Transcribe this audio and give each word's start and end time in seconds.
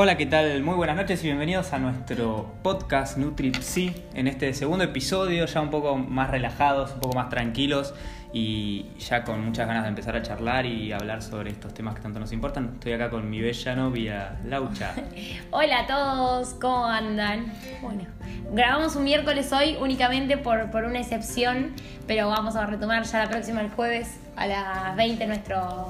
Hola, 0.00 0.16
¿qué 0.16 0.26
tal? 0.26 0.62
Muy 0.62 0.76
buenas 0.76 0.94
noches 0.94 1.24
y 1.24 1.26
bienvenidos 1.26 1.72
a 1.72 1.80
nuestro 1.80 2.54
podcast 2.62 3.16
NutriPsi. 3.16 4.04
En 4.14 4.28
este 4.28 4.54
segundo 4.54 4.84
episodio, 4.84 5.44
ya 5.44 5.60
un 5.60 5.70
poco 5.70 5.96
más 5.96 6.30
relajados, 6.30 6.92
un 6.92 7.00
poco 7.00 7.16
más 7.16 7.30
tranquilos 7.30 7.92
y 8.32 8.86
ya 9.00 9.24
con 9.24 9.44
muchas 9.44 9.66
ganas 9.66 9.82
de 9.82 9.88
empezar 9.88 10.14
a 10.14 10.22
charlar 10.22 10.66
y 10.66 10.92
hablar 10.92 11.20
sobre 11.20 11.50
estos 11.50 11.74
temas 11.74 11.96
que 11.96 12.00
tanto 12.00 12.20
nos 12.20 12.30
importan. 12.30 12.74
Estoy 12.74 12.92
acá 12.92 13.10
con 13.10 13.28
mi 13.28 13.40
bella 13.40 13.74
novia, 13.74 14.36
Laucha. 14.44 14.94
Hola 15.50 15.80
a 15.80 15.86
todos, 15.88 16.54
¿cómo 16.60 16.86
andan? 16.86 17.52
Bueno, 17.82 18.04
grabamos 18.52 18.94
un 18.94 19.02
miércoles 19.02 19.52
hoy 19.52 19.78
únicamente 19.80 20.36
por, 20.36 20.70
por 20.70 20.84
una 20.84 21.00
excepción, 21.00 21.72
pero 22.06 22.28
vamos 22.28 22.54
a 22.54 22.66
retomar 22.66 23.02
ya 23.02 23.24
la 23.24 23.28
próxima 23.28 23.62
el 23.62 23.70
jueves 23.70 24.20
a 24.36 24.46
las 24.46 24.94
20 24.94 25.26
nuestro 25.26 25.88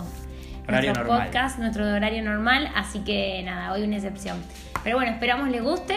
Horario 0.69 0.91
nuestro 0.91 1.05
normal. 1.07 1.27
podcast, 1.27 1.58
nuestro 1.58 1.85
horario 1.86 2.22
normal, 2.22 2.71
así 2.75 3.00
que 3.00 3.43
nada, 3.43 3.72
hoy 3.72 3.85
una 3.85 3.96
excepción. 3.96 4.36
Pero 4.85 4.96
bueno, 4.96 5.13
esperamos 5.13 5.49
les 5.49 5.63
guste. 5.63 5.96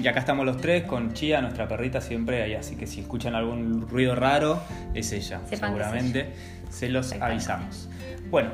Y 0.00 0.06
acá 0.06 0.20
estamos 0.20 0.44
los 0.44 0.58
tres 0.58 0.84
con 0.84 1.14
Chía, 1.14 1.40
nuestra 1.40 1.68
perrita 1.68 2.02
siempre 2.02 2.42
ahí, 2.42 2.54
así 2.54 2.76
que 2.76 2.86
si 2.86 3.00
escuchan 3.00 3.34
algún 3.34 3.88
ruido 3.88 4.14
raro, 4.14 4.62
es 4.92 5.12
ella, 5.12 5.40
Sepan 5.46 5.48
que 5.48 5.54
es 5.54 5.60
seguramente. 5.60 6.32
Se 6.68 6.90
los 6.90 7.12
avisamos. 7.12 7.88
Bueno, 8.30 8.50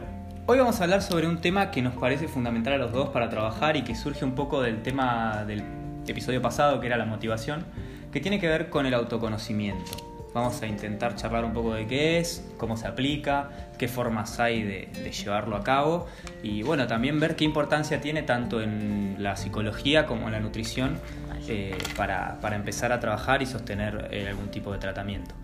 hoy 0.46 0.58
vamos 0.58 0.80
a 0.80 0.84
hablar 0.84 1.02
sobre 1.02 1.26
un 1.26 1.40
tema 1.40 1.72
que 1.72 1.82
nos 1.82 1.94
parece 1.94 2.28
fundamental 2.28 2.74
a 2.74 2.78
los 2.78 2.92
dos 2.92 3.08
para 3.08 3.28
trabajar 3.28 3.76
y 3.76 3.82
que 3.82 3.96
surge 3.96 4.24
un 4.24 4.36
poco 4.36 4.62
del 4.62 4.82
tema 4.82 5.44
del 5.44 5.64
episodio 6.06 6.40
pasado, 6.40 6.78
que 6.78 6.86
era 6.86 6.96
la 6.96 7.06
motivación, 7.06 7.64
que 8.12 8.20
tiene 8.20 8.38
que 8.38 8.46
ver 8.46 8.70
con 8.70 8.86
el 8.86 8.94
autoconocimiento. 8.94 10.07
Vamos 10.34 10.60
a 10.62 10.66
intentar 10.66 11.16
charlar 11.16 11.44
un 11.44 11.52
poco 11.52 11.74
de 11.74 11.86
qué 11.86 12.18
es, 12.18 12.46
cómo 12.58 12.76
se 12.76 12.86
aplica, 12.86 13.50
qué 13.78 13.88
formas 13.88 14.38
hay 14.38 14.62
de, 14.62 14.88
de 15.02 15.10
llevarlo 15.10 15.56
a 15.56 15.64
cabo 15.64 16.06
y 16.42 16.62
bueno, 16.62 16.86
también 16.86 17.18
ver 17.18 17.34
qué 17.34 17.44
importancia 17.44 18.00
tiene 18.00 18.22
tanto 18.22 18.60
en 18.60 19.16
la 19.18 19.36
psicología 19.36 20.06
como 20.06 20.26
en 20.26 20.32
la 20.32 20.40
nutrición 20.40 20.98
eh, 21.48 21.76
para, 21.96 22.38
para 22.40 22.56
empezar 22.56 22.92
a 22.92 23.00
trabajar 23.00 23.40
y 23.42 23.46
sostener 23.46 24.08
eh, 24.10 24.28
algún 24.28 24.48
tipo 24.50 24.70
de 24.72 24.78
tratamiento. 24.78 25.34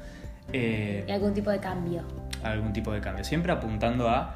Eh, 0.53 1.05
Y 1.09 1.11
algún 1.11 1.33
tipo 1.33 1.51
de 1.51 1.59
cambio. 1.59 2.03
algún 2.43 2.73
tipo 2.73 2.93
de 2.93 3.01
cambio, 3.01 3.25
siempre 3.25 3.53
apuntando 3.53 4.09
a 4.11 4.35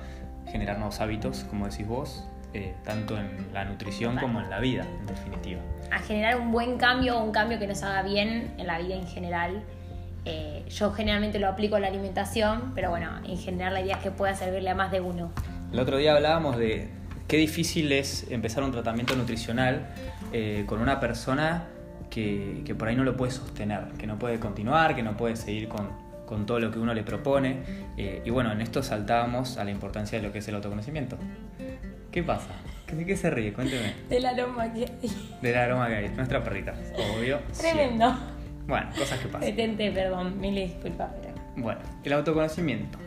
generar 0.50 0.78
nuevos 0.78 0.98
hábitos, 1.00 1.44
como 1.44 1.68
decís 1.68 1.86
vos, 1.86 2.24
eh, 2.54 2.74
tanto 2.84 3.18
en 3.18 3.52
la 3.52 3.66
nutrición 3.66 4.16
como 4.16 4.40
en 4.40 4.48
la 4.48 4.58
vida, 4.60 4.86
en 5.00 5.06
definitiva. 5.06 5.60
A 5.92 5.98
generar 5.98 6.40
un 6.40 6.50
buen 6.50 6.78
cambio 6.78 7.18
o 7.18 7.22
un 7.22 7.32
cambio 7.32 7.58
que 7.58 7.66
nos 7.66 7.82
haga 7.82 8.02
bien 8.02 8.54
en 8.56 8.66
la 8.66 8.78
vida 8.78 8.94
en 8.94 9.06
general. 9.06 9.62
Eh, 10.28 10.64
yo 10.68 10.92
generalmente 10.92 11.38
lo 11.38 11.48
aplico 11.48 11.76
a 11.76 11.80
la 11.80 11.88
alimentación, 11.88 12.72
pero 12.74 12.90
bueno, 12.90 13.08
en 13.26 13.38
general 13.38 13.74
la 13.74 13.80
idea 13.80 13.96
es 13.96 14.02
que 14.02 14.10
pueda 14.10 14.34
servirle 14.34 14.70
a 14.70 14.74
más 14.74 14.90
de 14.92 15.00
uno. 15.00 15.32
El 15.72 15.80
otro 15.80 15.96
día 15.96 16.14
hablábamos 16.14 16.58
de 16.58 16.88
qué 17.26 17.38
difícil 17.38 17.90
es 17.92 18.30
empezar 18.30 18.62
un 18.62 18.72
tratamiento 18.72 19.16
nutricional 19.16 19.88
eh, 20.32 20.64
con 20.66 20.80
una 20.80 21.00
persona 21.00 21.66
que, 22.10 22.62
que 22.64 22.74
por 22.74 22.88
ahí 22.88 22.96
no 22.96 23.04
lo 23.04 23.16
puede 23.16 23.32
sostener, 23.32 23.84
que 23.98 24.06
no 24.06 24.18
puede 24.18 24.38
continuar, 24.38 24.94
que 24.94 25.02
no 25.02 25.16
puede 25.16 25.36
seguir 25.36 25.68
con, 25.68 25.88
con 26.26 26.44
todo 26.44 26.60
lo 26.60 26.70
que 26.70 26.78
uno 26.78 26.94
le 26.94 27.02
propone. 27.02 27.62
Eh, 27.96 28.22
y 28.24 28.30
bueno, 28.30 28.52
en 28.52 28.60
esto 28.60 28.82
saltábamos 28.82 29.56
a 29.56 29.64
la 29.64 29.70
importancia 29.70 30.18
de 30.20 30.26
lo 30.26 30.32
que 30.32 30.38
es 30.38 30.48
el 30.48 30.54
autoconocimiento. 30.54 31.16
¿Qué 32.10 32.22
pasa? 32.22 32.48
¿De 32.92 33.04
qué 33.04 33.16
se 33.16 33.30
ríe? 33.30 33.52
Cuénteme. 33.52 33.94
Del 34.08 34.24
aroma 34.24 34.72
que 34.72 34.90
Del 35.42 35.56
aroma 35.56 35.88
que 35.88 35.96
hay. 35.96 36.08
Nuestra 36.10 36.42
perrita, 36.42 36.74
obvio. 37.16 37.40
Tremendo. 37.58 38.37
Bueno, 38.68 38.90
cosas 38.96 39.18
que 39.18 39.28
pasan. 39.28 39.40
Detente, 39.40 39.90
perdón, 39.90 40.38
mil 40.38 40.54
disculpas, 40.54 41.10
pero. 41.22 41.34
Bueno, 41.56 41.80
el 42.04 42.12
autoconocimiento. 42.12 42.98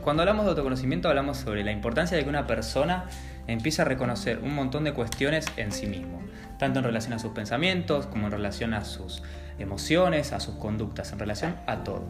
Cuando 0.00 0.22
hablamos 0.22 0.46
de 0.46 0.50
autoconocimiento 0.50 1.08
hablamos 1.08 1.36
sobre 1.36 1.62
la 1.62 1.72
importancia 1.72 2.16
de 2.16 2.24
que 2.24 2.28
una 2.28 2.46
persona 2.46 3.04
empiece 3.46 3.82
a 3.82 3.84
reconocer 3.84 4.38
un 4.38 4.54
montón 4.54 4.82
de 4.84 4.94
cuestiones 4.94 5.44
en 5.58 5.72
sí 5.72 5.86
mismo, 5.86 6.22
tanto 6.58 6.78
en 6.78 6.86
relación 6.86 7.12
a 7.12 7.18
sus 7.18 7.32
pensamientos 7.32 8.06
como 8.06 8.26
en 8.26 8.32
relación 8.32 8.72
a 8.72 8.84
sus 8.84 9.22
emociones, 9.58 10.32
a 10.32 10.40
sus 10.40 10.54
conductas, 10.56 11.12
en 11.12 11.18
relación 11.18 11.56
a 11.66 11.84
todo. 11.84 12.04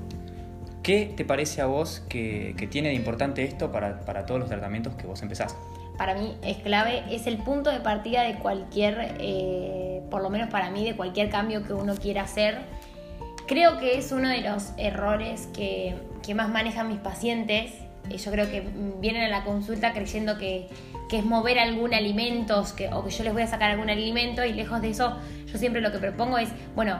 ¿Qué 0.84 1.12
te 1.16 1.24
parece 1.24 1.62
a 1.62 1.66
vos 1.66 2.04
que, 2.08 2.54
que 2.56 2.68
tiene 2.68 2.90
de 2.90 2.94
importante 2.94 3.42
esto 3.42 3.72
para, 3.72 4.00
para 4.00 4.24
todos 4.24 4.38
los 4.38 4.48
tratamientos 4.48 4.94
que 4.94 5.06
vos 5.06 5.20
empezás? 5.22 5.56
Para 5.96 6.14
mí 6.14 6.36
es 6.42 6.58
clave, 6.58 7.04
es 7.10 7.26
el 7.26 7.38
punto 7.38 7.70
de 7.70 7.80
partida 7.80 8.22
de 8.22 8.34
cualquier, 8.34 9.16
eh, 9.18 10.02
por 10.10 10.22
lo 10.22 10.30
menos 10.30 10.48
para 10.50 10.70
mí, 10.70 10.84
de 10.84 10.96
cualquier 10.96 11.30
cambio 11.30 11.64
que 11.64 11.72
uno 11.72 11.94
quiera 11.94 12.22
hacer. 12.22 12.58
Creo 13.46 13.78
que 13.78 13.98
es 13.98 14.10
uno 14.12 14.28
de 14.28 14.40
los 14.40 14.72
errores 14.78 15.48
que, 15.54 15.96
que 16.22 16.34
más 16.34 16.48
manejan 16.48 16.88
mis 16.88 16.98
pacientes. 16.98 17.72
Eh, 18.10 18.16
Yo 18.16 18.30
creo 18.30 18.50
que 18.50 18.66
vienen 19.00 19.22
a 19.22 19.28
la 19.28 19.44
consulta 19.44 19.92
creyendo 19.92 20.38
que, 20.38 20.68
que 21.08 21.18
es 21.18 21.24
mover 21.24 21.58
algún 21.58 21.94
alimento 21.94 22.64
que, 22.76 22.88
o 22.88 23.04
que 23.04 23.10
yo 23.10 23.24
les 23.24 23.32
voy 23.32 23.42
a 23.42 23.46
sacar 23.46 23.70
algún 23.70 23.90
alimento 23.90 24.44
y 24.44 24.52
lejos 24.52 24.80
de 24.80 24.90
eso 24.90 25.18
yo 25.54 25.58
siempre 25.58 25.80
lo 25.80 25.92
que 25.92 25.98
propongo 25.98 26.36
es, 26.38 26.48
bueno, 26.74 26.98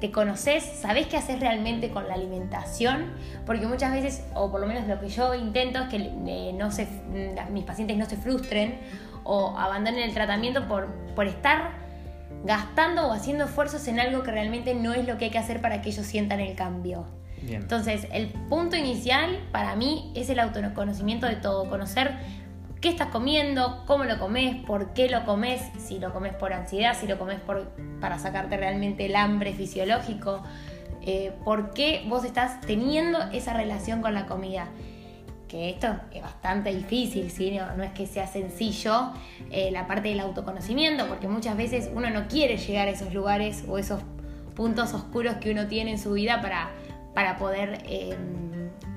te 0.00 0.10
conoces, 0.10 0.62
sabes 0.64 1.06
qué 1.08 1.16
haces 1.16 1.40
realmente 1.40 1.90
con 1.90 2.06
la 2.08 2.14
alimentación, 2.14 3.12
porque 3.46 3.66
muchas 3.66 3.92
veces, 3.92 4.24
o 4.34 4.50
por 4.50 4.60
lo 4.60 4.66
menos 4.66 4.86
lo 4.86 5.00
que 5.00 5.08
yo 5.08 5.34
intento 5.34 5.80
es 5.80 5.88
que 5.88 5.96
eh, 5.96 6.52
no 6.54 6.70
se, 6.70 6.86
las- 7.34 7.50
mis 7.50 7.64
pacientes 7.64 7.96
no 7.96 8.06
se 8.06 8.16
frustren 8.16 8.78
o 9.24 9.56
abandonen 9.58 10.02
el 10.04 10.14
tratamiento 10.14 10.68
por, 10.68 10.86
por 11.14 11.26
estar 11.26 11.72
gastando 12.44 13.08
o 13.08 13.12
haciendo 13.12 13.44
esfuerzos 13.44 13.86
en 13.88 13.98
algo 14.00 14.22
que 14.22 14.30
realmente 14.30 14.74
no 14.74 14.92
es 14.94 15.06
lo 15.06 15.18
que 15.18 15.26
hay 15.26 15.30
que 15.30 15.38
hacer 15.38 15.60
para 15.60 15.82
que 15.82 15.90
ellos 15.90 16.06
sientan 16.06 16.40
el 16.40 16.54
cambio. 16.54 17.06
Bien. 17.42 17.62
Entonces, 17.62 18.06
el 18.12 18.28
punto 18.48 18.76
inicial 18.76 19.38
para 19.52 19.76
mí 19.76 20.12
es 20.14 20.28
el 20.28 20.40
autoconocimiento 20.40 21.26
de 21.26 21.36
todo, 21.36 21.68
conocer 21.68 22.12
qué 22.80 22.88
estás 22.88 23.08
comiendo, 23.08 23.82
cómo 23.86 24.04
lo 24.04 24.18
comes, 24.18 24.64
por 24.64 24.92
qué 24.92 25.08
lo 25.08 25.24
comes, 25.24 25.60
si 25.78 25.98
lo 25.98 26.12
comes 26.12 26.34
por 26.34 26.52
ansiedad, 26.52 26.96
si 26.98 27.06
lo 27.06 27.18
comes 27.18 27.38
para 28.00 28.18
sacarte 28.18 28.56
realmente 28.56 29.06
el 29.06 29.16
hambre 29.16 29.52
fisiológico, 29.52 30.42
eh, 31.02 31.32
por 31.44 31.72
qué 31.72 32.04
vos 32.08 32.24
estás 32.24 32.60
teniendo 32.60 33.20
esa 33.32 33.54
relación 33.54 34.02
con 34.02 34.14
la 34.14 34.26
comida. 34.26 34.68
Que 35.48 35.70
esto 35.70 35.88
es 36.12 36.20
bastante 36.20 36.74
difícil, 36.74 37.30
¿sí? 37.30 37.50
no, 37.52 37.74
no 37.74 37.82
es 37.82 37.92
que 37.92 38.06
sea 38.06 38.26
sencillo 38.26 39.12
eh, 39.50 39.70
la 39.70 39.86
parte 39.86 40.10
del 40.10 40.20
autoconocimiento, 40.20 41.08
porque 41.08 41.26
muchas 41.26 41.56
veces 41.56 41.88
uno 41.94 42.10
no 42.10 42.28
quiere 42.28 42.58
llegar 42.58 42.86
a 42.86 42.90
esos 42.90 43.14
lugares 43.14 43.64
o 43.66 43.78
esos 43.78 44.02
puntos 44.54 44.92
oscuros 44.92 45.36
que 45.36 45.50
uno 45.50 45.66
tiene 45.66 45.92
en 45.92 45.98
su 45.98 46.12
vida 46.12 46.42
para, 46.42 46.68
para 47.14 47.38
poder 47.38 47.82
eh, 47.86 48.14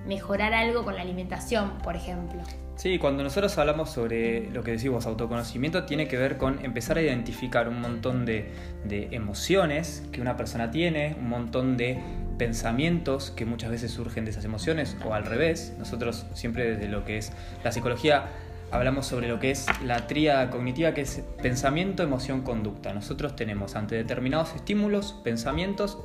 mejorar 0.05 0.53
algo 0.53 0.83
con 0.83 0.95
la 0.95 1.03
alimentación, 1.03 1.77
por 1.77 1.95
ejemplo. 1.95 2.41
Sí, 2.81 2.97
cuando 2.97 3.21
nosotros 3.21 3.55
hablamos 3.59 3.91
sobre 3.91 4.49
lo 4.49 4.63
que 4.63 4.71
decimos 4.71 5.05
autoconocimiento, 5.05 5.83
tiene 5.83 6.07
que 6.07 6.17
ver 6.17 6.37
con 6.39 6.65
empezar 6.65 6.97
a 6.97 7.03
identificar 7.03 7.69
un 7.69 7.79
montón 7.79 8.25
de, 8.25 8.49
de 8.85 9.09
emociones 9.11 10.01
que 10.11 10.19
una 10.19 10.35
persona 10.35 10.71
tiene, 10.71 11.15
un 11.19 11.29
montón 11.29 11.77
de 11.77 11.99
pensamientos 12.39 13.29
que 13.29 13.45
muchas 13.45 13.69
veces 13.69 13.91
surgen 13.91 14.25
de 14.25 14.31
esas 14.31 14.45
emociones, 14.45 14.97
o 15.05 15.13
al 15.13 15.25
revés. 15.27 15.75
Nosotros 15.77 16.25
siempre 16.33 16.71
desde 16.71 16.87
lo 16.87 17.05
que 17.05 17.19
es 17.19 17.31
la 17.63 17.71
psicología 17.71 18.29
hablamos 18.71 19.05
sobre 19.05 19.27
lo 19.27 19.39
que 19.39 19.51
es 19.51 19.67
la 19.83 20.07
tríada 20.07 20.49
cognitiva, 20.49 20.93
que 20.93 21.01
es 21.01 21.23
pensamiento, 21.41 22.03
emoción, 22.03 22.41
conducta. 22.41 22.93
Nosotros 22.93 23.35
tenemos 23.35 23.75
ante 23.75 23.95
determinados 23.95 24.55
estímulos, 24.55 25.19
pensamientos 25.23 25.99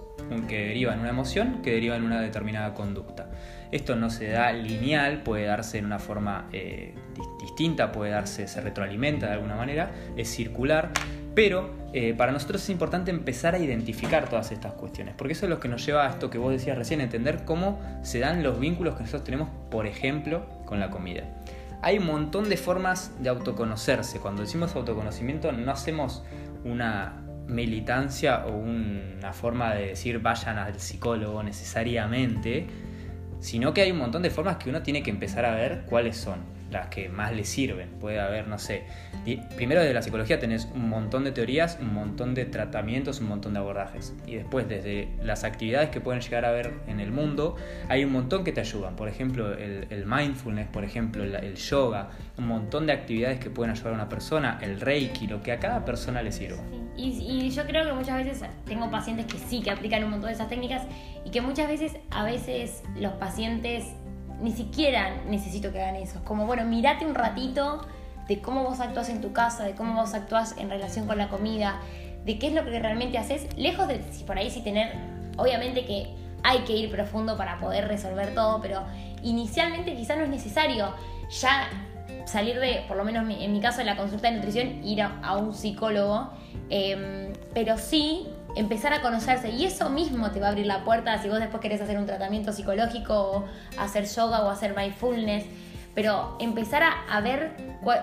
que 0.49 0.69
derivan 0.69 1.01
una 1.01 1.11
emoción, 1.11 1.63
que 1.63 1.73
derivan 1.73 2.03
una 2.05 2.21
determinada 2.21 2.75
conducta. 2.75 3.31
Esto 3.71 3.97
no 3.97 4.11
se 4.11 4.29
da 4.31 4.53
lineal, 4.53 5.23
puede 5.23 5.47
darse 5.47 5.79
en 5.79 5.87
una 5.87 5.99
forma 5.99 6.49
eh, 6.53 6.95
dis- 7.15 7.41
distinta, 7.41 7.93
puede 7.93 8.11
darse, 8.11 8.47
se 8.49 8.61
retroalimenta 8.61 9.27
de 9.27 9.33
alguna 9.33 9.57
manera, 9.57 9.91
es 10.17 10.29
circular, 10.29 10.91
pero 11.35 11.75
eh, 11.93 12.15
para 12.15 12.33
nosotros 12.33 12.63
es 12.63 12.71
importante 12.71 13.11
empezar 13.11 13.55
a 13.55 13.59
identificar 13.59 14.29
todas 14.29 14.53
estas 14.53 14.73
cuestiones, 14.73 15.15
porque 15.17 15.35
eso 15.35 15.47
es 15.47 15.51
lo 15.51 15.61
que 15.61 15.69
nos 15.69 15.85
lleva 15.85 16.07
a 16.07 16.11
esto 16.11 16.31
que 16.31 16.39
vos 16.39 16.51
decías 16.51 16.79
recién, 16.79 17.01
entender 17.01 17.45
cómo 17.45 17.81
se 18.03 18.21
dan 18.21 18.43
los 18.43 18.59
vínculos 18.59 18.95
que 18.95 19.03
nosotros 19.03 19.25
tenemos, 19.25 19.49
por 19.71 19.87
ejemplo, 19.87 20.47
con 20.65 20.81
la 20.81 20.91
comida. 20.91 21.25
Hay 21.83 21.99
un 21.99 22.07
montón 22.07 22.49
de 22.49 22.57
formas 22.57 23.13
de 23.21 23.29
autoconocerse. 23.29 24.19
Cuando 24.19 24.43
decimos 24.43 24.75
autoconocimiento 24.75 25.53
no 25.53 25.71
hacemos 25.71 26.23
una 26.65 27.23
militancia 27.47 28.45
o 28.47 28.57
una 28.57 29.33
forma 29.33 29.75
de 29.75 29.89
decir 29.89 30.21
vayan 30.21 30.59
al 30.59 30.81
psicólogo 30.81 31.43
necesariamente, 31.43 32.67
sino 33.41 33.73
que 33.73 33.83
hay 33.83 33.93
un 33.93 33.99
montón 33.99 34.23
de 34.23 34.31
formas 34.31 34.57
que 34.57 34.71
uno 34.71 34.83
tiene 34.83 35.03
que 35.03 35.11
empezar 35.11 35.45
a 35.45 35.55
ver 35.55 35.85
cuáles 35.89 36.17
son 36.17 36.56
las 36.77 36.89
que 36.89 37.09
más 37.09 37.33
le 37.33 37.45
sirven. 37.45 37.91
Puede 38.01 38.21
haber, 38.21 38.49
no 38.49 38.59
sé, 38.59 38.85
primero 39.57 39.81
desde 39.81 39.95
la 39.95 40.03
psicología 40.03 40.39
tenés 40.39 40.69
un 40.75 40.89
montón 40.89 41.25
de 41.25 41.33
teorías, 41.33 41.79
un 41.81 41.93
montón 41.93 42.35
de 42.35 42.45
tratamientos, 42.45 43.21
un 43.21 43.29
montón 43.29 43.55
de 43.55 43.59
abordajes. 43.59 44.15
Y 44.27 44.37
después 44.37 44.69
desde 44.69 45.09
las 45.23 45.45
actividades 45.45 45.91
que 45.91 46.01
pueden 46.01 46.21
llegar 46.21 46.45
a 46.45 46.51
ver 46.51 46.75
en 46.87 47.01
el 47.01 47.11
mundo, 47.11 47.57
hay 47.89 48.05
un 48.05 48.13
montón 48.13 48.45
que 48.45 48.53
te 48.53 48.61
ayudan. 48.61 48.97
Por 48.97 49.09
ejemplo, 49.09 49.53
el, 49.53 50.07
mindfulness, 50.07 50.69
por 50.69 50.85
ejemplo, 50.85 51.25
el, 51.25 51.35
el 51.35 51.57
yoga, 51.57 52.11
un 52.39 52.47
montón 52.47 52.87
de 52.87 52.93
actividades 52.93 53.41
que 53.41 53.51
pueden 53.51 53.73
ayudar 53.73 53.93
a 53.93 53.95
una 53.95 54.09
persona, 54.09 54.59
el 54.63 54.81
reiki, 54.81 55.27
lo 55.27 55.43
que 55.43 55.53
a 55.53 55.59
cada 55.59 55.85
persona 55.85 56.23
le 56.23 56.33
sirva. 56.33 56.63
Y, 56.97 57.09
y 57.21 57.51
yo 57.51 57.65
creo 57.67 57.85
que 57.85 57.93
muchas 57.93 58.25
veces 58.25 58.49
tengo 58.65 58.91
pacientes 58.91 59.27
que 59.27 59.39
sí, 59.39 59.61
que 59.61 59.71
aplican 59.71 60.05
un 60.05 60.11
montón 60.11 60.29
de 60.29 60.35
esas 60.35 60.49
técnicas 60.49 60.83
y 61.25 61.31
que 61.31 61.41
muchas 61.41 61.69
veces, 61.69 61.93
a 62.11 62.25
veces 62.25 62.83
los 62.99 63.13
pacientes 63.15 63.85
ni 64.41 64.53
siquiera 64.53 65.23
necesito 65.29 65.73
que 65.73 65.81
hagan 65.81 65.97
eso. 65.97 66.19
Es 66.19 66.25
como, 66.25 66.47
bueno, 66.47 66.65
mirate 66.65 67.07
un 67.07 67.15
ratito 67.15 67.87
de 68.29 68.41
cómo 68.41 68.65
vos 68.65 68.81
actúas 68.81 69.09
en 69.09 69.21
tu 69.21 69.33
casa, 69.33 69.65
de 69.65 69.75
cómo 69.75 70.01
vos 70.01 70.15
actúas 70.15 70.57
en 70.59 70.69
relación 70.69 71.07
con 71.07 71.19
la 71.19 71.29
comida, 71.29 71.81
de 72.25 72.39
qué 72.39 72.49
es 72.49 72.53
lo 72.53 72.65
que 72.65 72.79
realmente 72.79 73.19
haces, 73.19 73.47
lejos 73.57 73.87
de 73.89 74.03
si 74.13 74.25
por 74.25 74.37
ahí 74.37 74.51
sí 74.51 74.63
tener, 74.63 74.93
obviamente 75.37 75.85
que 75.85 76.15
hay 76.43 76.61
que 76.61 76.75
ir 76.75 76.91
profundo 76.91 77.37
para 77.37 77.59
poder 77.59 77.89
resolver 77.89 78.35
todo, 78.35 78.61
pero 78.61 78.85
inicialmente 79.23 79.95
quizás 79.95 80.19
no 80.19 80.25
es 80.25 80.31
necesario 80.31 80.93
ya 81.41 81.69
salir 82.25 82.59
de, 82.59 82.85
por 82.89 82.97
lo 82.97 83.05
menos 83.05 83.29
en 83.29 83.53
mi 83.53 83.61
caso 83.61 83.79
de 83.79 83.85
la 83.85 83.97
consulta 83.97 84.29
de 84.31 84.37
nutrición, 84.37 84.85
ir 84.85 85.03
a, 85.03 85.37
un 85.37 85.55
psicólogo, 85.55 86.31
em, 86.69 87.33
pero 87.55 87.79
sí 87.79 88.27
empezar 88.57 88.93
a 88.93 89.03
conocerse 89.03 89.51
y 89.51 89.65
eso 89.65 89.91
mismo 89.91 90.31
te 90.33 90.41
va 90.41 90.47
a 90.47 90.51
abrir 90.51 90.67
la 90.67 90.83
puerta 90.85 91.21
si 91.23 91.29
vos 91.29 91.39
después 91.39 91.61
querés 91.61 91.81
hacer 91.81 91.99
un 91.99 92.07
tratamiento 92.07 92.53
psicológico 92.53 93.15
o 93.15 93.45
hacer 93.79 94.07
yoga 94.07 94.43
o 94.43 94.51
hacer 94.51 94.75
mindfulness, 94.75 95.45
pero 95.95 96.37
empezar 96.41 96.83
a, 96.83 97.21
ver 97.21 97.53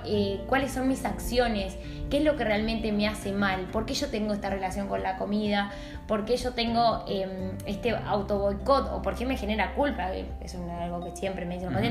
eh, 0.05 0.43
cuáles 0.47 0.71
son 0.71 0.87
mis 0.87 1.05
acciones, 1.05 1.77
qué 2.09 2.17
es 2.17 2.23
lo 2.23 2.35
que 2.35 2.43
realmente 2.43 2.91
me 2.91 3.07
hace 3.07 3.31
mal, 3.31 3.67
por 3.71 3.85
qué 3.85 3.93
yo 3.93 4.09
tengo 4.09 4.33
esta 4.33 4.49
relación 4.49 4.87
con 4.87 5.03
la 5.03 5.17
comida, 5.17 5.71
por 6.07 6.25
qué 6.25 6.37
yo 6.37 6.53
tengo 6.53 7.05
eh, 7.07 7.51
este 7.65 7.95
auto 7.95 8.39
boicot 8.39 8.91
o 8.93 9.01
por 9.01 9.15
qué 9.15 9.25
me 9.25 9.37
genera 9.37 9.75
culpa. 9.75 10.11
Es 10.11 10.55
algo 10.55 11.03
que 11.03 11.15
siempre 11.15 11.45
me 11.45 11.55
dicen 11.55 11.71
los 11.71 11.83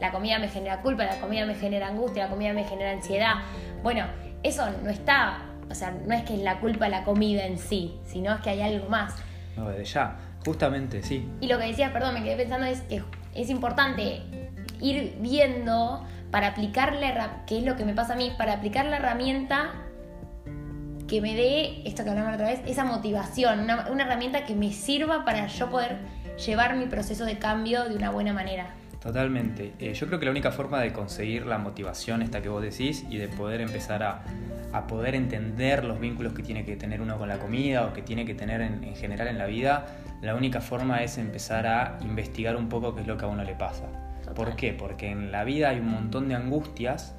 La 0.00 0.12
comida 0.12 0.38
me 0.38 0.48
genera 0.48 0.80
culpa, 0.80 1.04
la 1.04 1.20
comida 1.20 1.44
me 1.44 1.54
genera 1.54 1.88
angustia, 1.88 2.24
la 2.24 2.30
comida 2.30 2.54
me 2.54 2.64
genera 2.64 2.92
ansiedad. 2.92 3.34
Bueno, 3.82 4.06
eso 4.42 4.66
no 4.82 4.88
está, 4.88 5.49
o 5.70 5.74
sea, 5.74 5.92
no 5.92 6.14
es 6.14 6.24
que 6.24 6.34
es 6.34 6.40
la 6.40 6.60
culpa 6.60 6.88
la 6.88 7.04
comida 7.04 7.46
en 7.46 7.58
sí, 7.58 7.98
sino 8.04 8.34
es 8.34 8.40
que 8.40 8.50
hay 8.50 8.62
algo 8.62 8.88
más. 8.88 9.14
No, 9.56 9.68
desde 9.68 9.84
ya, 9.84 10.16
justamente, 10.44 11.02
sí. 11.02 11.28
Y 11.40 11.46
lo 11.46 11.58
que 11.58 11.66
decías, 11.66 11.92
perdón, 11.92 12.14
me 12.14 12.22
quedé 12.22 12.36
pensando 12.36 12.66
es 12.66 12.80
que 12.82 13.02
es 13.34 13.50
importante 13.50 14.22
ir 14.80 15.16
viendo 15.20 16.04
para 16.30 16.48
aplicarle, 16.48 17.14
que 17.46 17.58
es 17.58 17.64
lo 17.64 17.76
que 17.76 17.84
me 17.84 17.94
pasa 17.94 18.14
a 18.14 18.16
mí, 18.16 18.32
para 18.36 18.54
aplicar 18.54 18.86
la 18.86 18.96
herramienta 18.96 19.72
que 21.08 21.20
me 21.20 21.34
dé, 21.34 21.82
esto 21.84 22.04
que 22.04 22.10
hablamos 22.10 22.34
otra 22.34 22.48
vez, 22.48 22.60
esa 22.66 22.84
motivación, 22.84 23.62
una, 23.62 24.04
herramienta 24.04 24.44
que 24.44 24.54
me 24.54 24.72
sirva 24.72 25.24
para 25.24 25.48
yo 25.48 25.68
poder 25.68 25.98
llevar 26.46 26.76
mi 26.76 26.86
proceso 26.86 27.24
de 27.24 27.38
cambio 27.38 27.88
de 27.88 27.96
una 27.96 28.10
buena 28.10 28.32
manera. 28.32 28.74
Totalmente. 29.00 29.72
Eh, 29.78 29.94
yo 29.94 30.06
creo 30.06 30.18
que 30.18 30.26
la 30.26 30.30
única 30.30 30.52
forma 30.52 30.78
de 30.80 30.92
conseguir 30.92 31.46
la 31.46 31.56
motivación 31.56 32.20
esta 32.20 32.42
que 32.42 32.50
vos 32.50 32.62
decís 32.62 33.04
y 33.08 33.16
de 33.16 33.28
poder 33.28 33.62
empezar 33.62 34.02
a, 34.02 34.22
poder 34.86 35.14
entender 35.14 35.84
los 35.84 35.98
vínculos 35.98 36.34
que 36.34 36.42
tiene 36.42 36.64
que 36.64 36.76
tener 36.76 37.00
uno 37.00 37.18
con 37.18 37.28
la 37.28 37.38
comida 37.38 37.86
o 37.86 37.92
que 37.92 38.02
tiene 38.02 38.24
que 38.24 38.34
tener 38.34 38.60
en, 38.60 38.84
en 38.84 38.94
general 38.94 39.28
en 39.28 39.38
la 39.38 39.46
vida, 39.46 39.86
la 40.20 40.34
única 40.34 40.60
forma 40.60 41.02
es 41.02 41.18
empezar 41.18 41.66
a 41.66 41.98
investigar 42.02 42.56
un 42.56 42.68
poco 42.68 42.94
qué 42.94 43.00
es 43.00 43.06
lo 43.06 43.16
que 43.16 43.24
a 43.24 43.28
uno 43.28 43.42
le 43.42 43.54
pasa. 43.54 43.86
¿Por 44.34 44.54
qué? 44.54 44.74
Porque 44.74 45.10
en 45.10 45.32
la 45.32 45.44
vida 45.44 45.70
hay 45.70 45.80
un 45.80 45.88
montón 45.88 46.28
de 46.28 46.34
angustias 46.34 47.16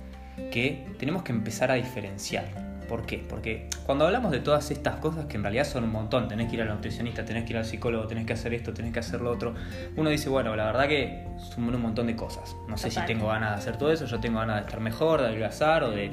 que 0.51 0.88
tenemos 0.98 1.24
que 1.24 1.31
empezar 1.31 1.72
a 1.72 1.74
diferenciar. 1.74 2.70
¿Por 2.91 3.05
qué? 3.05 3.19
Porque 3.19 3.69
cuando 3.85 4.05
hablamos 4.05 4.33
de 4.33 4.41
todas 4.41 4.69
estas 4.69 4.97
cosas, 4.97 5.23
que 5.27 5.38
en 5.38 5.43
realidad 5.43 5.63
son 5.63 5.85
un 5.85 5.93
montón, 5.93 6.27
tenés 6.27 6.49
que 6.49 6.55
ir 6.55 6.61
al 6.61 6.67
nutricionista, 6.67 7.23
tenés 7.23 7.45
que 7.45 7.51
ir 7.51 7.57
al 7.57 7.63
psicólogo, 7.63 8.05
tenés 8.05 8.25
que 8.25 8.33
hacer 8.33 8.53
esto, 8.53 8.73
tenés 8.73 8.91
que 8.91 8.99
hacer 8.99 9.21
lo 9.21 9.31
otro, 9.31 9.53
uno 9.95 10.09
dice, 10.09 10.27
bueno, 10.27 10.53
la 10.57 10.65
verdad 10.65 10.89
que 10.89 11.25
son 11.38 11.73
un 11.73 11.81
montón 11.81 12.07
de 12.07 12.17
cosas. 12.17 12.53
No 12.67 12.77
sé 12.77 12.91
si 12.91 12.99
tengo 13.05 13.29
ganas 13.29 13.51
de 13.51 13.55
hacer 13.55 13.77
todo 13.77 13.93
eso, 13.93 14.07
yo 14.07 14.19
tengo 14.19 14.39
ganas 14.39 14.57
de 14.57 14.61
estar 14.63 14.81
mejor, 14.81 15.21
de 15.21 15.27
adelgazar 15.27 15.85
o 15.85 15.91
de... 15.91 16.11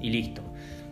y 0.00 0.10
listo. 0.10 0.40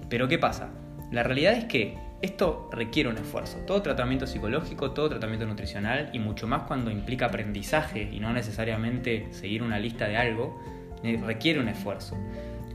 Pero 0.08 0.26
¿qué 0.26 0.40
pasa? 0.40 0.70
La 1.12 1.23
realidad 1.23 1.52
es 1.52 1.67
que 1.67 1.96
esto 2.20 2.69
requiere 2.73 3.08
un 3.08 3.19
esfuerzo. 3.19 3.58
Todo 3.64 3.81
tratamiento 3.81 4.26
psicológico, 4.26 4.91
todo 4.91 5.08
tratamiento 5.08 5.46
nutricional 5.46 6.11
y 6.12 6.19
mucho 6.19 6.49
más 6.49 6.62
cuando 6.62 6.91
implica 6.91 7.26
aprendizaje 7.26 8.11
y 8.11 8.19
no 8.19 8.32
necesariamente 8.32 9.29
seguir 9.31 9.62
una 9.62 9.79
lista 9.79 10.08
de 10.08 10.17
algo, 10.17 10.61
eh, 11.05 11.17
requiere 11.25 11.61
un 11.61 11.69
esfuerzo. 11.69 12.17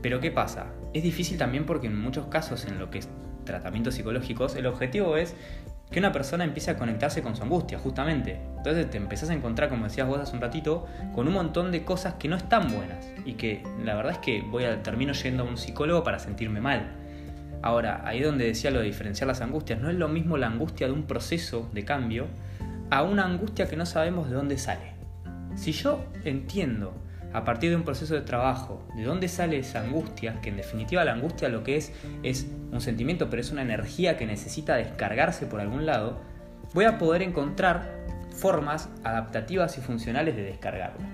Pero 0.00 0.18
¿qué 0.18 0.30
pasa? 0.30 0.68
Es 0.94 1.02
difícil 1.02 1.36
también 1.36 1.66
porque 1.66 1.88
en 1.88 2.00
muchos 2.00 2.26
casos 2.28 2.64
en 2.64 2.78
lo 2.78 2.90
que 2.90 3.00
es 3.00 3.08
tratamientos 3.44 3.94
psicológicos, 3.94 4.56
el 4.56 4.66
objetivo 4.66 5.18
es 5.18 5.34
que 5.90 5.98
una 5.98 6.12
persona 6.12 6.44
empiece 6.44 6.70
a 6.70 6.78
conectarse 6.78 7.20
con 7.20 7.36
su 7.36 7.42
angustia, 7.42 7.78
justamente. 7.78 8.40
Entonces 8.56 8.88
te 8.90 8.96
empezás 8.96 9.28
a 9.28 9.34
encontrar, 9.34 9.68
como 9.68 9.84
decías 9.84 10.08
vos 10.08 10.18
hace 10.18 10.34
un 10.34 10.40
ratito, 10.40 10.86
con 11.14 11.28
un 11.28 11.34
montón 11.34 11.70
de 11.70 11.84
cosas 11.84 12.14
que 12.14 12.28
no 12.28 12.36
están 12.36 12.72
buenas 12.74 13.06
y 13.26 13.34
que 13.34 13.62
la 13.84 13.94
verdad 13.94 14.12
es 14.12 14.18
que 14.18 14.40
voy 14.40 14.64
a 14.64 14.82
termino 14.82 15.12
yendo 15.12 15.42
a 15.42 15.46
un 15.46 15.58
psicólogo 15.58 16.02
para 16.02 16.18
sentirme 16.18 16.62
mal 16.62 17.04
Ahora, 17.64 18.02
ahí 18.04 18.20
donde 18.20 18.44
decía 18.44 18.70
lo 18.70 18.80
de 18.80 18.84
diferenciar 18.84 19.26
las 19.26 19.40
angustias, 19.40 19.80
no 19.80 19.88
es 19.88 19.96
lo 19.96 20.06
mismo 20.06 20.36
la 20.36 20.48
angustia 20.48 20.86
de 20.86 20.92
un 20.92 21.04
proceso 21.04 21.70
de 21.72 21.82
cambio 21.82 22.26
a 22.90 23.02
una 23.02 23.24
angustia 23.24 23.70
que 23.70 23.74
no 23.74 23.86
sabemos 23.86 24.28
de 24.28 24.36
dónde 24.36 24.58
sale. 24.58 24.92
Si 25.54 25.72
yo 25.72 26.04
entiendo 26.24 26.92
a 27.34 27.44
partir 27.44 27.70
de 27.70 27.76
un 27.76 27.82
proceso 27.82 28.14
de 28.14 28.20
trabajo 28.20 28.86
de 28.94 29.02
dónde 29.02 29.28
sale 29.28 29.58
esa 29.58 29.80
angustia, 29.80 30.40
que 30.40 30.50
en 30.50 30.56
definitiva 30.56 31.04
la 31.04 31.12
angustia 31.12 31.48
lo 31.48 31.64
que 31.64 31.76
es 31.76 31.92
es 32.22 32.46
un 32.70 32.80
sentimiento, 32.80 33.28
pero 33.28 33.42
es 33.42 33.50
una 33.50 33.62
energía 33.62 34.16
que 34.16 34.24
necesita 34.24 34.76
descargarse 34.76 35.46
por 35.46 35.60
algún 35.60 35.84
lado, 35.84 36.20
voy 36.72 36.84
a 36.84 36.96
poder 36.96 37.22
encontrar 37.22 37.90
formas 38.30 38.88
adaptativas 39.02 39.76
y 39.78 39.80
funcionales 39.80 40.36
de 40.36 40.44
descargarla. 40.44 41.06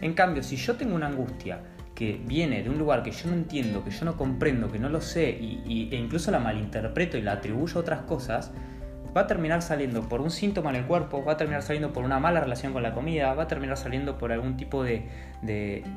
En 0.00 0.12
cambio, 0.12 0.42
si 0.42 0.56
yo 0.56 0.76
tengo 0.76 0.94
una 0.94 1.06
angustia 1.06 1.60
que 1.94 2.20
viene 2.22 2.62
de 2.62 2.68
un 2.68 2.78
lugar 2.78 3.02
que 3.02 3.10
yo 3.10 3.28
no 3.28 3.34
entiendo, 3.34 3.82
que 3.82 3.90
yo 3.90 4.04
no 4.04 4.16
comprendo, 4.16 4.70
que 4.70 4.78
no 4.78 4.90
lo 4.90 5.00
sé 5.00 5.30
y, 5.30 5.88
e 5.90 5.96
incluso 5.96 6.30
la 6.30 6.38
malinterpreto 6.38 7.16
y 7.16 7.22
la 7.22 7.32
atribuyo 7.32 7.78
a 7.78 7.80
otras 7.80 8.02
cosas, 8.02 8.52
va 9.16 9.22
a 9.22 9.26
terminar 9.26 9.62
saliendo 9.62 10.08
por 10.08 10.20
un 10.20 10.30
síntoma 10.30 10.70
en 10.70 10.76
el 10.76 10.84
cuerpo, 10.86 11.24
va 11.24 11.32
a 11.32 11.36
terminar 11.36 11.62
saliendo 11.62 11.92
por 11.92 12.04
una 12.04 12.18
mala 12.18 12.40
relación 12.40 12.72
con 12.72 12.82
la 12.82 12.92
comida, 12.92 13.34
va 13.34 13.44
a 13.44 13.48
terminar 13.48 13.76
saliendo 13.76 14.18
por 14.18 14.32
algún 14.32 14.56
tipo 14.56 14.82
de, 14.82 15.08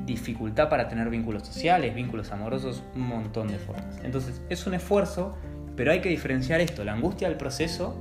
dificultad 0.04 0.68
para 0.68 0.88
tener 0.88 1.08
vínculos 1.08 1.46
sociales, 1.46 1.94
vínculos 1.94 2.32
amorosos, 2.32 2.82
un 2.94 3.02
montón 3.02 3.48
de 3.48 3.58
formas. 3.58 3.98
Entonces 4.02 4.42
es 4.48 4.66
un 4.66 4.74
esfuerzo, 4.74 5.36
pero 5.76 5.92
hay 5.92 6.00
que 6.00 6.08
diferenciar 6.08 6.60
esto, 6.60 6.84
la 6.84 6.92
angustia 6.92 7.28
del 7.28 7.36
proceso 7.36 7.96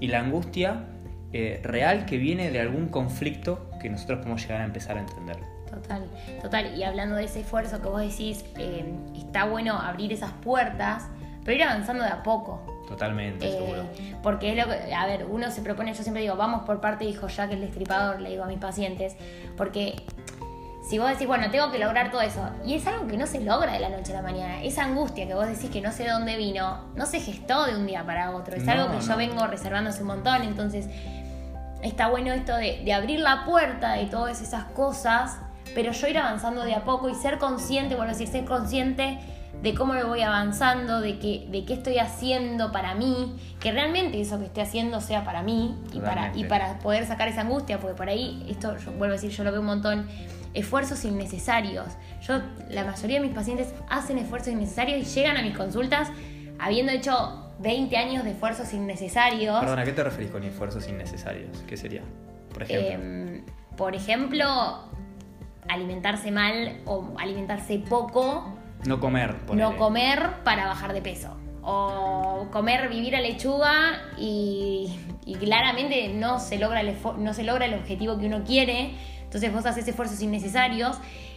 y 0.00 0.08
la 0.08 0.20
angustia 0.20 0.84
eh, 1.32 1.60
real 1.62 2.04
que 2.04 2.18
viene 2.18 2.50
de 2.50 2.60
algún 2.60 2.88
conflicto 2.88 3.70
que 3.80 3.88
nosotros 3.88 4.18
podemos 4.18 4.42
llegar 4.42 4.62
a 4.62 4.64
empezar 4.64 4.96
a 4.96 5.00
entender. 5.00 5.36
Total, 5.70 6.04
total. 6.42 6.76
Y 6.76 6.82
hablando 6.82 7.16
de 7.16 7.24
ese 7.24 7.40
esfuerzo 7.40 7.80
que 7.80 7.88
vos 7.88 8.00
decís, 8.00 8.44
eh, 8.58 8.84
está 9.14 9.44
bueno 9.44 9.78
abrir 9.78 10.12
esas 10.12 10.32
puertas, 10.32 11.08
pero 11.48 11.60
ir 11.60 11.64
avanzando 11.64 12.04
de 12.04 12.10
a 12.10 12.22
poco. 12.22 12.60
Totalmente, 12.86 13.48
eh, 13.48 13.52
seguro. 13.52 13.84
Porque 14.22 14.50
es 14.50 14.66
lo 14.66 14.70
que, 14.70 14.92
a 14.92 15.06
ver, 15.06 15.24
uno 15.24 15.50
se 15.50 15.62
propone, 15.62 15.94
yo 15.94 16.02
siempre 16.02 16.20
digo, 16.20 16.36
vamos 16.36 16.64
por 16.64 16.82
parte, 16.82 17.06
dijo 17.06 17.26
Jack 17.26 17.52
el 17.52 17.62
destripador, 17.62 18.20
le 18.20 18.28
digo 18.28 18.44
a 18.44 18.46
mis 18.46 18.58
pacientes, 18.58 19.16
porque 19.56 19.96
si 20.86 20.98
vos 20.98 21.08
decís, 21.08 21.26
bueno, 21.26 21.50
tengo 21.50 21.70
que 21.70 21.78
lograr 21.78 22.10
todo 22.10 22.20
eso, 22.20 22.50
y 22.66 22.74
es 22.74 22.86
algo 22.86 23.06
que 23.06 23.16
no 23.16 23.26
se 23.26 23.40
logra 23.40 23.72
de 23.72 23.80
la 23.80 23.88
noche 23.88 24.12
a 24.12 24.16
la 24.16 24.22
mañana, 24.22 24.62
esa 24.62 24.84
angustia 24.84 25.26
que 25.26 25.32
vos 25.32 25.46
decís 25.46 25.70
que 25.70 25.80
no 25.80 25.90
sé 25.90 26.02
de 26.02 26.10
dónde 26.10 26.36
vino, 26.36 26.84
no 26.96 27.06
se 27.06 27.18
gestó 27.18 27.64
de 27.64 27.76
un 27.76 27.86
día 27.86 28.04
para 28.04 28.32
otro, 28.32 28.54
es 28.54 28.68
algo 28.68 28.92
que 28.92 29.00
yo 29.00 29.16
vengo 29.16 29.46
reservándose 29.46 30.02
un 30.02 30.08
montón, 30.08 30.42
entonces 30.42 30.84
está 31.82 32.10
bueno 32.10 32.30
esto 32.34 32.54
de, 32.56 32.82
de 32.84 32.92
abrir 32.92 33.20
la 33.20 33.46
puerta 33.46 33.94
de 33.94 34.04
todas 34.04 34.42
esas 34.42 34.64
cosas 34.64 35.38
pero 35.74 35.92
yo 35.92 36.06
ir 36.08 36.18
avanzando 36.18 36.64
de 36.64 36.74
a 36.74 36.82
poco 36.82 37.08
y 37.08 37.14
ser 37.14 37.38
consciente, 37.38 37.94
bueno, 37.94 38.12
decir, 38.12 38.26
ser 38.26 38.44
consciente 38.46 39.18
de 39.62 39.74
cómo 39.74 39.94
lo 39.94 40.06
voy 40.06 40.22
avanzando, 40.22 41.00
de, 41.00 41.18
que, 41.18 41.46
de 41.50 41.64
qué 41.64 41.74
estoy 41.74 41.98
haciendo 41.98 42.70
para 42.70 42.94
mí, 42.94 43.36
que 43.60 43.72
realmente 43.72 44.20
eso 44.20 44.38
que 44.38 44.46
estoy 44.46 44.62
haciendo 44.62 45.00
sea 45.00 45.24
para 45.24 45.42
mí 45.42 45.76
y 45.92 46.00
para, 46.00 46.36
y 46.36 46.44
para 46.44 46.78
poder 46.78 47.06
sacar 47.06 47.28
esa 47.28 47.40
angustia, 47.40 47.80
porque 47.80 47.96
por 47.96 48.08
ahí, 48.08 48.46
esto 48.48 48.76
yo 48.76 48.92
vuelvo 48.92 49.14
a 49.14 49.16
decir, 49.16 49.30
yo 49.30 49.44
lo 49.44 49.50
veo 49.50 49.60
un 49.60 49.66
montón, 49.66 50.06
esfuerzos 50.54 51.04
innecesarios. 51.04 51.86
Yo, 52.22 52.40
la 52.70 52.84
mayoría 52.84 53.20
de 53.20 53.26
mis 53.26 53.34
pacientes 53.34 53.74
hacen 53.88 54.18
esfuerzos 54.18 54.52
innecesarios 54.52 55.00
y 55.00 55.04
llegan 55.04 55.36
a 55.36 55.42
mis 55.42 55.56
consultas 55.56 56.08
habiendo 56.58 56.92
hecho 56.92 57.52
20 57.60 57.96
años 57.96 58.24
de 58.24 58.30
esfuerzos 58.30 58.72
innecesarios. 58.72 59.58
Perdona, 59.58 59.82
¿a 59.82 59.84
qué 59.84 59.92
te 59.92 60.04
referís 60.04 60.30
con 60.30 60.42
esfuerzos 60.44 60.88
innecesarios? 60.88 61.64
¿Qué 61.66 61.76
sería? 61.76 62.02
Por 62.52 62.62
ejemplo. 62.62 62.90
Em, 62.90 63.44
por 63.76 63.94
ejemplo, 63.94 64.84
alimentarse 65.68 66.30
mal 66.30 66.80
o 66.84 67.14
alimentarse 67.18 67.78
poco. 67.78 68.57
No 68.84 69.00
comer. 69.00 69.34
No 69.54 69.76
comer 69.76 70.42
para 70.44 70.66
bajar 70.66 70.92
de 70.92 71.02
peso. 71.02 71.36
O 71.62 72.46
comer, 72.50 72.88
vivir 72.88 73.16
a 73.16 73.20
lechuga 73.20 74.00
y, 74.16 74.96
claramente 75.40 76.08
no 76.14 76.38
se, 76.40 76.58
logra 76.58 76.80
el, 76.80 76.96
no 77.18 77.34
se 77.34 77.44
logra 77.44 77.66
el 77.66 77.74
objetivo 77.74 78.18
que 78.18 78.26
uno 78.26 78.44
quiere. 78.44 78.92
Entonces 79.22 79.52
vos 79.52 79.66
haces 79.66 79.86
esfuerzos 79.86 80.22
innecesarios 80.22 80.96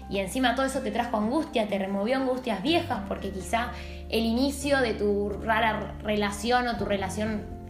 y 0.10 0.20
encima 0.20 0.56
todo 0.56 0.66
eso 0.66 0.80
te 0.80 0.92
trajo 0.92 1.18
angustia, 1.18 1.68
te 1.68 1.78
removió 1.78 2.18
angustias 2.18 2.64
viejas 2.64 3.02
porque 3.08 3.32
quizá 3.32 3.72
el 4.10 4.24
inicio 4.24 4.80
de 4.80 4.94
tu 4.94 5.30
rara 5.44 5.96
relación 6.04 6.68
o 6.68 6.78
tu 6.78 6.86
relación 6.86 7.62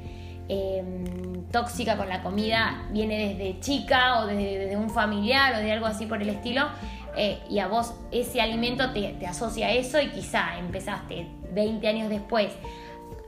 Em, 0.54 1.46
tóxica 1.50 1.96
con 1.96 2.10
la 2.10 2.22
comida 2.22 2.84
viene 2.92 3.30
desde 3.30 3.58
chica 3.62 4.20
o 4.20 4.28
desde, 4.28 4.76
un 4.76 4.90
familiar 4.90 5.54
o 5.56 5.60
de 5.60 5.72
algo 5.72 5.86
así 5.86 6.06
por 6.06 6.22
el 6.22 6.28
estilo. 6.28 6.68
Eh, 7.16 7.40
y 7.50 7.60
a 7.60 7.68
vos 7.68 7.94
ese 8.12 8.40
alimento 8.42 8.92
te, 8.92 9.26
asocia 9.26 9.68
a 9.68 9.72
eso 9.72 10.02
y 10.02 10.10
quizá 10.12 10.58
empezaste 10.58 11.28
20 11.54 11.86
años 11.88 12.10
después 12.10 12.54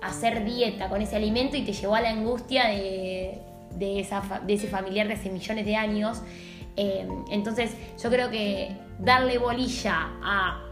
a 0.01 0.07
hacer 0.07 0.45
dieta 0.45 0.87
con 0.87 1.01
ese 1.01 1.17
alimento 1.17 1.57
y 1.57 1.63
te 1.63 1.73
llevó 1.73 1.95
a 1.95 2.01
la 2.01 2.11
angustia 2.11 2.67
de, 2.67 3.41
esa, 3.79 4.21
de 4.45 4.53
ese 4.53 4.67
familiar 4.67 5.07
de 5.07 5.15
hace 5.15 5.29
millones 5.29 5.65
de 5.65 5.75
años. 5.75 6.21
Em, 6.75 7.25
entonces 7.29 7.75
yo 8.01 8.09
creo 8.09 8.29
que 8.29 8.71
darle 8.99 9.37
bolilla 9.37 10.11
a 10.23 10.63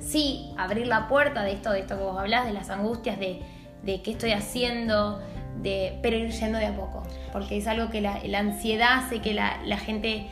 sí 0.00 0.50
abrir 0.56 0.86
la 0.86 1.08
puerta 1.08 1.42
de 1.42 1.52
esto, 1.52 1.70
de 1.70 1.80
esto 1.80 1.96
que 1.96 2.02
vos 2.02 2.18
hablás, 2.18 2.46
de 2.46 2.52
las 2.52 2.70
angustias, 2.70 3.18
de, 3.18 3.40
de 3.82 4.02
qué 4.02 4.12
estoy 4.12 4.32
haciendo, 4.32 5.20
de, 5.62 5.98
pero 6.02 6.16
ir 6.16 6.30
yendo 6.30 6.58
de 6.58 6.66
a 6.66 6.74
poco. 6.74 7.02
Porque 7.32 7.58
es 7.58 7.66
algo 7.66 7.90
que 7.90 8.00
la, 8.00 8.18
la 8.24 8.38
ansiedad 8.38 9.04
hace 9.04 9.20
que 9.20 9.34
la, 9.34 9.62
la 9.64 9.76
gente 9.76 10.26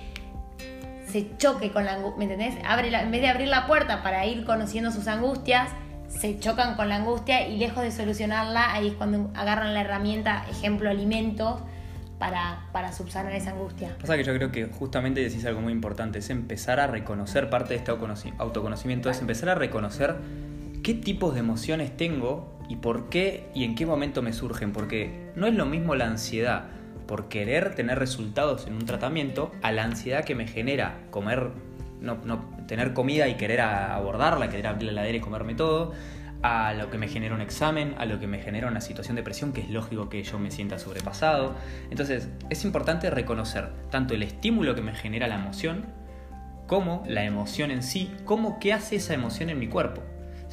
se 1.10 1.36
choque 1.38 1.70
con 1.70 1.84
la 1.84 1.94
angustia, 1.94 2.18
¿me 2.18 2.32
entendés? 2.32 2.54
Abre 2.66 2.88
en 2.88 3.10
vez 3.10 3.20
de 3.20 3.28
abrir 3.28 3.48
la 3.48 3.66
puerta 3.66 4.02
para 4.02 4.26
ir 4.26 4.44
conociendo 4.44 4.90
sus 4.90 5.08
angustias, 5.08 5.70
se 6.08 6.38
chocan 6.38 6.76
con 6.76 6.88
la 6.88 6.96
angustia 6.96 7.46
y 7.48 7.58
lejos 7.58 7.82
de 7.82 7.90
solucionarla, 7.90 8.72
ahí 8.72 8.88
es 8.88 8.94
cuando 8.94 9.30
agarran 9.34 9.74
la 9.74 9.80
herramienta, 9.80 10.44
ejemplo, 10.50 10.90
alimentos, 10.90 11.60
para, 12.18 12.66
para 12.72 12.92
subsanar 12.92 13.32
esa 13.32 13.50
angustia. 13.50 13.96
Pasa 14.00 14.16
que 14.16 14.24
yo 14.24 14.34
creo 14.34 14.50
que 14.50 14.66
justamente 14.66 15.20
decís 15.20 15.44
algo 15.44 15.60
muy 15.60 15.72
importante, 15.72 16.18
es 16.18 16.30
empezar 16.30 16.80
a 16.80 16.86
reconocer 16.86 17.48
parte 17.48 17.74
de 17.74 17.76
este 17.76 17.92
autoconocimiento, 17.92 19.08
es 19.08 19.20
empezar 19.20 19.50
a 19.50 19.54
reconocer 19.54 20.16
qué 20.82 20.94
tipos 20.94 21.34
de 21.34 21.40
emociones 21.40 21.96
tengo 21.96 22.58
y 22.68 22.76
por 22.76 23.08
qué 23.08 23.48
y 23.54 23.64
en 23.64 23.74
qué 23.74 23.86
momento 23.86 24.22
me 24.22 24.32
surgen, 24.32 24.72
porque 24.72 25.30
no 25.36 25.46
es 25.46 25.54
lo 25.54 25.66
mismo 25.66 25.94
la 25.94 26.06
ansiedad 26.06 26.64
por 27.08 27.28
querer 27.28 27.74
tener 27.74 27.98
resultados 27.98 28.68
en 28.68 28.74
un 28.74 28.84
tratamiento 28.84 29.50
a 29.62 29.72
la 29.72 29.82
ansiedad 29.82 30.24
que 30.24 30.36
me 30.36 30.46
genera 30.46 31.00
comer, 31.10 31.48
no, 32.00 32.18
no 32.24 32.56
tener 32.68 32.92
comida 32.92 33.26
y 33.26 33.34
querer 33.34 33.62
abordarla, 33.62 34.50
querer 34.50 34.68
abrir 34.68 34.84
la 34.84 34.92
heladera 34.92 35.16
y 35.16 35.20
comerme 35.20 35.54
todo, 35.54 35.94
a 36.42 36.72
lo 36.74 36.90
que 36.90 36.98
me 36.98 37.08
genera 37.08 37.34
un 37.34 37.40
examen, 37.40 37.94
a 37.98 38.04
lo 38.04 38.20
que 38.20 38.26
me 38.26 38.38
genera 38.38 38.68
una 38.68 38.80
situación 38.80 39.16
de 39.16 39.22
presión, 39.22 39.52
que 39.52 39.62
es 39.62 39.70
lógico 39.70 40.08
que 40.08 40.22
yo 40.22 40.38
me 40.38 40.50
sienta 40.50 40.78
sobrepasado. 40.78 41.56
Entonces, 41.90 42.28
es 42.50 42.64
importante 42.64 43.10
reconocer 43.10 43.70
tanto 43.90 44.14
el 44.14 44.22
estímulo 44.22 44.74
que 44.74 44.82
me 44.82 44.94
genera 44.94 45.26
la 45.26 45.36
emoción, 45.36 45.86
como 46.66 47.02
la 47.08 47.24
emoción 47.24 47.70
en 47.70 47.82
sí, 47.82 48.14
como 48.26 48.60
qué 48.60 48.74
hace 48.74 48.96
esa 48.96 49.14
emoción 49.14 49.48
en 49.48 49.58
mi 49.58 49.66
cuerpo. 49.66 50.02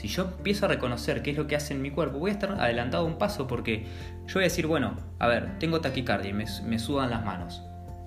Si 0.06 0.12
yo 0.12 0.26
empiezo 0.38 0.66
a 0.66 0.68
reconocer 0.68 1.24
qué 1.24 1.32
es 1.32 1.38
lo 1.38 1.48
que 1.48 1.56
hace 1.56 1.74
en 1.74 1.82
mi 1.82 1.90
cuerpo, 1.90 2.20
voy 2.20 2.30
a 2.30 2.34
estar 2.34 2.52
adelantado 2.62 3.08
un 3.08 3.18
paso 3.18 3.48
porque 3.48 3.88
yo 4.28 4.36
voy 4.36 4.44
a 4.44 4.50
decir, 4.50 4.68
bueno, 4.68 4.96
a 5.18 5.26
ver, 5.26 5.58
tengo 5.58 5.82
taquicardia 5.82 6.30
y 6.30 6.34
me, 6.34 6.46
me 6.64 6.78
sudan 6.78 7.10
las 7.10 7.26
manos. 7.26 7.64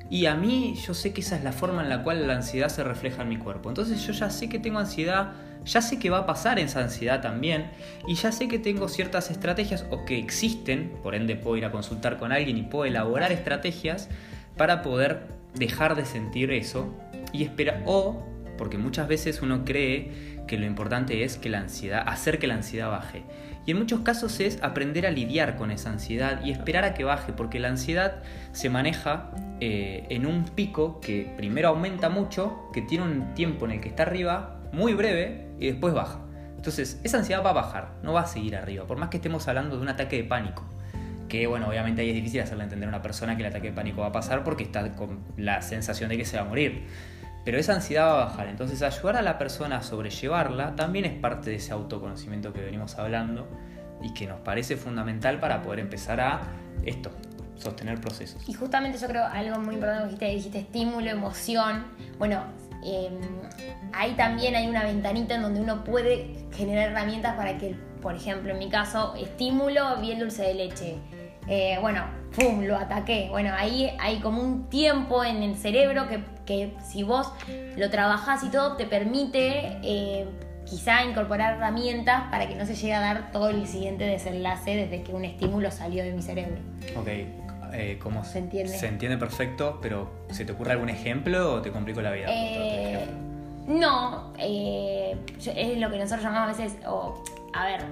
Y 0.08 0.26
a 0.26 0.36
mí 0.36 0.76
yo 0.86 0.94
sé 0.94 1.12
que 1.12 1.22
esa 1.22 1.34
es 1.34 1.42
la 1.42 1.50
forma 1.50 1.82
en 1.82 1.88
la 1.88 2.04
cual 2.04 2.24
la 2.28 2.36
ansiedad 2.36 2.68
se 2.68 2.84
refleja 2.84 3.22
en 3.22 3.30
mi 3.30 3.36
cuerpo. 3.36 3.68
Entonces 3.68 4.00
yo 4.06 4.12
ya 4.12 4.30
sé 4.30 4.48
que 4.48 4.60
tengo 4.60 4.78
ansiedad, 4.78 5.32
ya 5.64 5.82
sé 5.82 5.98
que 5.98 6.08
va 6.08 6.18
a 6.18 6.26
pasar 6.26 6.60
esa 6.60 6.84
ansiedad 6.84 7.20
también 7.20 7.72
y 8.06 8.14
ya 8.14 8.30
sé 8.30 8.46
que 8.46 8.60
tengo 8.60 8.88
ciertas 8.88 9.32
estrategias 9.32 9.84
o 9.90 10.04
que 10.04 10.20
existen, 10.20 10.92
por 11.02 11.16
ende 11.16 11.34
puedo 11.34 11.56
ir 11.56 11.64
a 11.64 11.72
consultar 11.72 12.16
con 12.18 12.30
alguien 12.30 12.58
y 12.58 12.62
puedo 12.62 12.84
elaborar 12.84 13.32
estrategias 13.32 14.08
para 14.56 14.82
poder 14.82 15.26
dejar 15.56 15.96
de 15.96 16.04
sentir 16.04 16.52
eso 16.52 16.94
y 17.32 17.42
esperar 17.42 17.82
o 17.86 18.24
porque 18.56 18.76
muchas 18.76 19.08
veces 19.08 19.40
uno 19.40 19.64
cree 19.64 20.38
que 20.48 20.58
lo 20.58 20.66
importante 20.66 21.22
es 21.22 21.36
que 21.36 21.48
la 21.48 21.60
ansiedad, 21.60 22.02
hacer 22.06 22.40
que 22.40 22.48
la 22.48 22.54
ansiedad 22.54 22.90
baje. 22.90 23.22
Y 23.64 23.72
en 23.72 23.78
muchos 23.78 24.00
casos 24.00 24.40
es 24.40 24.60
aprender 24.62 25.06
a 25.06 25.10
lidiar 25.10 25.56
con 25.56 25.70
esa 25.70 25.90
ansiedad 25.90 26.42
y 26.44 26.50
esperar 26.50 26.84
a 26.84 26.94
que 26.94 27.04
baje, 27.04 27.32
porque 27.32 27.60
la 27.60 27.68
ansiedad 27.68 28.22
se 28.52 28.70
maneja 28.70 29.30
eh, 29.60 30.06
en 30.08 30.26
un 30.26 30.44
pico 30.44 31.00
que 31.00 31.32
primero 31.36 31.68
aumenta 31.68 32.08
mucho, 32.08 32.70
que 32.72 32.82
tiene 32.82 33.04
un 33.04 33.34
tiempo 33.34 33.66
en 33.66 33.72
el 33.72 33.80
que 33.80 33.90
está 33.90 34.02
arriba, 34.04 34.58
muy 34.72 34.94
breve, 34.94 35.46
y 35.60 35.66
después 35.66 35.94
baja. 35.94 36.18
Entonces, 36.56 37.00
esa 37.04 37.18
ansiedad 37.18 37.44
va 37.44 37.50
a 37.50 37.52
bajar, 37.52 37.92
no 38.02 38.14
va 38.14 38.22
a 38.22 38.26
seguir 38.26 38.56
arriba, 38.56 38.86
por 38.86 38.96
más 38.96 39.10
que 39.10 39.18
estemos 39.18 39.46
hablando 39.46 39.76
de 39.76 39.82
un 39.82 39.88
ataque 39.88 40.16
de 40.16 40.24
pánico. 40.24 40.64
Que 41.28 41.46
bueno, 41.46 41.68
obviamente 41.68 42.00
ahí 42.00 42.08
es 42.08 42.14
difícil 42.14 42.40
hacerle 42.40 42.64
entender 42.64 42.88
a 42.88 42.90
una 42.90 43.02
persona 43.02 43.36
que 43.36 43.42
el 43.42 43.50
ataque 43.50 43.68
de 43.68 43.74
pánico 43.74 44.00
va 44.00 44.06
a 44.06 44.12
pasar 44.12 44.44
porque 44.44 44.64
está 44.64 44.96
con 44.96 45.20
la 45.36 45.60
sensación 45.60 46.08
de 46.08 46.16
que 46.16 46.24
se 46.24 46.38
va 46.38 46.42
a 46.44 46.46
morir 46.46 46.86
pero 47.48 47.58
esa 47.58 47.72
ansiedad 47.72 48.08
va 48.08 48.12
a 48.12 48.24
bajar. 48.26 48.46
Entonces 48.48 48.82
ayudar 48.82 49.16
a 49.16 49.22
la 49.22 49.38
persona 49.38 49.78
a 49.78 49.82
sobrellevarla 49.82 50.76
también 50.76 51.06
es 51.06 51.14
parte 51.14 51.48
de 51.48 51.56
ese 51.56 51.72
autoconocimiento 51.72 52.52
que 52.52 52.60
venimos 52.60 52.98
hablando 52.98 53.48
y 54.02 54.12
que 54.12 54.26
nos 54.26 54.38
parece 54.40 54.76
fundamental 54.76 55.40
para 55.40 55.62
poder 55.62 55.78
empezar 55.78 56.20
a 56.20 56.42
esto, 56.84 57.10
sostener 57.56 58.02
procesos. 58.02 58.46
Y 58.46 58.52
justamente 58.52 58.98
yo 58.98 59.06
creo 59.06 59.24
algo 59.24 59.60
muy 59.60 59.76
importante 59.76 60.14
que 60.18 60.26
dijiste, 60.26 60.58
dijiste 60.58 60.58
estímulo, 60.58 61.08
emoción. 61.08 61.86
Bueno, 62.18 62.44
em, 62.84 63.18
ahí 63.94 64.12
también 64.12 64.54
hay 64.54 64.68
una 64.68 64.84
ventanita 64.84 65.36
en 65.36 65.40
donde 65.40 65.62
uno 65.62 65.84
puede 65.84 66.34
generar 66.52 66.90
herramientas 66.90 67.34
para 67.34 67.56
que, 67.56 67.74
por 68.02 68.14
ejemplo, 68.14 68.52
en 68.52 68.58
mi 68.58 68.68
caso, 68.68 69.14
estímulo, 69.14 69.96
bien 70.02 70.18
dulce 70.18 70.42
de 70.42 70.52
leche 70.52 70.98
eh, 71.48 71.78
bueno, 71.80 72.04
¡pum! 72.34 72.62
Lo 72.62 72.76
ataqué. 72.76 73.28
Bueno, 73.30 73.52
ahí 73.56 73.90
hay 73.98 74.20
como 74.20 74.42
un 74.42 74.68
tiempo 74.68 75.24
en 75.24 75.42
el 75.42 75.56
cerebro 75.56 76.06
que, 76.46 76.74
si 76.84 77.02
vos 77.02 77.32
lo 77.76 77.90
trabajás 77.90 78.42
y 78.44 78.50
todo, 78.50 78.76
te 78.76 78.86
permite 78.86 79.78
eh, 79.82 80.26
quizá 80.64 81.04
incorporar 81.04 81.54
herramientas 81.54 82.24
para 82.30 82.48
que 82.48 82.54
no 82.54 82.66
se 82.66 82.74
llegue 82.74 82.94
a 82.94 83.00
dar 83.00 83.32
todo 83.32 83.50
el 83.50 83.66
siguiente 83.66 84.04
desenlace 84.04 84.76
desde 84.76 85.02
que 85.02 85.12
un 85.12 85.24
estímulo 85.24 85.70
salió 85.70 86.04
de 86.04 86.12
mi 86.12 86.22
cerebro. 86.22 86.56
Ok. 86.96 87.08
Eh, 87.74 87.98
¿cómo 88.02 88.24
se 88.24 88.38
entiende? 88.38 88.76
Se 88.76 88.86
entiende 88.86 89.18
perfecto, 89.18 89.78
pero 89.82 90.10
¿se 90.30 90.44
te 90.46 90.52
ocurre 90.52 90.72
algún 90.72 90.88
ejemplo 90.88 91.54
o 91.54 91.60
te 91.60 91.70
complico 91.70 92.00
la 92.00 92.12
vida? 92.12 92.26
Eh, 92.30 93.06
no, 93.66 94.32
es 94.38 95.78
lo 95.78 95.90
que 95.90 95.98
nosotros 95.98 96.22
llamamos 96.22 96.58
a 96.58 96.62
veces, 96.62 96.78
o, 96.86 97.22
a 97.52 97.66
ver, 97.66 97.84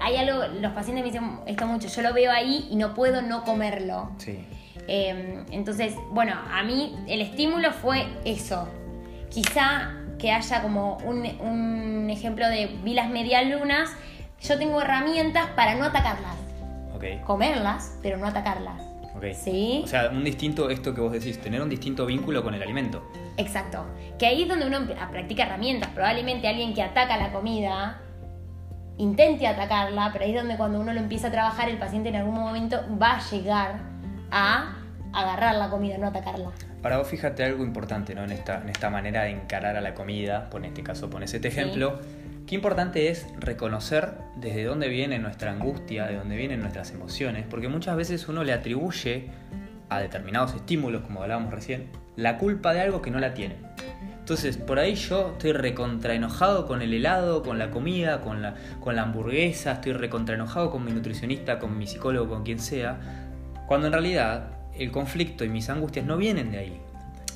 hay 0.00 0.16
algo, 0.16 0.44
los 0.60 0.72
pacientes 0.72 1.04
me 1.04 1.10
dicen 1.10 1.40
esto 1.46 1.66
mucho, 1.66 1.88
yo 1.88 2.02
lo 2.02 2.12
veo 2.12 2.30
ahí 2.30 2.68
y 2.70 2.76
no 2.76 2.94
puedo 2.94 3.22
no 3.22 3.44
comerlo. 3.44 4.10
Sí. 4.18 4.44
Em, 4.86 5.44
entonces, 5.50 5.94
bueno, 6.10 6.34
a 6.52 6.62
mí 6.62 6.94
el 7.08 7.20
estímulo 7.20 7.72
fue 7.72 8.06
eso. 8.24 8.68
Quizá 9.30 9.94
que 10.18 10.30
haya 10.30 10.62
como 10.62 10.98
un, 10.98 12.10
ejemplo 12.10 12.48
de 12.48 12.66
vi 12.84 12.94
las 12.94 13.08
medialunas, 13.08 13.90
yo 14.42 14.58
tengo 14.58 14.80
herramientas 14.80 15.48
para 15.56 15.74
no 15.74 15.84
atacarlas. 15.84 16.36
Okay. 16.94 17.20
Comerlas, 17.24 17.98
pero 18.02 18.18
no 18.18 18.26
atacarlas. 18.26 18.80
Okay. 19.16 19.34
¿Sí? 19.34 19.80
O 19.84 19.86
sea, 19.86 20.10
un 20.10 20.22
distinto, 20.22 20.70
esto 20.70 20.94
que 20.94 21.00
vos 21.00 21.12
decís, 21.12 21.40
tener 21.40 21.60
un 21.62 21.70
distinto 21.70 22.06
vínculo 22.06 22.42
con 22.42 22.54
el 22.54 22.62
alimento. 22.62 23.10
Exacto. 23.36 23.84
Que 24.18 24.26
ahí 24.26 24.42
es 24.42 24.48
donde 24.48 24.66
uno 24.66 24.86
practica 25.10 25.44
herramientas. 25.44 25.90
Probablemente 25.90 26.46
alguien 26.46 26.74
que 26.74 26.82
ataca 26.82 27.16
la 27.16 27.32
comida 27.32 28.00
intente 28.98 29.46
atacarla, 29.46 30.10
pero 30.12 30.24
ahí 30.24 30.30
es 30.30 30.36
donde 30.36 30.56
cuando 30.56 30.80
uno 30.80 30.92
lo 30.92 31.00
empieza 31.00 31.28
a 31.28 31.30
trabajar, 31.30 31.68
el 31.68 31.78
paciente 31.78 32.08
en 32.08 32.16
algún 32.16 32.34
momento 32.34 32.80
va 33.00 33.16
a 33.16 33.30
llegar 33.30 33.80
a 34.30 34.76
agarrar 35.12 35.54
la 35.56 35.70
comida, 35.70 35.98
no 35.98 36.08
atacarla. 36.08 36.50
Para 36.82 36.98
vos 36.98 37.08
fíjate 37.08 37.44
algo 37.44 37.64
importante 37.64 38.14
¿no? 38.14 38.24
en, 38.24 38.32
esta, 38.32 38.60
en 38.60 38.68
esta 38.68 38.90
manera 38.90 39.22
de 39.22 39.30
encarar 39.30 39.76
a 39.76 39.80
la 39.80 39.94
comida, 39.94 40.50
por 40.50 40.64
este 40.64 40.82
caso 40.82 41.08
pones 41.08 41.32
este 41.32 41.48
ejemplo, 41.48 42.00
qué 42.46 42.54
importante 42.54 43.08
es 43.08 43.26
reconocer 43.38 44.14
desde 44.36 44.64
dónde 44.64 44.88
viene 44.88 45.18
nuestra 45.18 45.52
angustia, 45.52 46.06
de 46.06 46.16
dónde 46.16 46.36
vienen 46.36 46.60
nuestras 46.60 46.90
emociones, 46.90 47.46
porque 47.48 47.68
muchas 47.68 47.96
veces 47.96 48.28
uno 48.28 48.44
le 48.44 48.52
atribuye 48.52 49.30
a 49.88 50.00
determinados 50.00 50.54
estímulos, 50.54 51.02
como 51.02 51.22
hablábamos 51.22 51.52
recién, 51.52 51.88
la 52.16 52.38
culpa 52.38 52.74
de 52.74 52.80
algo 52.80 53.00
que 53.00 53.10
no 53.10 53.18
la 53.18 53.34
tiene. 53.34 53.56
Entonces, 54.24 54.56
por 54.56 54.78
ahí 54.78 54.94
yo 54.94 55.32
estoy 55.32 55.52
recontra 55.52 56.14
enojado 56.14 56.66
con 56.66 56.80
el 56.80 56.94
helado, 56.94 57.42
con 57.42 57.58
la 57.58 57.70
comida, 57.70 58.22
con 58.22 58.40
la, 58.40 58.54
con 58.80 58.96
la 58.96 59.02
hamburguesa, 59.02 59.72
estoy 59.72 59.92
recontra 59.92 60.34
enojado 60.34 60.70
con 60.70 60.82
mi 60.82 60.92
nutricionista, 60.92 61.58
con 61.58 61.76
mi 61.76 61.86
psicólogo, 61.86 62.30
con 62.30 62.42
quien 62.42 62.58
sea, 62.58 62.98
cuando 63.66 63.88
en 63.88 63.92
realidad 63.92 64.48
el 64.78 64.90
conflicto 64.90 65.44
y 65.44 65.50
mis 65.50 65.68
angustias 65.68 66.06
no 66.06 66.16
vienen 66.16 66.52
de 66.52 66.58
ahí. 66.58 66.80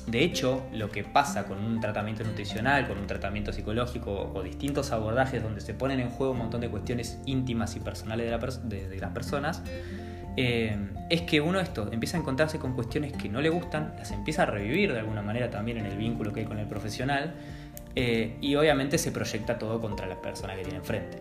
De 0.07 0.23
hecho, 0.23 0.65
lo 0.73 0.89
que 0.89 1.03
pasa 1.03 1.45
con 1.45 1.63
un 1.63 1.79
tratamiento 1.79 2.23
nutricional, 2.23 2.87
con 2.87 2.97
un 2.97 3.05
tratamiento 3.05 3.53
psicológico 3.53 4.31
o 4.33 4.41
distintos 4.41 4.91
abordajes 4.91 5.43
donde 5.43 5.61
se 5.61 5.75
ponen 5.75 5.99
en 5.99 6.09
juego 6.09 6.31
un 6.31 6.39
montón 6.39 6.59
de 6.59 6.69
cuestiones 6.69 7.19
íntimas 7.27 7.75
y 7.75 7.81
personales 7.81 8.31
de, 8.63 8.89
de 8.89 8.97
las 8.97 9.11
personas, 9.11 9.61
eh, 10.37 10.77
es 11.09 11.21
que 11.23 11.41
uno 11.41 11.59
esto 11.59 11.89
empieza 11.91 12.17
a 12.17 12.21
encontrarse 12.21 12.59
con 12.59 12.73
cuestiones 12.73 13.13
que 13.13 13.29
no 13.29 13.41
le 13.41 13.49
gustan, 13.49 13.93
las 13.97 14.11
empieza 14.11 14.43
a 14.43 14.45
revivir 14.45 14.93
de 14.93 14.99
alguna 14.99 15.21
manera 15.21 15.49
también 15.49 15.77
en 15.77 15.85
el 15.85 15.97
vínculo 15.97 16.31
que 16.31 16.41
hay 16.41 16.45
con 16.45 16.59
el 16.59 16.67
profesional 16.67 17.33
eh, 17.95 18.37
y 18.39 18.55
obviamente 18.55 18.97
se 18.97 19.11
proyecta 19.11 19.57
todo 19.57 19.81
contra 19.81 20.07
la 20.07 20.21
persona 20.21 20.55
que 20.55 20.61
tiene 20.61 20.77
enfrente. 20.77 21.17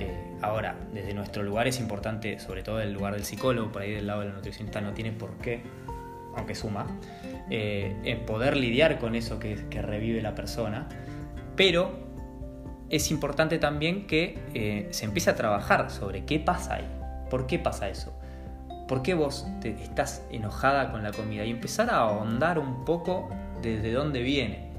Eh, 0.00 0.36
ahora, 0.42 0.76
desde 0.92 1.14
nuestro 1.14 1.42
lugar 1.42 1.66
es 1.66 1.80
importante, 1.80 2.38
sobre 2.38 2.62
todo 2.62 2.80
el 2.80 2.92
lugar 2.92 3.14
del 3.14 3.24
psicólogo, 3.24 3.72
por 3.72 3.82
ahí 3.82 3.92
del 3.92 4.06
lado 4.06 4.20
del 4.20 4.34
nutricionista 4.34 4.80
no 4.80 4.92
tiene 4.92 5.12
por 5.12 5.38
qué, 5.38 5.62
aunque 6.36 6.54
suma, 6.54 6.86
poder 8.26 8.56
lidiar 8.56 8.98
con 8.98 9.14
eso 9.14 9.38
que, 9.38 9.56
que 9.70 9.82
revive 9.82 10.22
la 10.22 10.34
persona, 10.34 10.88
pero 11.56 11.98
es 12.90 13.10
importante 13.10 13.58
también 13.58 14.06
que 14.06 14.88
se 14.90 15.04
empiece 15.04 15.30
a 15.30 15.34
trabajar 15.34 15.90
sobre 15.90 16.24
qué 16.24 16.38
pasa 16.38 16.74
ahí, 16.74 16.88
por 17.30 17.46
qué 17.46 17.58
pasa 17.58 17.88
eso. 17.88 18.12
¿Por 18.88 19.02
qué 19.02 19.14
vos 19.14 19.46
te 19.60 19.70
estás 19.70 20.24
enojada 20.30 20.90
con 20.90 21.02
la 21.02 21.12
comida? 21.12 21.44
Y 21.44 21.50
empezar 21.50 21.90
a 21.90 21.98
ahondar 21.98 22.58
un 22.58 22.84
poco 22.84 23.28
desde 23.62 23.92
dónde 23.92 24.22
viene. 24.22 24.72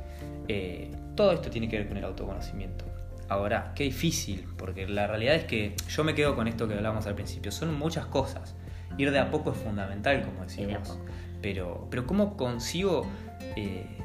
Eh, 0.48 0.92
todo 1.16 1.32
esto 1.32 1.50
tiene 1.50 1.70
que 1.70 1.78
ver 1.78 1.88
con 1.88 1.98
el 1.98 2.04
autoconocimiento. 2.04 2.86
Ahora, 3.30 3.72
qué 3.76 3.86
difícil, 3.86 4.48
porque 4.58 4.88
la 4.88 5.08
realidad 5.08 5.36
es 5.36 5.46
que 5.46 5.76
yo 5.88 6.04
me 6.04 6.14
quedo 6.14 6.36
con 6.36 6.48
esto 6.48 6.68
que 6.68 6.76
hablábamos 6.76 7.08
al 7.08 7.16
principio. 7.16 7.52
Son 7.52 7.74
muchas 7.78 8.06
cosas. 8.06 8.56
Ir 8.98 9.12
de 9.12 9.20
a 9.20 9.32
poco 9.32 9.52
es 9.52 9.58
fundamental, 9.58 10.24
como 10.24 10.44
decimos. 10.44 11.00
Pero, 11.42 11.88
pero 11.90 12.06
¿cómo 12.06 12.38
consigo, 12.38 13.06
eh, 13.56 13.98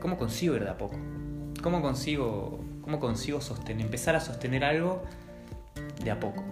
cómo 0.00 0.16
consigo 0.16 0.56
ir 0.56 0.64
de 0.64 0.70
a 0.70 0.78
poco? 0.78 0.96
¿Cómo 1.62 1.82
consigo 1.82 2.60
¿Cómo 2.86 3.00
consigo 3.00 3.40
sostener, 3.40 3.84
empezar 3.84 4.14
a 4.14 4.20
sostener 4.20 4.64
algo 4.64 5.02
de 6.04 6.12
a 6.12 6.20
poco? 6.20 6.44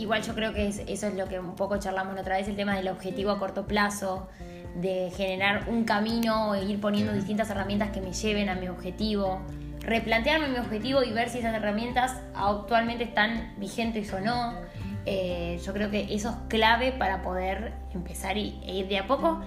Igual 0.00 0.22
yo 0.22 0.34
creo 0.34 0.54
que 0.54 0.66
eso 0.66 0.82
es 0.86 1.14
lo 1.14 1.28
que 1.28 1.38
un 1.38 1.54
poco 1.56 1.76
charlamos 1.76 2.14
la 2.14 2.22
otra 2.22 2.38
vez, 2.38 2.48
el 2.48 2.56
tema 2.56 2.74
del 2.74 2.88
objetivo 2.88 3.30
a 3.32 3.38
corto 3.38 3.66
plazo, 3.66 4.28
de 4.76 5.12
generar 5.14 5.68
un 5.68 5.84
camino 5.84 6.54
e 6.54 6.64
ir 6.64 6.80
poniendo 6.80 7.12
distintas 7.12 7.50
herramientas 7.50 7.90
que 7.90 8.00
me 8.00 8.10
lleven 8.14 8.48
a 8.48 8.54
mi 8.54 8.68
objetivo, 8.68 9.42
replantearme 9.80 10.48
mi 10.48 10.56
objetivo 10.56 11.02
y 11.02 11.12
ver 11.12 11.28
si 11.28 11.40
esas 11.40 11.54
herramientas 11.54 12.16
actualmente 12.34 13.04
están 13.04 13.54
vigentes 13.58 14.10
o 14.14 14.20
no. 14.20 14.54
Eh, 15.04 15.60
yo 15.62 15.74
creo 15.74 15.90
que 15.90 16.14
eso 16.14 16.30
es 16.30 16.36
clave 16.48 16.92
para 16.92 17.20
poder 17.20 17.74
empezar 17.92 18.38
e 18.38 18.54
ir 18.64 18.88
de 18.88 19.00
a 19.00 19.06
poco. 19.06 19.42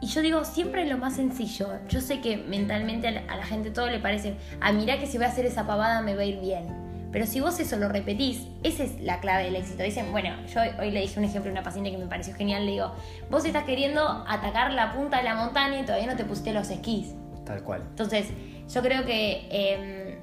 Y 0.00 0.08
yo 0.08 0.22
digo, 0.22 0.44
siempre 0.44 0.86
lo 0.86 0.98
más 0.98 1.14
sencillo. 1.14 1.68
Yo 1.88 2.00
sé 2.00 2.20
que 2.20 2.36
mentalmente 2.36 3.06
a 3.06 3.36
la, 3.36 3.44
gente 3.44 3.70
todo 3.70 3.86
le 3.86 4.00
parece, 4.00 4.36
ah, 4.60 4.72
mira 4.72 4.98
que 4.98 5.06
si 5.06 5.18
voy 5.18 5.26
a 5.26 5.28
hacer 5.28 5.46
esa 5.46 5.68
pavada 5.68 6.02
me 6.02 6.16
va 6.16 6.22
a 6.22 6.24
ir 6.24 6.40
bien. 6.40 6.87
Pero 7.10 7.26
si 7.26 7.40
vos 7.40 7.58
eso 7.58 7.76
lo 7.76 7.88
repetís, 7.88 8.46
esa 8.62 8.84
es 8.84 9.00
la 9.00 9.20
clave 9.20 9.44
del 9.44 9.56
éxito. 9.56 9.82
Dicen, 9.82 10.12
bueno, 10.12 10.30
yo 10.46 10.60
hoy 10.78 10.90
le 10.90 11.00
dije 11.00 11.18
un 11.18 11.24
ejemplo 11.24 11.50
a 11.50 11.52
una 11.52 11.62
paciente 11.62 11.90
que 11.90 11.98
me 11.98 12.06
pareció 12.06 12.34
genial. 12.34 12.66
Le 12.66 12.72
digo, 12.72 12.92
vos 13.30 13.44
estás 13.44 13.64
queriendo 13.64 14.24
atacar 14.28 14.72
la 14.72 14.92
punta 14.92 15.18
de 15.18 15.24
la 15.24 15.34
montaña 15.34 15.80
y 15.80 15.84
todavía 15.84 16.06
no 16.06 16.16
te 16.16 16.24
pusiste 16.24 16.52
los 16.52 16.68
esquís. 16.70 17.14
Tal 17.46 17.62
cual. 17.62 17.82
Entonces, 17.88 18.28
yo 18.72 18.82
creo 18.82 19.06
que 19.06 19.48
em, 19.50 20.18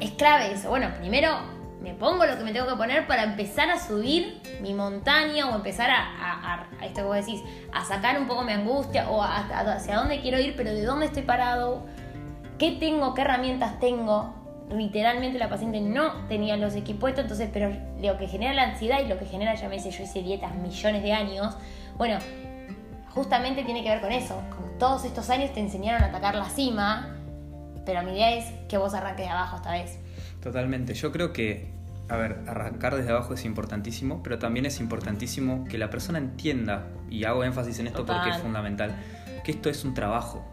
es 0.00 0.12
clave 0.12 0.52
eso. 0.52 0.68
Bueno, 0.68 0.90
primero 0.98 1.56
me 1.80 1.94
pongo 1.94 2.24
lo 2.24 2.36
que 2.38 2.44
me 2.44 2.52
tengo 2.52 2.66
que 2.66 2.76
poner 2.76 3.06
para 3.06 3.24
empezar 3.24 3.70
a 3.70 3.78
subir 3.78 4.40
mi 4.60 4.74
montaña 4.74 5.48
o 5.48 5.54
empezar 5.54 5.90
a, 5.90 6.66
esto 6.82 7.02
que 7.02 7.02
vos 7.02 7.16
decís, 7.16 7.42
a 7.72 7.84
sacar 7.84 8.18
un 8.18 8.26
poco 8.26 8.42
mi 8.42 8.52
angustia 8.52 9.10
o 9.10 9.22
hacia 9.22 9.96
dónde 9.96 10.20
quiero 10.20 10.38
ir, 10.38 10.54
pero 10.56 10.70
de 10.70 10.84
dónde 10.84 11.06
estoy 11.06 11.22
parado, 11.22 11.86
qué 12.58 12.72
tengo, 12.72 13.14
qué 13.14 13.22
herramientas 13.22 13.78
tengo. 13.80 14.45
Literalmente 14.70 15.38
la 15.38 15.48
paciente 15.48 15.80
no 15.80 16.26
tenía 16.26 16.56
los 16.56 16.74
equipos 16.74 17.10
entonces, 17.16 17.48
pero 17.52 17.72
lo 18.00 18.18
que 18.18 18.26
genera 18.26 18.52
la 18.52 18.64
ansiedad 18.64 19.00
y 19.04 19.08
lo 19.08 19.18
que 19.18 19.26
genera, 19.26 19.54
ya 19.54 19.68
me 19.68 19.76
dice, 19.76 19.90
yo 19.90 20.02
hice 20.02 20.22
dietas 20.22 20.54
millones 20.56 21.02
de 21.02 21.12
años, 21.12 21.56
bueno, 21.96 22.18
justamente 23.10 23.64
tiene 23.64 23.82
que 23.82 23.88
ver 23.88 24.00
con 24.00 24.12
eso. 24.12 24.42
Con 24.50 24.78
todos 24.78 25.04
estos 25.04 25.30
años 25.30 25.52
te 25.52 25.60
enseñaron 25.60 26.02
a 26.02 26.06
atacar 26.06 26.34
la 26.34 26.48
cima, 26.50 27.16
pero 27.84 28.02
mi 28.02 28.12
idea 28.12 28.36
es 28.36 28.46
que 28.68 28.76
vos 28.76 28.92
arranques 28.92 29.24
de 29.24 29.32
abajo 29.32 29.56
esta 29.56 29.72
vez. 29.72 29.98
Totalmente. 30.42 30.94
Yo 30.94 31.12
creo 31.12 31.32
que, 31.32 31.70
a 32.08 32.16
ver, 32.16 32.40
arrancar 32.46 32.96
desde 32.96 33.10
abajo 33.10 33.34
es 33.34 33.44
importantísimo, 33.44 34.22
pero 34.22 34.38
también 34.38 34.66
es 34.66 34.80
importantísimo 34.80 35.64
que 35.64 35.78
la 35.78 35.90
persona 35.90 36.18
entienda, 36.18 36.88
y 37.08 37.24
hago 37.24 37.44
énfasis 37.44 37.78
en 37.78 37.86
esto 37.86 38.04
porque 38.04 38.30
es 38.30 38.38
fundamental, 38.38 38.94
que 39.44 39.52
esto 39.52 39.70
es 39.70 39.84
un 39.84 39.94
trabajo. 39.94 40.44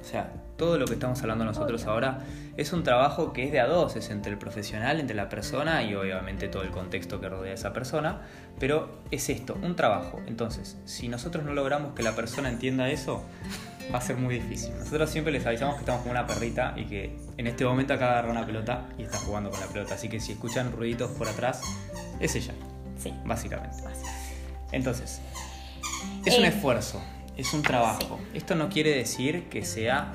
O 0.00 0.04
sea, 0.04 0.32
todo 0.60 0.76
lo 0.76 0.84
que 0.84 0.92
estamos 0.92 1.18
hablando 1.22 1.46
nosotros 1.46 1.86
ahora 1.86 2.18
es 2.58 2.74
un 2.74 2.82
trabajo 2.82 3.32
que 3.32 3.44
es 3.44 3.50
de 3.50 3.60
a 3.60 3.66
dos, 3.66 3.96
es 3.96 4.10
entre 4.10 4.30
el 4.30 4.36
profesional, 4.36 5.00
entre 5.00 5.16
la 5.16 5.30
persona 5.30 5.82
y 5.82 5.94
obviamente 5.94 6.48
todo 6.48 6.64
el 6.64 6.70
contexto 6.70 7.18
que 7.18 7.30
rodea 7.30 7.52
a 7.52 7.54
esa 7.54 7.72
persona, 7.72 8.20
pero 8.58 9.00
es 9.10 9.30
esto, 9.30 9.56
un 9.62 9.74
trabajo. 9.74 10.20
Entonces, 10.26 10.76
si 10.84 11.08
nosotros 11.08 11.46
no 11.46 11.54
logramos 11.54 11.94
que 11.94 12.02
la 12.02 12.14
persona 12.14 12.50
entienda 12.50 12.90
eso, 12.90 13.24
va 13.90 14.00
a 14.00 14.00
ser 14.02 14.16
muy 14.18 14.34
difícil. 14.34 14.76
Nosotros 14.78 15.08
siempre 15.08 15.32
les 15.32 15.46
avisamos 15.46 15.76
que 15.76 15.80
estamos 15.80 16.02
con 16.02 16.10
una 16.10 16.26
perrita 16.26 16.74
y 16.76 16.84
que 16.84 17.16
en 17.38 17.46
este 17.46 17.64
momento 17.64 17.94
acá 17.94 18.10
agarra 18.10 18.30
una 18.30 18.44
pelota 18.44 18.86
y 18.98 19.04
está 19.04 19.16
jugando 19.16 19.48
con 19.48 19.60
la 19.60 19.66
pelota. 19.66 19.94
Así 19.94 20.10
que 20.10 20.20
si 20.20 20.32
escuchan 20.32 20.72
ruiditos 20.72 21.10
por 21.12 21.26
atrás, 21.26 21.62
es 22.20 22.36
ella. 22.36 22.52
Sí. 22.98 23.14
Básicamente. 23.24 23.78
Entonces, 24.72 25.22
es 26.26 26.38
un 26.38 26.44
eh, 26.44 26.48
esfuerzo, 26.48 27.02
es 27.38 27.50
un 27.54 27.62
trabajo. 27.62 28.20
Esto 28.34 28.54
no 28.56 28.68
quiere 28.68 28.94
decir 28.94 29.48
que 29.48 29.64
sea 29.64 30.12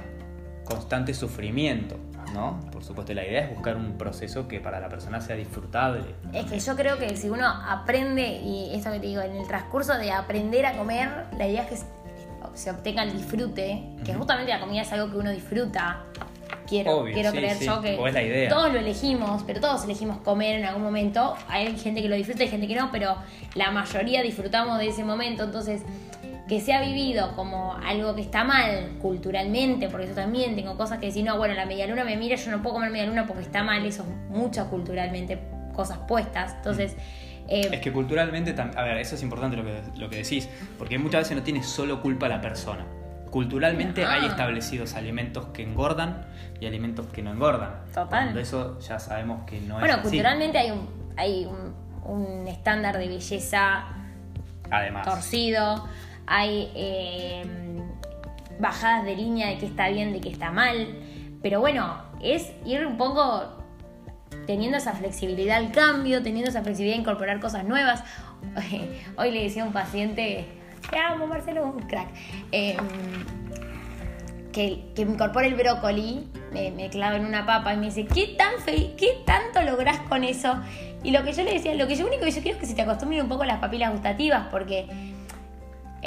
constante 0.66 1.14
sufrimiento. 1.14 1.98
¿no? 2.34 2.60
Por 2.72 2.84
supuesto, 2.84 3.14
la 3.14 3.26
idea 3.26 3.46
es 3.46 3.50
buscar 3.54 3.78
un 3.78 3.98
proceso 3.98 4.48
que 4.48 4.60
para 4.60 4.80
la 4.80 4.90
persona 4.90 5.22
sea 5.22 5.36
disfrutable. 5.36 6.04
Es 6.34 6.46
que 6.46 6.60
yo 6.60 6.76
creo 6.76 6.98
que 6.98 7.16
si 7.16 7.30
uno 7.30 7.46
aprende, 7.48 8.40
y 8.44 8.76
esto 8.76 8.92
que 8.92 9.00
te 9.00 9.08
digo, 9.08 9.22
en 9.22 9.36
el 9.36 9.48
transcurso 9.48 9.98
de 9.98 10.12
aprender 10.12 10.66
a 10.66 10.78
comer, 10.78 11.10
la 11.38 11.48
idea 11.48 11.64
es 11.64 11.70
que 11.70 11.86
se 12.56 12.72
obtenga 12.72 13.04
el 13.04 13.14
disfrute, 13.14 13.84
que 14.04 14.14
justamente 14.14 14.52
la 14.52 14.60
comida 14.60 14.82
es 14.82 14.92
algo 14.92 15.12
que 15.12 15.18
uno 15.18 15.32
disfruta. 15.32 16.04
Quiero, 16.68 17.04
quiero 17.04 17.32
creer 17.32 17.60
yo 17.60 17.80
que 17.80 18.48
todos 18.50 18.74
lo 18.74 18.80
elegimos, 18.80 19.44
pero 19.46 19.62
todos 19.62 19.84
elegimos 19.84 20.18
comer 20.20 20.60
en 20.60 20.66
algún 20.66 20.82
momento. 20.82 21.36
Hay 21.48 21.78
gente 21.78 22.02
que 22.02 22.10
lo 22.10 22.16
disfruta 22.16 22.44
y 22.44 22.48
gente 22.48 22.68
que 22.68 22.76
no, 22.76 22.92
pero 22.92 23.18
la 23.54 23.70
mayoría 23.70 24.24
disfrutamos 24.24 24.80
de 24.80 24.88
ese 24.88 25.04
momento. 25.04 25.44
Entonces, 25.44 25.84
que 26.48 26.62
se 26.62 26.74
ha 26.74 26.82
vivido 26.82 27.36
como 27.36 27.74
algo 27.74 28.14
que 28.16 28.22
está 28.22 28.44
mal 28.44 28.98
culturalmente, 29.02 29.90
porque 29.90 30.08
yo 30.08 30.14
también 30.14 30.56
tengo 30.56 30.78
cosas 30.78 31.00
que 31.00 31.08
decir, 31.08 31.26
no, 31.26 31.38
bueno, 31.38 31.56
la 31.56 31.66
media 31.66 31.88
luna 31.88 32.04
me 32.04 32.18
mira, 32.18 32.36
yo 32.36 32.52
no 32.52 32.62
puedo 32.62 32.76
comer 32.76 32.92
media 32.92 33.08
luna 33.08 33.26
porque 33.26 33.42
está 33.42 33.64
mal, 33.64 33.84
eso 33.86 34.04
es 34.04 34.10
mucho 34.30 34.70
culturalmente 34.70 35.40
cosas 35.74 35.98
puestas. 36.08 36.54
Entonces, 36.58 36.96
eh, 37.48 37.70
es 37.72 37.82
que 37.82 37.92
culturalmente, 37.92 38.56
a 38.60 38.84
ver, 38.84 38.98
eso 38.98 39.16
es 39.16 39.24
importante 39.24 39.58
lo 39.58 39.64
que, 39.64 39.82
lo 39.98 40.10
que 40.10 40.18
decís, 40.18 40.50
porque 40.78 40.98
muchas 40.98 41.22
veces 41.22 41.38
no 41.38 41.44
tiene 41.44 41.64
solo 41.64 42.02
culpa 42.02 42.28
la 42.28 42.42
persona. 42.42 42.86
Culturalmente 43.30 44.06
hay 44.06 44.26
establecidos 44.26 44.96
alimentos 44.96 45.48
que 45.48 45.64
engordan 45.64 46.26
y 46.60 46.68
alimentos 46.68 47.08
que 47.08 47.22
no 47.22 47.32
engordan. 47.32 47.84
Total. 47.94 48.38
eso 48.38 48.80
ya 48.80 48.98
sabemos 49.00 49.46
que 49.46 49.60
no 49.62 49.76
es. 49.76 49.82
Bueno, 49.82 50.02
culturalmente 50.02 50.58
hay 50.58 50.72
un, 50.72 50.88
hay 51.18 51.46
un, 52.06 52.48
estándar 52.48 52.98
de 52.98 53.08
belleza 53.08 53.88
Además. 54.72 55.06
torcido, 55.06 55.86
hay 56.28 56.72
eh, 56.76 57.44
bajadas 58.60 59.06
de 59.06 59.16
línea 59.16 59.48
de 59.50 59.58
que 59.58 59.66
está 59.66 59.90
bien, 59.90 60.14
de 60.14 60.22
que 60.22 60.30
está 60.30 60.52
mal. 60.52 60.96
Pero 61.42 61.60
bueno, 61.60 61.98
es 62.22 62.52
ir 62.66 62.86
un 62.86 62.98
poco 62.98 63.44
teniendo 64.48 64.78
esa 64.78 64.94
flexibilidad 64.94 65.58
al 65.58 65.72
cambio, 65.72 66.22
teniendo 66.22 66.50
esa 66.50 66.62
flexibilidad 66.62 66.98
a 66.98 67.02
incorporar 67.02 67.40
cosas 67.40 67.66
nuevas. 67.66 68.04
Hoy 69.18 69.32
le 69.32 69.44
decía 69.44 69.64
a 69.64 69.68
un 69.68 69.74
paciente, 69.74 70.46
te 70.90 70.98
amo 70.98 71.28
Marcelo, 71.28 71.66
un 71.66 71.80
crack, 71.82 72.08
em, 72.52 72.78
que, 74.52 74.86
que 74.96 75.02
incorpore 75.02 75.48
el 75.48 75.56
brócoli, 75.56 76.30
me, 76.54 76.72
me 76.72 76.90
clavo 76.90 77.18
en 77.18 77.26
una 77.26 77.46
papa 77.46 77.74
y 77.74 77.78
me 77.78 77.88
dice, 77.88 78.06
¿qué, 78.06 78.36
tan 78.38 78.60
fe 78.60 78.94
¿qué 78.98 79.22
tanto 79.26 79.62
lográs 79.62 80.00
con 80.02 80.24
eso? 80.24 80.56
Y 81.04 81.12
lo 81.12 81.24
que 81.24 81.34
yo 81.34 81.44
le 81.44 81.54
decía, 81.54 81.76
lo 81.76 81.88
que 81.88 81.96
yo 81.96 82.08
único 82.08 82.24
que 82.24 82.32
yo 82.32 82.42
quiero 82.42 82.56
es 82.56 82.62
que 82.62 82.68
se 82.68 82.74
te 82.74 82.82
acostumbren 82.82 83.22
un 83.22 83.30
poco 83.30 83.46
las 83.46 83.60
papilas 83.60 83.92
gustativas, 83.92 84.48
porque, 84.50 84.88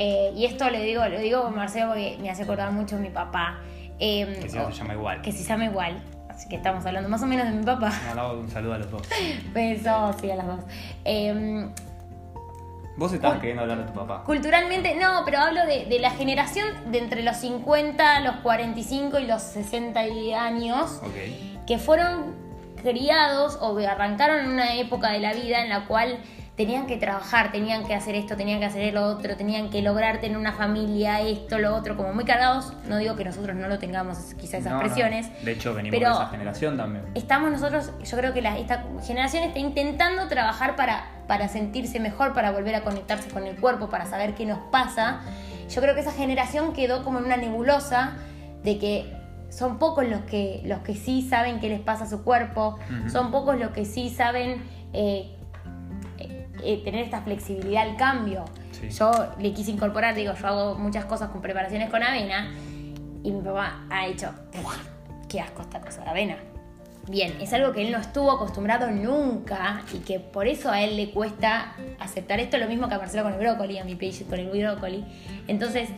eh, 0.00 0.32
y 0.36 0.44
esto 0.44 0.70
le 0.70 0.84
digo, 0.84 1.04
lo 1.08 1.18
digo 1.18 1.42
con 1.42 1.56
Marcelo 1.56 1.88
porque 1.88 2.16
me 2.20 2.30
hace 2.30 2.44
acordar 2.44 2.70
mucho 2.70 2.94
a 2.94 2.98
mi 3.00 3.10
papá. 3.10 3.58
Em, 3.98 4.40
que 4.40 4.48
se 4.48 4.58
llama 4.58 4.94
igual. 4.94 5.22
Que 5.22 5.32
se 5.32 5.42
llama 5.42 5.64
igual 5.64 6.00
Así 6.28 6.48
que 6.48 6.54
estamos 6.54 6.86
hablando 6.86 7.08
más 7.08 7.20
o 7.20 7.26
menos 7.26 7.48
de 7.48 7.52
mi 7.52 7.64
papá. 7.64 7.92
un 8.32 8.48
saludo 8.48 8.74
a 8.74 8.78
los 8.78 8.88
dos. 8.92 9.02
Besos, 9.52 10.16
sí, 10.20 10.30
a 10.30 10.36
las 10.36 10.46
dos. 10.46 10.60
Em, 11.04 11.72
Vos 12.96 13.12
estabas 13.12 13.40
queriendo 13.40 13.62
hablar 13.62 13.78
de 13.78 13.84
tu 13.84 13.92
papá. 13.92 14.22
Culturalmente, 14.22 14.94
no, 14.94 15.22
pero 15.24 15.38
hablo 15.38 15.66
de, 15.66 15.98
la 15.98 16.10
generación 16.12 16.68
de 16.92 16.98
entre 16.98 17.24
los 17.24 17.36
50, 17.38 18.20
los 18.20 18.36
45 18.36 19.18
y 19.18 19.26
los 19.26 19.42
60 19.42 19.98
años. 20.40 21.00
Que 21.66 21.78
fueron 21.78 22.36
criados 22.82 23.58
o 23.60 23.76
arrancaron 23.78 24.44
en 24.44 24.50
una 24.50 24.76
época 24.76 25.10
de 25.10 25.18
la 25.18 25.34
vida 25.34 25.62
en 25.62 25.68
la 25.68 25.86
cual 25.86 26.18
tenían 26.58 26.88
que 26.88 26.96
trabajar, 26.96 27.52
tenían 27.52 27.86
que 27.86 27.94
hacer 27.94 28.16
esto, 28.16 28.36
tenían 28.36 28.58
que 28.58 28.66
hacer 28.66 28.92
lo 28.92 29.06
otro, 29.06 29.36
tenían 29.36 29.70
que 29.70 29.80
lograr 29.80 30.20
tener 30.20 30.36
una 30.36 30.52
familia, 30.52 31.20
esto, 31.20 31.60
lo 31.60 31.72
otro, 31.72 31.96
como 31.96 32.12
muy 32.12 32.24
cargados. 32.24 32.72
No 32.88 32.96
digo 32.98 33.14
que 33.14 33.24
nosotros 33.24 33.54
no 33.54 33.68
lo 33.68 33.78
tengamos, 33.78 34.18
quizás 34.34 34.62
esas 34.62 34.80
presiones. 34.80 35.28
De 35.44 35.52
hecho, 35.52 35.72
venimos 35.72 36.00
de 36.00 36.04
esa 36.04 36.26
generación 36.26 36.76
también. 36.76 37.04
Estamos 37.14 37.52
nosotros, 37.52 37.92
yo 38.02 38.16
creo 38.16 38.34
que 38.34 38.40
esta 38.40 38.84
generación 39.06 39.44
está 39.44 39.60
intentando 39.60 40.26
trabajar 40.26 40.74
para, 40.74 41.04
para 41.28 41.46
sentirse 41.46 42.00
mejor, 42.00 42.34
para 42.34 42.50
volver 42.50 42.74
a 42.74 42.82
conectarse 42.82 43.30
con 43.30 43.46
el 43.46 43.54
cuerpo, 43.54 43.88
para 43.88 44.06
saber 44.06 44.34
qué 44.34 44.44
nos 44.44 44.58
pasa. 44.72 45.20
Yo 45.70 45.80
creo 45.80 45.94
que 45.94 46.00
esa 46.00 46.12
generación 46.12 46.72
quedó 46.72 47.04
como 47.04 47.20
en 47.20 47.26
una 47.26 47.36
nebulosa 47.36 48.14
de 48.64 48.78
que 48.78 49.14
son 49.48 49.78
pocos 49.78 50.08
los 50.08 50.22
que, 50.22 50.60
los 50.64 50.80
que 50.80 50.96
sí 50.96 51.22
saben 51.22 51.60
qué 51.60 51.68
les 51.68 51.80
pasa 51.80 52.02
a 52.02 52.08
su 52.08 52.24
cuerpo, 52.24 52.80
son 53.12 53.30
pocos 53.30 53.56
los 53.56 53.70
que 53.70 53.84
sí 53.84 54.10
saben 54.10 54.64
eh, 54.92 55.37
eh, 56.62 56.82
tener 56.84 57.04
esta 57.04 57.22
flexibilidad 57.22 57.88
al 57.88 57.96
cambio. 57.96 58.44
Yo 58.90 59.10
le 59.38 59.52
quise 59.52 59.70
incorporar, 59.70 60.14
digo, 60.14 60.32
yo 60.34 60.46
hago 60.46 60.74
muchas 60.76 61.04
cosas 61.04 61.30
con 61.30 61.42
preparaciones 61.42 61.90
con 61.90 62.02
avena 62.02 62.52
y 63.22 63.30
mi 63.32 63.40
papá 63.40 63.84
ha 63.90 64.06
hecho, 64.06 64.32
qué 65.28 65.40
asco 65.40 65.62
esta 65.62 65.80
cosa 65.80 66.02
de 66.02 66.10
avena. 66.10 66.36
Bien, 67.08 67.34
es 67.40 67.52
algo 67.54 67.72
que 67.72 67.86
él 67.86 67.90
no 67.90 67.98
estuvo 67.98 68.30
acostumbrado 68.30 68.90
nunca 68.90 69.82
y 69.94 69.98
que 69.98 70.20
por 70.20 70.46
eso 70.46 70.70
a 70.70 70.82
él 70.82 70.96
le 70.96 71.10
cuesta 71.10 71.74
aceptar 71.98 72.38
esto, 72.38 72.58
lo 72.58 72.68
mismo 72.68 72.86
que 72.88 72.94
a 72.94 72.98
Marcelo 72.98 73.22
con 73.22 73.32
el 73.32 73.38
brócoli, 73.38 73.78
a 73.78 73.84
mi 73.84 73.94
page 73.94 74.24
con 74.28 74.38
el 74.38 74.50
brócoli. 74.50 75.04
Entonces, 75.46 75.88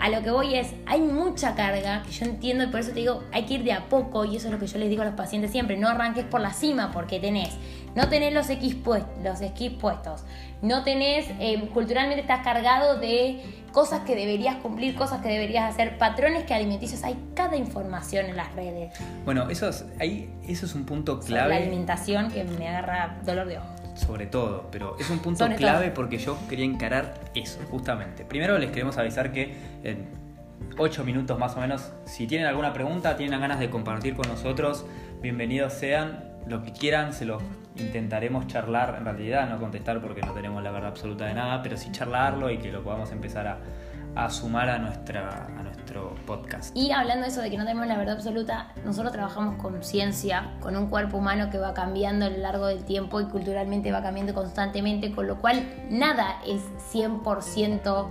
a 0.00 0.08
lo 0.08 0.22
que 0.22 0.30
voy 0.30 0.56
es, 0.56 0.74
hay 0.86 1.02
mucha 1.02 1.54
carga 1.54 2.02
que 2.02 2.10
yo 2.10 2.24
entiendo 2.24 2.64
y 2.64 2.66
por 2.68 2.80
eso 2.80 2.90
te 2.90 3.00
digo, 3.00 3.22
hay 3.32 3.44
que 3.44 3.54
ir 3.54 3.64
de 3.64 3.72
a 3.72 3.88
poco 3.88 4.24
y 4.24 4.36
eso 4.36 4.48
es 4.48 4.52
lo 4.52 4.58
que 4.58 4.66
yo 4.66 4.78
les 4.78 4.88
digo 4.88 5.02
a 5.02 5.04
los 5.04 5.14
pacientes 5.14 5.52
siempre, 5.52 5.76
no 5.76 5.88
arranques 5.88 6.24
por 6.24 6.40
la 6.40 6.52
cima 6.52 6.90
porque 6.90 7.20
tenés, 7.20 7.50
no 7.94 8.08
tenés 8.08 8.32
los 8.32 8.48
X 8.50 8.76
los 9.22 9.40
esquís 9.40 9.72
puestos, 9.72 10.24
no 10.62 10.84
tenés, 10.84 11.26
eh, 11.40 11.68
culturalmente 11.72 12.20
estás 12.20 12.42
cargado 12.44 12.98
de 12.98 13.40
cosas 13.72 14.00
que 14.00 14.16
deberías 14.16 14.56
cumplir, 14.56 14.94
cosas 14.94 15.22
que 15.22 15.28
deberías 15.28 15.72
hacer, 15.72 15.98
patrones 15.98 16.44
que 16.44 16.54
alimenticios, 16.54 17.04
hay 17.04 17.16
cada 17.34 17.56
información 17.56 18.26
en 18.26 18.36
las 18.36 18.52
redes. 18.54 18.92
Bueno, 19.24 19.48
eso 19.48 19.68
es, 19.68 19.84
ahí, 19.98 20.32
eso 20.46 20.66
es 20.66 20.74
un 20.74 20.84
punto 20.84 21.20
clave. 21.20 21.50
la 21.50 21.56
alimentación 21.56 22.30
que 22.30 22.44
me 22.44 22.68
agarra 22.68 23.18
dolor 23.24 23.46
de 23.46 23.58
ojo 23.58 23.80
sobre 23.94 24.26
todo, 24.26 24.68
pero 24.70 24.96
es 24.98 25.10
un 25.10 25.18
punto 25.18 25.46
clave 25.56 25.90
porque 25.90 26.16
yo 26.16 26.38
quería 26.48 26.64
encarar 26.64 27.20
eso, 27.34 27.60
justamente. 27.70 28.24
Primero 28.24 28.56
les 28.56 28.70
queremos 28.70 28.96
avisar 28.96 29.30
que 29.30 29.54
en 29.84 30.08
8 30.78 31.04
minutos 31.04 31.38
más 31.38 31.56
o 31.56 31.60
menos, 31.60 31.92
si 32.06 32.26
tienen 32.26 32.46
alguna 32.46 32.72
pregunta, 32.72 33.16
tienen 33.16 33.38
ganas 33.40 33.58
de 33.58 33.68
compartir 33.68 34.14
con 34.14 34.28
nosotros, 34.28 34.86
bienvenidos 35.20 35.74
sean, 35.74 36.30
lo 36.46 36.62
que 36.62 36.72
quieran, 36.72 37.12
se 37.12 37.26
lo 37.26 37.38
intentaremos 37.80 38.46
charlar, 38.46 38.96
en 38.98 39.04
realidad 39.04 39.48
no 39.48 39.58
contestar 39.58 40.00
porque 40.00 40.20
no 40.22 40.32
tenemos 40.32 40.62
la 40.62 40.70
verdad 40.70 40.90
absoluta 40.90 41.26
de 41.26 41.34
nada, 41.34 41.62
pero 41.62 41.76
sí 41.76 41.90
charlarlo 41.90 42.50
y 42.50 42.58
que 42.58 42.70
lo 42.70 42.82
podamos 42.82 43.10
empezar 43.12 43.46
a, 43.46 44.30
sumar 44.30 44.68
a, 44.68 44.78
nuestra, 44.78 45.46
a 45.46 45.62
nuestro 45.62 46.14
podcast. 46.26 46.76
Y 46.76 46.90
hablando 46.90 47.22
de 47.22 47.30
eso 47.30 47.40
de 47.40 47.50
que 47.50 47.56
no 47.56 47.64
tenemos 47.64 47.86
la 47.86 47.96
verdad 47.96 48.16
absoluta, 48.16 48.72
nosotros 48.84 49.12
trabajamos 49.12 49.56
con 49.56 49.82
ciencia, 49.82 50.52
con 50.60 50.76
un 50.76 50.88
cuerpo 50.88 51.18
humano 51.18 51.48
que 51.50 51.58
va 51.58 51.74
cambiando 51.74 52.26
a 52.26 52.30
lo 52.30 52.38
largo 52.38 52.66
del 52.66 52.84
tiempo 52.84 53.20
y 53.20 53.26
culturalmente 53.26 53.92
va 53.92 54.02
cambiando 54.02 54.34
constantemente, 54.34 55.12
con 55.12 55.26
lo 55.26 55.40
cual 55.40 55.64
nada 55.90 56.40
es 56.46 56.62
100% 56.92 58.08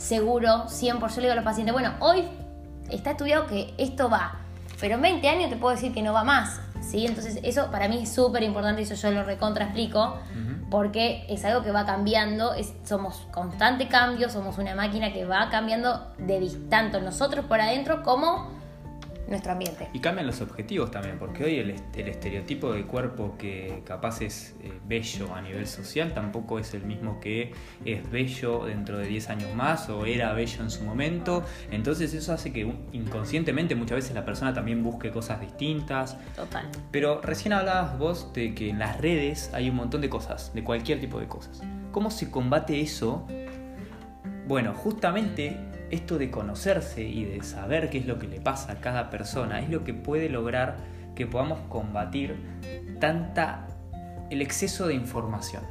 seguro, 0.00 0.66
100%. 0.66 1.16
le 1.16 1.20
digo 1.22 1.32
a 1.32 1.36
los 1.36 1.44
pacientes, 1.44 1.72
bueno, 1.72 1.92
hoy 2.00 2.24
está 2.90 3.12
estudiado 3.12 3.46
que 3.46 3.74
esto 3.78 4.08
va, 4.08 4.40
pero 4.80 4.94
en 4.96 5.02
20 5.02 5.28
años 5.28 5.50
te 5.50 5.56
puedo 5.56 5.74
decir 5.74 5.92
que 5.92 6.02
no 6.02 6.12
va 6.12 6.24
más. 6.24 6.60
¿Sí? 6.80 7.06
Entonces 7.06 7.38
eso 7.42 7.70
para 7.70 7.88
mí 7.88 8.02
es 8.02 8.12
súper 8.12 8.42
importante 8.42 8.82
y 8.82 8.84
eso 8.84 8.94
yo 8.94 9.10
lo 9.10 9.24
recontra 9.24 9.66
explico 9.66 10.18
porque 10.70 11.24
es 11.28 11.44
algo 11.44 11.62
que 11.62 11.72
va 11.72 11.84
cambiando, 11.84 12.52
somos 12.84 13.26
constante 13.32 13.88
cambio, 13.88 14.28
somos 14.30 14.58
una 14.58 14.74
máquina 14.74 15.12
que 15.12 15.24
va 15.24 15.48
cambiando 15.50 16.12
de 16.18 16.48
tanto 16.68 17.00
nosotros 17.00 17.44
por 17.46 17.60
adentro 17.60 18.02
como 18.02 18.59
nuestro 19.30 19.52
ambiente. 19.52 19.88
Y 19.92 20.00
cambian 20.00 20.26
los 20.26 20.40
objetivos 20.40 20.90
también, 20.90 21.18
porque 21.18 21.44
hoy 21.44 21.58
el, 21.58 21.70
estereotipo 21.70 22.72
de 22.72 22.84
cuerpo 22.84 23.36
que 23.38 23.82
capaz 23.86 24.20
es 24.20 24.56
eh, 24.62 24.72
bello 24.86 25.34
a 25.34 25.40
nivel 25.40 25.66
social 25.66 26.12
tampoco 26.12 26.58
es 26.58 26.74
el 26.74 26.84
mismo 26.84 27.20
que 27.20 27.52
es 27.84 28.10
bello 28.10 28.64
dentro 28.64 28.98
de 28.98 29.06
10 29.06 29.30
años 29.30 29.54
más 29.54 29.88
o 29.88 30.04
era 30.04 30.32
bello 30.32 30.62
en 30.62 30.70
su 30.70 30.82
momento. 30.84 31.44
Entonces 31.70 32.12
eso 32.12 32.32
hace 32.32 32.52
que 32.52 32.70
inconscientemente 32.92 33.74
muchas 33.74 33.96
veces 33.96 34.14
la 34.14 34.24
persona 34.24 34.52
también 34.52 34.82
busque 34.82 35.10
cosas 35.10 35.40
distintas. 35.40 36.18
Total. 36.34 36.68
Pero 36.90 37.20
recién 37.22 37.52
hablabas 37.52 37.98
vos 37.98 38.32
de 38.32 38.54
que 38.54 38.70
en 38.70 38.78
las 38.78 39.00
redes 39.00 39.50
hay 39.54 39.70
un 39.70 39.76
montón 39.76 40.00
de 40.00 40.10
cosas, 40.10 40.52
de 40.52 40.64
cualquier 40.64 41.00
tipo 41.00 41.20
de 41.20 41.28
cosas. 41.28 41.62
¿Cómo 41.92 42.10
se 42.10 42.30
combate 42.30 42.80
eso? 42.80 43.26
Bueno, 44.46 44.74
justamente 44.74 45.69
esto 45.90 46.18
de 46.18 46.30
conocerse 46.30 47.02
y 47.02 47.24
de 47.24 47.42
saber 47.42 47.90
qué 47.90 47.98
es 47.98 48.06
lo 48.06 48.18
que 48.18 48.26
le 48.26 48.40
pasa 48.40 48.72
a 48.72 48.80
cada 48.80 49.10
persona 49.10 49.60
es 49.60 49.70
lo 49.70 49.84
que 49.84 49.94
puede 49.94 50.28
lograr 50.28 50.76
que 51.14 51.26
podamos 51.26 51.60
combatir 51.68 52.36
tanta 53.00 53.66
el 54.30 54.42
exceso 54.42 54.86
de 54.86 54.94
información. 54.94 55.62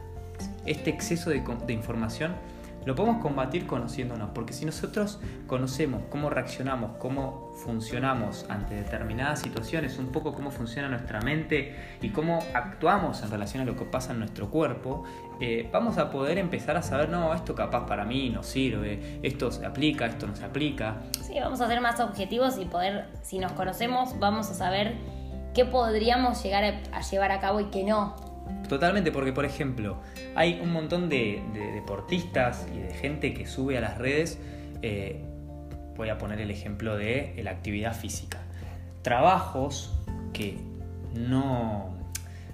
Este 0.65 0.89
exceso 0.89 1.29
de, 1.29 1.41
de 1.65 1.73
información 1.73 2.33
lo 2.85 2.95
podemos 2.95 3.21
combatir 3.21 3.67
conociéndonos, 3.67 4.29
porque 4.33 4.53
si 4.53 4.65
nosotros 4.65 5.19
conocemos 5.47 6.03
cómo 6.09 6.29
reaccionamos, 6.29 6.97
cómo 6.97 7.51
funcionamos 7.63 8.45
ante 8.49 8.75
determinadas 8.75 9.41
situaciones, 9.41 9.97
un 9.99 10.07
poco 10.07 10.33
cómo 10.33 10.49
funciona 10.49 10.87
nuestra 10.87 11.19
mente 11.21 11.75
y 12.01 12.09
cómo 12.09 12.39
actuamos 12.53 13.21
en 13.21 13.31
relación 13.31 13.63
a 13.63 13.65
lo 13.65 13.75
que 13.75 13.85
pasa 13.85 14.13
en 14.13 14.19
nuestro 14.19 14.49
cuerpo, 14.49 15.03
eh, 15.41 15.69
vamos 15.71 15.97
a 15.97 16.11
poder 16.11 16.37
empezar 16.37 16.75
a 16.75 16.81
saber, 16.81 17.09
no, 17.09 17.33
esto 17.33 17.55
capaz 17.55 17.85
para 17.85 18.05
mí 18.05 18.29
no 18.29 18.43
sirve, 18.43 19.19
esto 19.23 19.51
se 19.51 19.65
aplica, 19.65 20.05
esto 20.05 20.27
no 20.27 20.35
se 20.35 20.43
aplica. 20.43 20.97
Sí, 21.21 21.35
vamos 21.39 21.61
a 21.61 21.67
ser 21.67 21.79
más 21.81 21.99
objetivos 21.99 22.57
y 22.57 22.65
poder, 22.65 23.05
si 23.21 23.39
nos 23.39 23.53
conocemos, 23.53 24.19
vamos 24.19 24.49
a 24.49 24.53
saber 24.53 24.95
qué 25.53 25.65
podríamos 25.65 26.43
llegar 26.43 26.81
a 26.91 27.01
llevar 27.01 27.31
a 27.31 27.39
cabo 27.39 27.59
y 27.59 27.65
qué 27.65 27.83
no. 27.83 28.15
Totalmente, 28.67 29.11
porque 29.11 29.33
por 29.33 29.45
ejemplo, 29.45 29.97
hay 30.35 30.59
un 30.61 30.71
montón 30.71 31.09
de, 31.09 31.41
deportistas 31.73 32.67
y 32.73 32.79
de 32.79 32.93
gente 32.93 33.33
que 33.33 33.47
sube 33.47 33.77
a 33.77 33.81
las 33.81 33.97
redes, 33.97 34.39
eh, 34.81 35.25
voy 35.95 36.09
a 36.09 36.17
poner 36.17 36.39
el 36.39 36.51
ejemplo 36.51 36.95
de 36.95 37.39
la 37.43 37.51
actividad 37.51 37.95
física. 37.95 38.39
Trabajos 39.01 39.97
que 40.33 40.57
no, 41.15 41.98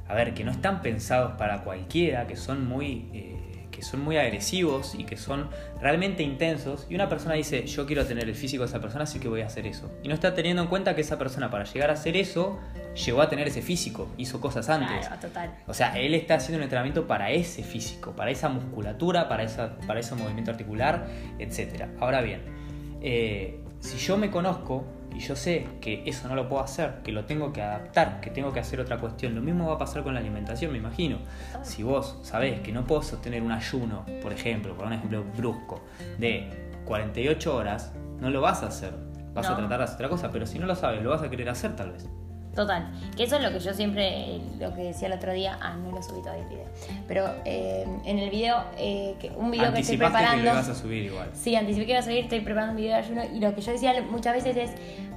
a 0.07 0.13
ver, 0.13 0.33
que 0.33 0.43
no 0.43 0.51
están 0.51 0.81
pensados 0.81 1.33
para 1.33 1.63
cualquiera, 1.63 2.27
que 2.27 2.35
son 2.35 2.67
muy... 2.67 3.09
Eh, 3.13 3.45
que 3.75 3.81
son 3.81 4.01
muy 4.01 4.15
agresivos 4.15 4.95
y 4.97 5.03
que 5.03 5.17
son 5.17 5.49
realmente 5.81 6.23
intensos. 6.23 6.87
Y 6.89 6.95
una 6.95 7.09
persona 7.09 7.35
dice 7.35 7.67
yo 7.67 7.85
quiero 7.85 8.05
tener 8.05 8.23
el 8.23 8.35
físico 8.35 8.63
de 8.63 8.69
esa 8.69 8.79
persona 8.79 9.03
así 9.03 9.19
que 9.19 9.27
voy 9.27 9.41
a 9.41 9.47
hacer 9.47 9.67
eso 9.67 9.91
y 10.01 10.07
no 10.07 10.13
está 10.13 10.33
teniendo 10.33 10.61
en 10.61 10.69
cuenta 10.69 10.95
que 10.95 11.01
esa 11.01 11.17
persona 11.17 11.49
para 11.51 11.65
llegar 11.65 11.89
a 11.89 11.93
hacer 11.93 12.15
eso 12.15 12.57
llegó 13.05 13.21
a 13.21 13.27
tener 13.27 13.47
ese 13.47 13.61
físico 13.61 14.07
hizo 14.17 14.39
cosas 14.39 14.69
antes. 14.69 15.09
Total. 15.19 15.53
o 15.67 15.73
sea 15.73 15.99
él 15.99 16.13
está 16.13 16.35
haciendo 16.35 16.59
un 16.59 16.63
entrenamiento 16.63 17.05
para 17.05 17.31
ese 17.31 17.63
físico 17.63 18.13
para 18.15 18.31
esa 18.31 18.47
musculatura 18.47 19.27
para 19.27 19.43
esa 19.43 19.77
para 19.85 19.99
ese 19.99 20.15
movimiento 20.15 20.51
articular 20.51 21.07
etcétera. 21.37 21.89
Ahora 21.99 22.21
bien 22.21 22.41
eh, 23.01 23.59
si 23.81 23.97
yo 23.97 24.15
me 24.17 24.31
conozco 24.31 24.85
y 25.15 25.19
yo 25.19 25.35
sé 25.35 25.67
que 25.79 26.03
eso 26.05 26.27
no 26.27 26.35
lo 26.35 26.49
puedo 26.49 26.61
hacer, 26.61 27.01
que 27.03 27.11
lo 27.11 27.25
tengo 27.25 27.53
que 27.53 27.61
adaptar, 27.61 28.19
que 28.19 28.29
tengo 28.29 28.51
que 28.51 28.59
hacer 28.59 28.81
otra 28.81 28.97
cuestión. 28.97 29.33
Lo 29.33 29.41
mismo 29.41 29.67
va 29.67 29.75
a 29.75 29.77
pasar 29.77 30.03
con 30.03 30.13
la 30.13 30.19
alimentación, 30.19 30.71
me 30.73 30.77
imagino. 30.77 31.19
Si 31.63 31.83
vos 31.83 32.19
sabés 32.21 32.59
que 32.59 32.71
no 32.71 32.85
puedo 32.85 33.01
sostener 33.01 33.41
un 33.41 33.51
ayuno, 33.51 34.05
por 34.21 34.33
ejemplo, 34.33 34.75
por 34.75 34.85
un 34.85 34.93
ejemplo 34.93 35.23
brusco, 35.37 35.81
de 36.17 36.49
48 36.85 37.55
horas, 37.55 37.93
no 38.19 38.29
lo 38.29 38.41
vas 38.41 38.63
a 38.63 38.67
hacer. 38.67 38.93
Vas 39.33 39.49
a 39.49 39.55
tratar 39.55 39.79
de 39.79 39.83
hacer 39.85 39.95
otra 39.95 40.09
cosa, 40.09 40.31
pero 40.31 40.45
si 40.45 40.59
no 40.59 40.65
lo 40.65 40.75
sabes, 40.75 41.01
lo 41.01 41.09
vas 41.09 41.21
a 41.21 41.29
querer 41.29 41.49
hacer 41.49 41.75
tal 41.75 41.91
vez. 41.91 42.09
Total, 42.55 42.87
que 43.17 43.23
eso 43.23 43.35
es 43.35 43.43
lo 43.43 43.51
que 43.51 43.59
yo 43.59 43.73
siempre, 43.73 44.39
lo 44.59 44.73
que 44.73 44.83
decía 44.83 45.07
el 45.07 45.13
otro 45.13 45.33
día, 45.33 45.57
ah, 45.61 45.75
no 45.75 45.91
lo 45.91 46.01
subí 46.01 46.21
todavía 46.21 46.43
el 46.43 46.49
video, 46.49 46.65
pero 47.05 47.29
eh, 47.43 47.85
en 48.05 48.17
el 48.17 48.29
video, 48.29 48.63
eh, 48.77 49.15
que, 49.19 49.29
un 49.31 49.51
video 49.51 49.73
que 49.73 49.81
estoy 49.81 49.97
preparando... 49.97 50.37
que 50.37 50.53
lo 50.53 50.59
a 50.59 50.63
subir 50.63 51.03
igual. 51.03 51.29
Sí, 51.33 51.53
anticipé 51.53 51.85
que 51.85 51.91
iba 51.91 51.99
a 51.99 52.03
subir, 52.03 52.19
estoy 52.19 52.39
preparando 52.39 52.71
un 52.71 52.77
video 52.77 52.93
de 52.93 52.99
ayuno 52.99 53.23
y 53.25 53.41
lo 53.41 53.53
que 53.53 53.59
yo 53.59 53.73
decía 53.73 53.93
muchas 54.09 54.35
veces 54.35 54.55
es, 54.55 54.71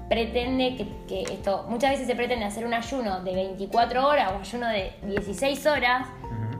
pretende 0.09 0.77
que, 1.07 1.23
esto, 1.23 1.65
muchas 1.69 1.93
veces 1.93 2.09
se 2.09 2.17
pretende 2.17 2.45
hacer 2.45 2.67
un 2.67 2.75
ayuno 2.75 3.21
de 3.23 3.35
24 3.35 4.09
horas 4.09 4.33
o 4.33 4.41
ayuno 4.41 4.69
de 4.69 4.93
16 5.03 5.65
horas 5.67 6.09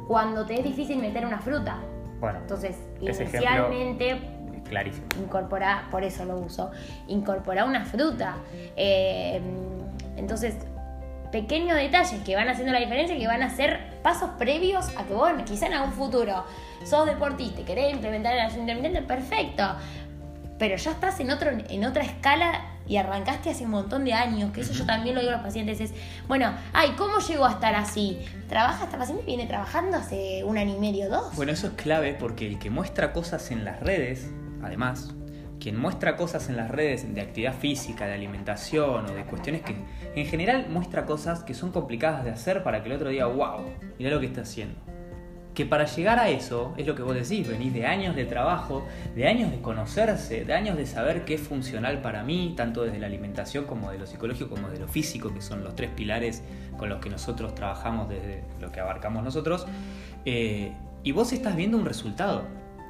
cuando 0.07 0.47
te 0.47 0.55
es 0.55 0.65
difícil 0.65 0.99
meter 0.99 1.27
una 1.27 1.41
fruta. 1.41 1.79
Bueno, 2.21 2.39
entonces, 2.39 2.77
inicialmente 3.01 4.21
clarísimo. 4.69 5.07
Incorpora, 5.19 5.89
por 5.91 6.05
eso 6.05 6.25
lo 6.25 6.39
uso, 6.39 6.71
incorpora 7.09 7.65
una 7.65 7.85
fruta. 7.85 8.37
Eh, 8.77 9.41
entonces, 10.19 10.55
pequeños 11.31 11.77
detalles 11.77 12.23
que 12.25 12.35
van 12.35 12.49
haciendo 12.49 12.73
la 12.73 12.81
diferencia, 12.81 13.17
que 13.17 13.27
van 13.27 13.43
a 13.43 13.51
ser 13.51 14.01
pasos 14.03 14.31
previos 14.39 14.89
a 14.97 15.05
que 15.05 15.15
vos, 15.15 15.31
quizá 15.45 15.67
en 15.67 15.75
algún 15.75 15.93
futuro, 15.93 16.45
sos 16.85 17.07
deportista 17.07 17.61
y 17.61 17.65
querés 17.65 17.93
implementar 17.93 18.35
el 18.35 18.41
ayuno 18.41 18.61
intermitente, 18.63 19.03
perfecto. 19.03 19.65
Pero 20.59 20.77
ya 20.77 20.91
estás 20.91 21.21
en, 21.21 21.31
otro, 21.31 21.51
en 21.51 21.85
otra 21.85 22.03
escala 22.03 22.65
y 22.89 22.97
arrancaste 22.97 23.51
hace 23.51 23.65
un 23.65 23.71
montón 23.71 24.05
de 24.05 24.15
años, 24.15 24.51
que 24.53 24.63
eso 24.63 24.73
yo 24.73 24.87
también 24.87 25.15
lo 25.15 25.21
digo 25.21 25.33
a 25.33 25.37
los 25.37 25.45
pacientes, 25.45 25.81
es, 25.81 25.93
bueno, 26.27 26.53
ay, 26.73 26.95
¿cómo 26.97 27.19
llegó 27.19 27.45
a 27.45 27.53
estar 27.53 27.75
así? 27.75 28.19
Trabaja, 28.49 28.87
esta 28.87 28.99
paciente 28.99 29.25
viene 29.25 29.47
trabajando 29.47 29.99
hace 29.99 30.43
un 30.43 30.59
año 30.59 30.75
y 30.75 30.81
medio, 30.81 31.09
dos. 31.09 31.37
Bueno, 31.37 31.53
eso 31.53 31.69
es 31.69 31.75
clave 31.75 32.17
porque 32.19 32.47
el 32.47 32.59
que 32.59 32.71
muestra 32.71 33.13
cosas 33.13 33.51
en 33.51 33.65
las 33.65 33.79
redes, 33.81 34.31
además, 34.63 35.15
quien 35.59 35.79
muestra 35.79 36.17
cosas 36.17 36.49
en 36.49 36.57
las 36.57 36.71
redes 36.71 37.13
de 37.15 37.21
actividad 37.21 37.55
física, 37.55 38.07
de 38.07 38.15
alimentación 38.15 39.07
o 39.07 39.15
de 39.15 39.25
cuestiones 39.25 39.63
que 39.63 39.77
en 40.15 40.27
general 40.27 40.67
muestra 40.69 41.07
cosas 41.07 41.43
que 41.43 41.55
son 41.55 41.73
complicadas 41.73 42.25
de 42.25 42.31
hacer 42.31 42.63
para 42.63 42.83
que 42.83 42.89
el 42.89 42.97
otro 42.97 43.11
diga, 43.11 43.27
wow, 43.27 43.65
mira 43.99 44.11
lo 44.11 44.21
que 44.21 44.27
está 44.27 44.43
haciendo. 44.43 44.81
Que 45.55 45.67
para 45.67 45.87
llegar 45.87 46.21
a 46.21 46.29
eso, 46.29 46.73
es 46.77 46.87
lo 46.87 46.95
que 46.95 47.03
vos 47.03 47.15
decís, 47.15 47.49
venís 47.49 47.75
de 47.75 47.85
años 47.85 48.15
de 48.15 48.25
trabajo, 48.25 48.87
de 49.17 49.27
años 49.27 49.51
de 49.51 49.61
conocerse, 49.61 50.45
de 50.45 50.55
años 50.55 50.77
de 50.77 50.87
saber 50.87 51.25
qué 51.25 51.35
es 51.35 51.41
funcional 51.41 52.01
para 52.01 52.23
mí, 52.23 52.55
tanto 52.57 52.85
desde 52.85 53.01
la 53.01 53.07
alimentación 53.07 53.65
como 53.65 53.91
de 53.91 53.99
lo 53.99 54.07
psicológico 54.07 54.51
como 54.51 54.69
de 54.69 54.79
lo 54.79 54.87
físico, 54.87 55.35
que 55.35 55.41
son 55.41 55.65
los 55.65 55.75
tres 55.75 55.91
pilares 55.91 56.45
con 56.77 56.89
los 56.89 57.01
que 57.01 57.11
nosotros 57.11 57.57
trabajamos 57.57 58.09
desde 58.09 58.45
lo 58.61 58.71
que 58.71 58.79
abarcamos 58.79 59.25
nosotros. 59.25 59.67
Eh, 60.25 60.73
y 61.03 61.11
vos 61.11 61.33
estás 61.33 61.57
viendo 61.57 61.77
un 61.77 61.87
resultado 61.87 62.45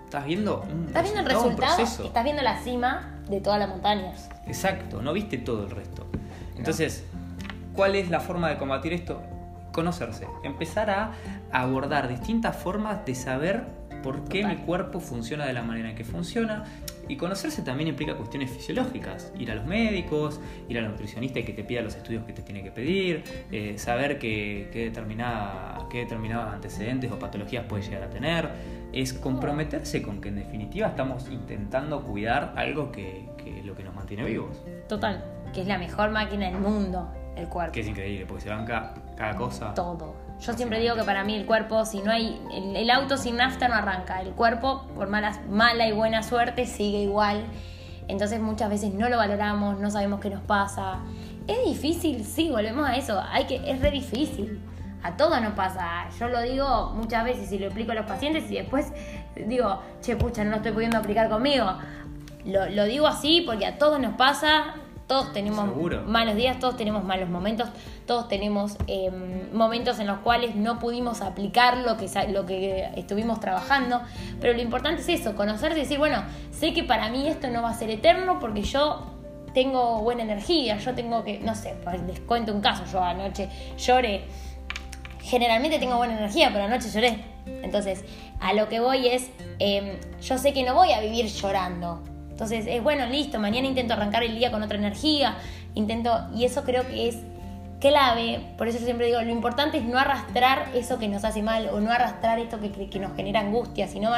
Estás 0.08 0.24
viendo 0.24 0.62
un 0.62 0.86
Estás 0.86 1.02
viendo 1.02 1.20
el 1.20 1.26
resultado, 1.26 1.82
estás 1.82 2.24
viendo 2.24 2.40
la 2.40 2.58
cima 2.62 3.20
de 3.28 3.42
toda 3.42 3.58
la 3.58 3.66
montaña. 3.66 4.14
Exacto, 4.46 5.02
no 5.02 5.12
viste 5.12 5.36
todo 5.36 5.64
el 5.64 5.70
resto. 5.70 6.06
Entonces, 6.56 7.04
¿cuál 7.74 7.94
es 7.94 8.08
la 8.08 8.18
forma 8.18 8.48
de 8.48 8.56
combatir 8.56 8.94
esto? 8.94 9.20
Conocerse, 9.70 10.26
empezar 10.44 10.88
a 10.88 11.12
abordar 11.52 12.08
distintas 12.08 12.56
formas 12.56 13.04
de 13.04 13.14
saber 13.14 13.66
por 14.02 14.24
qué 14.24 14.46
mi 14.46 14.56
cuerpo 14.56 14.98
funciona 14.98 15.44
de 15.44 15.52
la 15.52 15.62
manera 15.62 15.90
en 15.90 15.94
que 15.94 16.04
funciona. 16.04 16.64
Y 17.08 17.16
conocerse 17.16 17.62
también 17.62 17.88
implica 17.88 18.14
cuestiones 18.14 18.50
fisiológicas, 18.50 19.32
ir 19.38 19.50
a 19.50 19.54
los 19.54 19.64
médicos, 19.64 20.40
ir 20.68 20.78
al 20.78 20.88
nutricionista 20.88 21.40
y 21.40 21.44
que 21.44 21.52
te 21.52 21.64
pida 21.64 21.80
los 21.82 21.96
estudios 21.96 22.24
que 22.24 22.32
te 22.32 22.42
tiene 22.42 22.62
que 22.62 22.70
pedir, 22.70 23.24
eh, 23.50 23.78
saber 23.78 24.18
qué, 24.18 24.68
qué, 24.72 24.84
determinada, 24.84 25.86
qué 25.90 26.00
determinados 26.00 26.52
antecedentes 26.52 27.10
o 27.10 27.18
patologías 27.18 27.64
puede 27.64 27.82
llegar 27.82 28.02
a 28.02 28.10
tener, 28.10 28.50
es 28.92 29.12
comprometerse 29.12 30.02
con 30.02 30.20
que 30.20 30.28
en 30.28 30.36
definitiva 30.36 30.88
estamos 30.88 31.28
intentando 31.30 32.02
cuidar 32.02 32.52
algo 32.56 32.92
que, 32.92 33.28
que 33.42 33.60
es 33.60 33.64
lo 33.64 33.74
que 33.74 33.84
nos 33.84 33.94
mantiene 33.94 34.24
vivos. 34.24 34.62
Total, 34.88 35.24
que 35.52 35.62
es 35.62 35.66
la 35.66 35.78
mejor 35.78 36.10
máquina 36.10 36.50
del 36.50 36.58
mundo, 36.58 37.10
el 37.36 37.48
cuerpo. 37.48 37.72
Que 37.72 37.80
es 37.80 37.88
increíble, 37.88 38.26
porque 38.26 38.44
se 38.44 38.50
banca 38.50 38.94
cada 39.16 39.34
cosa. 39.34 39.74
Todo. 39.74 40.27
Yo 40.40 40.52
siempre 40.52 40.78
digo 40.80 40.94
que 40.94 41.02
para 41.02 41.24
mí 41.24 41.34
el 41.34 41.46
cuerpo, 41.46 41.84
si 41.84 42.00
no 42.00 42.12
hay. 42.12 42.40
El, 42.52 42.90
auto 42.90 43.16
sin 43.16 43.36
nafta 43.36 43.68
no 43.68 43.74
arranca. 43.74 44.20
El 44.20 44.30
cuerpo, 44.30 44.86
por 44.94 45.08
malas, 45.08 45.40
mala 45.48 45.88
y 45.88 45.92
buena 45.92 46.22
suerte, 46.22 46.66
sigue 46.66 46.98
igual. 47.00 47.44
Entonces 48.06 48.40
muchas 48.40 48.70
veces 48.70 48.94
no 48.94 49.08
lo 49.08 49.16
valoramos, 49.16 49.78
no 49.78 49.90
sabemos 49.90 50.20
qué 50.20 50.30
nos 50.30 50.42
pasa. 50.42 51.00
Es 51.46 51.64
difícil, 51.64 52.24
sí, 52.24 52.50
volvemos 52.50 52.88
a 52.88 52.96
eso. 52.96 53.20
Hay 53.30 53.46
que, 53.46 53.56
es 53.68 53.80
re 53.80 53.90
difícil. 53.90 54.60
A 55.02 55.16
todos 55.16 55.40
nos 55.40 55.54
pasa. 55.54 56.08
Yo 56.18 56.28
lo 56.28 56.40
digo 56.42 56.92
muchas 56.94 57.24
veces 57.24 57.50
y 57.52 57.58
lo 57.58 57.66
explico 57.66 57.92
a 57.92 57.94
los 57.96 58.06
pacientes 58.06 58.50
y 58.50 58.54
después 58.54 58.92
digo, 59.46 59.82
che, 60.00 60.16
pucha, 60.16 60.44
no 60.44 60.50
lo 60.50 60.56
estoy 60.56 60.72
pudiendo 60.72 60.98
aplicar 60.98 61.28
conmigo. 61.28 61.66
Lo, 62.44 62.68
lo 62.70 62.84
digo 62.84 63.06
así 63.08 63.42
porque 63.42 63.66
a 63.66 63.76
todos 63.76 64.00
nos 64.00 64.14
pasa, 64.14 64.74
todos 65.08 65.32
tenemos 65.32 65.66
malos 66.06 66.36
días, 66.36 66.60
todos 66.60 66.76
tenemos 66.76 67.02
malos 67.02 67.30
momentos, 67.30 67.70
todos 68.06 68.28
tenemos 68.28 68.76
em, 68.86 69.50
momentos 69.54 69.98
en 70.00 70.06
los 70.06 70.18
cuales 70.18 70.54
no 70.54 70.78
pudimos 70.78 71.22
aplicar 71.22 71.78
lo 71.78 71.96
que, 71.96 72.08
lo 72.28 72.44
que 72.44 72.90
estuvimos 72.94 73.40
trabajando, 73.40 74.02
pero 74.38 74.52
lo 74.52 74.60
importante 74.60 75.00
es 75.00 75.08
eso, 75.08 75.34
conocerse 75.34 75.78
y 75.78 75.82
decir, 75.82 75.98
bueno, 75.98 76.22
sé 76.52 76.74
que 76.74 76.84
para 76.84 77.08
mí 77.08 77.26
esto 77.26 77.48
no 77.48 77.62
va 77.62 77.70
a 77.70 77.74
ser 77.74 77.88
eterno 77.88 78.38
porque 78.38 78.62
yo 78.62 79.14
tengo 79.54 80.02
buena 80.02 80.22
energía, 80.24 80.76
yo 80.76 80.94
tengo 80.94 81.24
que, 81.24 81.38
no 81.38 81.54
sé, 81.54 81.74
pues, 81.82 82.02
les 82.02 82.20
cuento 82.20 82.52
un 82.52 82.60
caso, 82.60 82.84
yo 82.92 83.02
anoche 83.02 83.48
lloré, 83.78 84.24
generalmente 85.22 85.78
tengo 85.78 85.96
buena 85.96 86.18
energía, 86.18 86.50
pero 86.52 86.64
anoche 86.64 86.90
lloré, 86.90 87.24
entonces 87.46 88.04
a 88.40 88.52
lo 88.52 88.68
que 88.68 88.78
voy 88.80 89.08
es, 89.08 89.30
em, 89.58 89.96
yo 90.20 90.36
sé 90.36 90.52
que 90.52 90.64
no 90.64 90.74
voy 90.74 90.92
a 90.92 91.00
vivir 91.00 91.26
llorando, 91.28 92.02
entonces, 92.38 92.66
es 92.68 92.80
bueno, 92.84 93.04
listo, 93.06 93.40
mañana 93.40 93.66
intento 93.66 93.94
arrancar 93.94 94.22
el 94.22 94.38
día 94.38 94.52
con 94.52 94.62
otra 94.62 94.78
energía, 94.78 95.34
intento, 95.74 96.28
y 96.36 96.44
eso 96.44 96.62
creo 96.62 96.86
que 96.86 97.08
es 97.08 97.18
clave, 97.80 98.40
por 98.56 98.68
eso 98.68 98.78
yo 98.78 98.84
siempre 98.84 99.06
digo, 99.06 99.20
lo 99.22 99.32
importante 99.32 99.78
es 99.78 99.84
no 99.84 99.98
arrastrar 99.98 100.68
eso 100.72 101.00
que 101.00 101.08
nos 101.08 101.24
hace 101.24 101.42
mal 101.42 101.68
o 101.72 101.80
no 101.80 101.90
arrastrar 101.90 102.38
esto 102.38 102.60
que, 102.60 102.70
que 102.70 103.00
nos 103.00 103.16
genera 103.16 103.40
angustia, 103.40 103.88
sino 103.88 104.12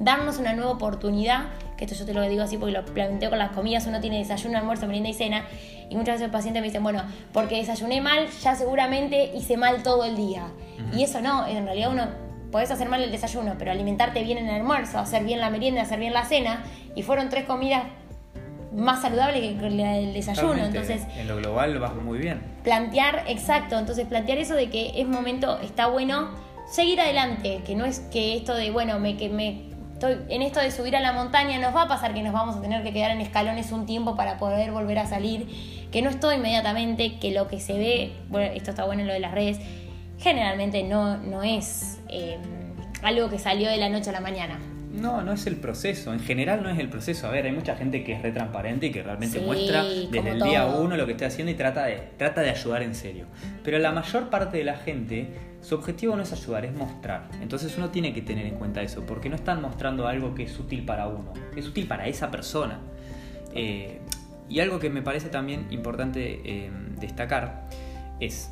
darnos 0.00 0.38
una 0.38 0.54
nueva 0.54 0.72
oportunidad, 0.72 1.50
que 1.76 1.84
esto 1.84 1.96
yo 1.96 2.04
te 2.04 2.14
lo 2.14 2.22
digo 2.22 2.42
así 2.42 2.56
porque 2.56 2.72
lo 2.72 2.84
planteo 2.84 3.30
con 3.30 3.38
las 3.38 3.52
comidas, 3.52 3.86
uno 3.86 4.00
tiene 4.00 4.18
desayuno, 4.18 4.58
almuerzo, 4.58 4.88
merienda 4.88 5.10
y 5.10 5.14
cena, 5.14 5.44
y 5.88 5.94
muchas 5.94 6.14
veces 6.14 6.22
los 6.22 6.32
pacientes 6.32 6.60
me 6.60 6.66
dicen, 6.66 6.82
bueno, 6.82 7.04
porque 7.32 7.58
desayuné 7.58 8.00
mal, 8.00 8.26
ya 8.42 8.56
seguramente 8.56 9.30
hice 9.36 9.56
mal 9.56 9.84
todo 9.84 10.04
el 10.04 10.16
día. 10.16 10.48
Y 10.92 11.04
eso 11.04 11.20
no, 11.20 11.46
en 11.46 11.64
realidad 11.64 11.92
uno 11.92 12.25
podés 12.50 12.70
hacer 12.70 12.88
mal 12.88 13.02
el 13.02 13.10
desayuno, 13.10 13.54
pero 13.58 13.70
alimentarte 13.70 14.22
bien 14.22 14.38
en 14.38 14.48
el 14.48 14.56
almuerzo, 14.56 14.98
hacer 14.98 15.24
bien 15.24 15.40
la 15.40 15.50
merienda, 15.50 15.82
hacer 15.82 15.98
bien 15.98 16.12
la 16.12 16.24
cena, 16.24 16.64
y 16.94 17.02
fueron 17.02 17.28
tres 17.28 17.44
comidas 17.44 17.84
más 18.72 19.02
saludables 19.02 19.40
que 19.40 19.66
el 19.66 20.12
desayuno. 20.12 20.64
Entonces, 20.64 21.02
en 21.16 21.28
lo 21.28 21.36
global 21.36 21.78
vas 21.78 21.94
muy 21.94 22.18
bien. 22.18 22.40
Plantear, 22.62 23.24
exacto, 23.26 23.78
entonces 23.78 24.06
plantear 24.06 24.38
eso 24.38 24.54
de 24.54 24.68
que 24.70 25.00
es 25.00 25.06
momento, 25.06 25.58
está 25.60 25.86
bueno 25.86 26.30
seguir 26.70 27.00
adelante, 27.00 27.62
que 27.64 27.74
no 27.74 27.84
es 27.84 28.00
que 28.00 28.36
esto 28.36 28.54
de, 28.54 28.70
bueno, 28.70 28.98
me, 28.98 29.16
que 29.16 29.28
me 29.28 29.66
estoy 29.94 30.16
en 30.28 30.42
esto 30.42 30.60
de 30.60 30.70
subir 30.70 30.94
a 30.94 31.00
la 31.00 31.12
montaña, 31.12 31.58
nos 31.58 31.74
va 31.74 31.82
a 31.82 31.88
pasar 31.88 32.12
que 32.12 32.22
nos 32.22 32.34
vamos 32.34 32.56
a 32.56 32.60
tener 32.60 32.82
que 32.82 32.92
quedar 32.92 33.12
en 33.12 33.20
escalones 33.20 33.72
un 33.72 33.86
tiempo 33.86 34.14
para 34.14 34.36
poder 34.36 34.72
volver 34.72 34.98
a 34.98 35.06
salir, 35.06 35.46
que 35.90 36.02
no 36.02 36.10
es 36.10 36.20
todo 36.20 36.34
inmediatamente, 36.34 37.18
que 37.18 37.30
lo 37.32 37.48
que 37.48 37.60
se 37.60 37.72
ve, 37.74 38.12
bueno, 38.28 38.52
esto 38.52 38.70
está 38.70 38.84
bueno 38.84 39.02
en 39.02 39.08
lo 39.08 39.14
de 39.14 39.20
las 39.20 39.32
redes, 39.32 39.58
generalmente 40.18 40.82
no, 40.82 41.16
no 41.18 41.42
es 41.42 41.98
eh, 42.08 42.38
algo 43.02 43.28
que 43.28 43.38
salió 43.38 43.70
de 43.70 43.76
la 43.76 43.88
noche 43.88 44.10
a 44.10 44.12
la 44.12 44.20
mañana. 44.20 44.58
No, 44.96 45.22
no 45.22 45.32
es 45.32 45.46
el 45.46 45.56
proceso. 45.56 46.12
En 46.12 46.20
general 46.20 46.62
no 46.62 46.70
es 46.70 46.78
el 46.78 46.88
proceso. 46.88 47.26
A 47.26 47.30
ver, 47.30 47.44
hay 47.44 47.52
mucha 47.52 47.76
gente 47.76 48.02
que 48.02 48.12
es 48.12 48.22
re 48.22 48.32
transparente 48.32 48.86
y 48.86 48.92
que 48.92 49.02
realmente 49.02 49.40
muestra 49.40 49.84
desde 49.84 50.30
el 50.30 50.40
día 50.40 50.64
uno 50.66 50.96
lo 50.96 51.04
que 51.04 51.12
está 51.12 51.26
haciendo 51.26 51.52
y 51.52 51.54
trata 51.54 51.84
de, 51.84 51.96
trata 52.16 52.40
de 52.40 52.50
ayudar 52.50 52.82
en 52.82 52.94
serio. 52.94 53.26
Pero 53.62 53.78
la 53.78 53.92
mayor 53.92 54.30
parte 54.30 54.56
de 54.56 54.64
la 54.64 54.76
gente, 54.76 55.28
su 55.60 55.74
objetivo 55.74 56.16
no 56.16 56.22
es 56.22 56.32
ayudar, 56.32 56.64
es 56.64 56.74
mostrar. 56.74 57.28
Entonces 57.42 57.76
uno 57.76 57.90
tiene 57.90 58.14
que 58.14 58.22
tener 58.22 58.46
en 58.46 58.54
cuenta 58.54 58.80
eso, 58.80 59.04
porque 59.04 59.28
no 59.28 59.36
están 59.36 59.60
mostrando 59.60 60.08
algo 60.08 60.34
que 60.34 60.44
es 60.44 60.58
útil 60.58 60.84
para 60.86 61.08
uno, 61.08 61.34
es 61.54 61.66
útil 61.66 61.86
para 61.86 62.06
esa 62.06 62.30
persona. 62.30 62.80
Eh, 63.54 64.00
y 64.48 64.60
algo 64.60 64.78
que 64.78 64.88
me 64.88 65.02
parece 65.02 65.28
también 65.28 65.66
importante 65.70 66.40
eh, 66.44 66.70
destacar 66.98 67.64
es 68.18 68.50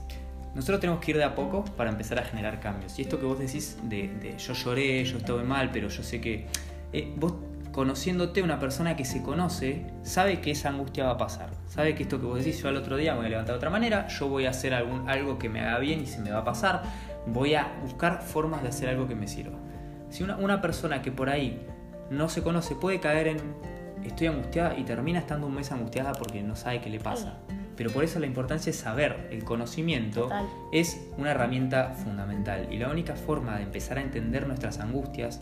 nosotros 0.54 0.80
tenemos 0.80 1.00
que 1.04 1.10
ir 1.12 1.16
de 1.16 1.24
a 1.24 1.34
poco 1.34 1.64
para 1.76 1.90
empezar 1.90 2.18
a 2.18 2.22
generar 2.22 2.60
cambios. 2.60 2.98
Y 2.98 3.02
esto 3.02 3.18
que 3.18 3.26
vos 3.26 3.38
decís 3.38 3.78
de, 3.82 4.36
yo 4.38 4.54
lloré, 4.54 5.04
yo 5.04 5.18
estuve 5.18 5.42
mal, 5.42 5.70
pero 5.72 5.88
yo 5.88 6.02
sé 6.02 6.20
que 6.20 6.46
eh, 6.92 7.12
vos 7.16 7.34
conociéndote, 7.72 8.40
una 8.40 8.60
persona 8.60 8.94
que 8.94 9.04
se 9.04 9.20
conoce, 9.20 9.84
sabe 10.02 10.40
que 10.40 10.52
esa 10.52 10.68
angustia 10.68 11.06
va 11.06 11.12
a 11.12 11.18
pasar. 11.18 11.50
Sabe 11.66 11.96
que 11.96 12.04
esto 12.04 12.20
que 12.20 12.26
vos 12.26 12.38
decís, 12.38 12.62
yo 12.62 12.68
al 12.68 12.76
otro 12.76 12.96
día 12.96 13.12
me 13.14 13.18
voy 13.18 13.26
a 13.26 13.30
levantar 13.30 13.54
de 13.54 13.56
otra 13.56 13.70
manera, 13.70 14.06
yo 14.06 14.28
voy 14.28 14.46
a 14.46 14.50
hacer 14.50 14.74
algún, 14.74 15.08
algo 15.10 15.38
que 15.38 15.48
me 15.48 15.60
haga 15.60 15.80
bien 15.80 16.00
y 16.00 16.06
se 16.06 16.20
me 16.20 16.30
va 16.30 16.38
a 16.38 16.44
pasar. 16.44 16.84
Voy 17.26 17.54
a 17.54 17.72
buscar 17.82 18.22
formas 18.22 18.62
de 18.62 18.68
hacer 18.68 18.88
algo 18.88 19.08
que 19.08 19.16
me 19.16 19.26
sirva. 19.26 19.58
Si 20.08 20.22
una, 20.22 20.36
una 20.36 20.62
persona 20.62 21.02
que 21.02 21.10
por 21.10 21.28
ahí 21.28 21.66
no 22.10 22.28
se 22.28 22.44
conoce 22.44 22.76
puede 22.76 23.00
caer 23.00 23.26
en 23.26 23.38
estoy 24.04 24.28
angustiada 24.28 24.78
y 24.78 24.84
termina 24.84 25.18
estando 25.18 25.46
un 25.46 25.54
mes 25.54 25.72
angustiada 25.72 26.12
porque 26.12 26.42
no 26.42 26.54
sabe 26.54 26.80
qué 26.80 26.90
le 26.90 27.00
pasa. 27.00 27.38
Pero 27.76 27.90
por 27.90 28.04
eso 28.04 28.20
la 28.20 28.26
importancia 28.26 28.70
es 28.70 28.76
saber, 28.76 29.28
el 29.30 29.44
conocimiento 29.44 30.30
es 30.72 31.00
una 31.18 31.32
herramienta 31.32 31.90
fundamental 31.90 32.68
y 32.70 32.78
la 32.78 32.88
única 32.88 33.16
forma 33.16 33.56
de 33.56 33.64
empezar 33.64 33.98
a 33.98 34.02
entender 34.02 34.46
nuestras 34.46 34.78
angustias 34.78 35.40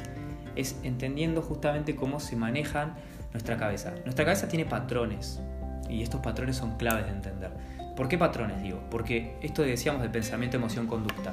es 0.57 0.77
entendiendo 0.83 1.43
justamente 1.43 1.95
cómo 1.95 2.21
se 2.21 2.37
manejan 2.37 2.95
nuestra 3.33 3.57
cabeza. 3.57 3.95
Nuestra 4.05 4.25
cabeza 4.25 4.49
tiene 4.49 4.65
patrones 4.65 5.41
y 5.89 6.03
estos 6.03 6.21
patrones 6.21 6.57
son 6.57 6.77
claves 6.77 7.07
de 7.07 7.13
entender. 7.13 7.51
¿Por 7.97 8.09
qué 8.09 8.17
patrones 8.17 8.63
digo? 8.63 8.81
Porque 8.91 9.37
esto 9.43 9.63
decíamos 9.63 10.03
de 10.03 10.09
pensamiento, 10.09 10.57
emoción, 10.57 10.87
conducta. 10.87 11.33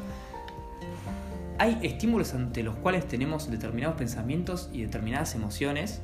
Hay 1.57 1.77
estímulos 1.81 2.33
ante 2.33 2.63
los 2.63 2.75
cuales 2.75 3.07
tenemos 3.07 3.49
determinados 3.49 3.97
pensamientos 3.97 4.69
y 4.73 4.81
determinadas 4.83 5.35
emociones 5.35 6.01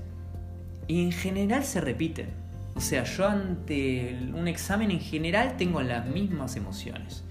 y 0.87 1.03
en 1.03 1.11
general 1.11 1.63
se 1.63 1.81
repiten. 1.81 2.44
O 2.75 2.81
sea, 2.81 3.03
yo 3.05 3.27
ante 3.27 4.17
un 4.33 4.47
examen 4.49 4.91
en 4.91 4.99
general 4.99 5.55
tengo 5.57 5.81
las 5.81 6.05
mismas 6.05 6.55
emociones. 6.57 7.23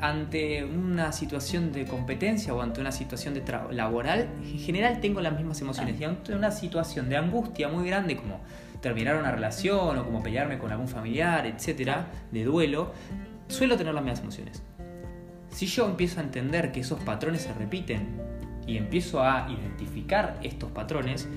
ante 0.00 0.64
una 0.64 1.12
situación 1.12 1.72
de 1.72 1.84
competencia 1.84 2.52
o 2.54 2.60
ante 2.60 2.80
una 2.80 2.90
situación 2.90 3.34
de 3.34 3.42
laboral, 3.70 4.28
en 4.42 4.58
general 4.58 5.00
tengo 5.00 5.20
las 5.20 5.32
mismas 5.36 5.60
emociones. 5.60 6.00
Y 6.00 6.04
ante 6.04 6.34
una 6.34 6.50
situación 6.50 7.08
de 7.08 7.16
angustia 7.16 7.68
muy 7.68 7.86
grande 7.86 8.16
como 8.16 8.40
terminar 8.80 9.16
una 9.16 9.30
relación 9.30 9.98
o 9.98 10.04
como 10.04 10.22
pelearme 10.22 10.58
con 10.58 10.70
algún 10.72 10.88
familiar, 10.88 11.46
etcétera, 11.46 12.06
de 12.30 12.44
duelo, 12.44 12.92
suelo 13.48 13.76
tener 13.76 13.94
las 13.94 14.02
mismas 14.02 14.20
emociones. 14.20 14.62
Si 15.50 15.66
yo 15.66 15.86
empiezo 15.86 16.20
a 16.20 16.22
entender 16.22 16.72
que 16.72 16.80
esos 16.80 17.00
patrones 17.00 17.42
se 17.42 17.52
repiten 17.52 18.08
y 18.66 18.76
empiezo 18.76 19.22
a 19.22 19.48
identificar 19.50 20.38
estos 20.42 20.70
patrones, 20.70 21.28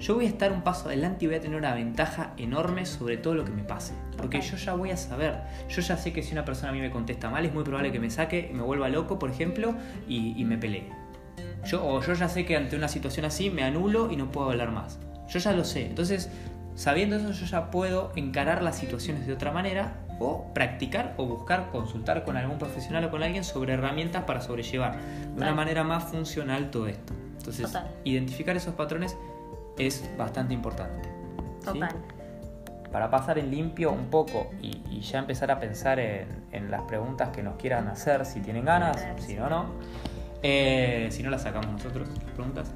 yo 0.00 0.14
voy 0.14 0.24
a 0.24 0.28
estar 0.28 0.50
un 0.50 0.62
paso 0.62 0.88
adelante 0.88 1.24
y 1.24 1.28
voy 1.28 1.36
a 1.36 1.40
tener 1.40 1.58
una 1.58 1.74
ventaja 1.74 2.32
enorme 2.38 2.86
sobre 2.86 3.18
todo 3.18 3.34
lo 3.34 3.44
que 3.44 3.50
me 3.50 3.62
pase. 3.62 3.92
Porque 4.16 4.40
yo 4.40 4.56
ya 4.56 4.72
voy 4.72 4.90
a 4.90 4.96
saber, 4.96 5.34
yo 5.68 5.82
ya 5.82 5.96
sé 5.96 6.12
que 6.12 6.22
si 6.22 6.32
una 6.32 6.44
persona 6.44 6.70
a 6.70 6.72
mí 6.72 6.80
me 6.80 6.90
contesta 6.90 7.28
mal, 7.28 7.44
es 7.44 7.52
muy 7.52 7.64
probable 7.64 7.92
que 7.92 8.00
me 8.00 8.10
saque, 8.10 8.50
me 8.52 8.62
vuelva 8.62 8.88
loco, 8.88 9.18
por 9.18 9.30
ejemplo, 9.30 9.74
y, 10.08 10.42
me 10.44 10.56
pelee. 10.56 10.88
Yo, 11.66 11.84
o 11.84 12.00
yo 12.00 12.14
ya 12.14 12.28
sé 12.28 12.46
que 12.46 12.56
ante 12.56 12.76
una 12.76 12.88
situación 12.88 13.26
así 13.26 13.50
me 13.50 13.62
anulo 13.62 14.10
y 14.10 14.16
no 14.16 14.32
puedo 14.32 14.50
hablar 14.50 14.72
más. 14.72 14.98
Yo 15.28 15.38
ya 15.38 15.52
lo 15.52 15.64
sé. 15.64 15.86
Entonces, 15.86 16.30
sabiendo 16.74 17.16
eso, 17.16 17.32
yo 17.32 17.46
ya 17.46 17.70
puedo 17.70 18.12
encarar 18.16 18.62
las 18.62 18.78
situaciones 18.78 19.26
de 19.26 19.34
otra 19.34 19.52
manera 19.52 19.98
o 20.18 20.52
practicar 20.54 21.14
o 21.18 21.26
buscar 21.26 21.70
consultar 21.70 22.24
con 22.24 22.38
algún 22.38 22.58
profesional 22.58 23.04
o 23.04 23.10
con 23.10 23.22
alguien 23.22 23.44
sobre 23.44 23.74
herramientas 23.74 24.24
para 24.24 24.40
sobrellevar 24.40 24.98
de 24.98 25.42
una 25.42 25.54
manera 25.54 25.84
más 25.84 26.04
funcional 26.04 26.70
todo 26.70 26.86
esto. 26.86 27.12
Entonces, 27.38 27.70
identificar 28.04 28.56
esos 28.56 28.74
patrones 28.74 29.16
es 29.86 30.08
bastante 30.16 30.54
importante. 30.54 31.08
Total. 31.64 31.90
Para 32.92 33.10
pasar 33.10 33.38
en 33.38 33.50
limpio 33.50 33.92
un 33.92 34.06
poco 34.06 34.50
y, 34.60 35.00
ya 35.00 35.20
empezar 35.20 35.50
a 35.50 35.58
pensar 35.60 35.98
en, 35.98 36.70
las 36.70 36.82
preguntas 36.82 37.30
que 37.30 37.42
nos 37.42 37.56
quieran 37.56 37.88
hacer, 37.88 38.26
si 38.26 38.40
tienen 38.40 38.64
ganas, 38.64 39.04
si 39.18 39.34
no, 39.34 39.48
no. 39.48 39.66
Eh, 40.42 41.08
si 41.10 41.22
no, 41.22 41.30
las 41.30 41.42
sacamos 41.42 41.70
nosotros, 41.70 42.08
las 42.08 42.32
preguntas. 42.34 42.70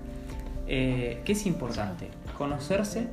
Eh, 0.67 1.21
¿Qué 1.25 1.33
es 1.33 1.47
importante? 1.47 2.11
Conocerse 2.39 3.09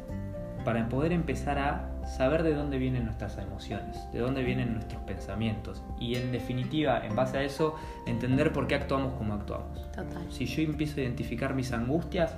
para 0.64 0.88
poder 0.88 1.12
empezar 1.12 1.58
a 1.58 1.90
saber 2.06 2.44
de 2.44 2.54
dónde 2.54 2.78
vienen 2.78 3.06
nuestras 3.06 3.38
emociones, 3.38 3.98
de 4.12 4.20
dónde 4.20 4.44
vienen 4.44 4.74
nuestros 4.74 5.02
pensamientos 5.04 5.84
y 6.00 6.16
en 6.16 6.32
definitiva, 6.32 7.06
en 7.06 7.16
base 7.16 7.38
a 7.38 7.44
eso, 7.44 7.76
entender 8.06 8.54
por 8.54 8.68
qué 8.68 8.76
actuamos 8.76 9.14
como 9.14 9.34
actuamos. 9.34 9.92
Total. 9.92 10.26
Si 10.30 10.46
yo 10.46 10.62
empiezo 10.62 11.00
a 11.00 11.04
identificar 11.04 11.54
mis 11.56 11.72
angustias, 11.74 12.36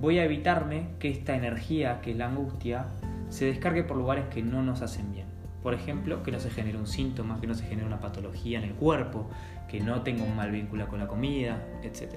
voy 0.00 0.18
a 0.18 0.24
evitarme 0.24 0.88
que 0.98 1.10
esta 1.10 1.34
energía, 1.34 2.00
que 2.00 2.12
es 2.12 2.16
la 2.16 2.26
angustia, 2.26 2.86
se 3.28 3.46
descargue 3.46 3.82
por 3.82 3.96
lugares 3.96 4.26
que 4.26 4.42
no 4.42 4.62
nos 4.62 4.82
hacen 4.82 5.12
bien. 5.12 5.26
Por 5.62 5.74
ejemplo, 5.74 6.22
que 6.22 6.30
no 6.30 6.38
se 6.38 6.50
genere 6.50 6.78
un 6.78 6.86
síntoma, 6.86 7.40
que 7.40 7.46
no 7.46 7.54
se 7.54 7.64
genere 7.64 7.86
una 7.86 8.00
patología 8.00 8.58
en 8.58 8.64
el 8.64 8.74
cuerpo, 8.74 9.28
que 9.68 9.80
no 9.80 10.02
tenga 10.02 10.22
un 10.22 10.34
mal 10.36 10.50
vínculo 10.50 10.88
con 10.88 10.98
la 10.98 11.08
comida, 11.08 11.62
etc. 11.82 12.14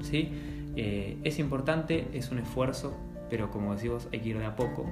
¿Sí? 0.00 0.72
Eh, 0.74 1.18
es 1.22 1.38
importante, 1.38 2.08
es 2.12 2.30
un 2.30 2.38
esfuerzo, 2.38 2.96
pero 3.28 3.50
como 3.50 3.74
decimos, 3.74 4.08
hay 4.12 4.20
que 4.20 4.30
ir 4.30 4.38
de 4.38 4.46
a 4.46 4.56
poco 4.56 4.86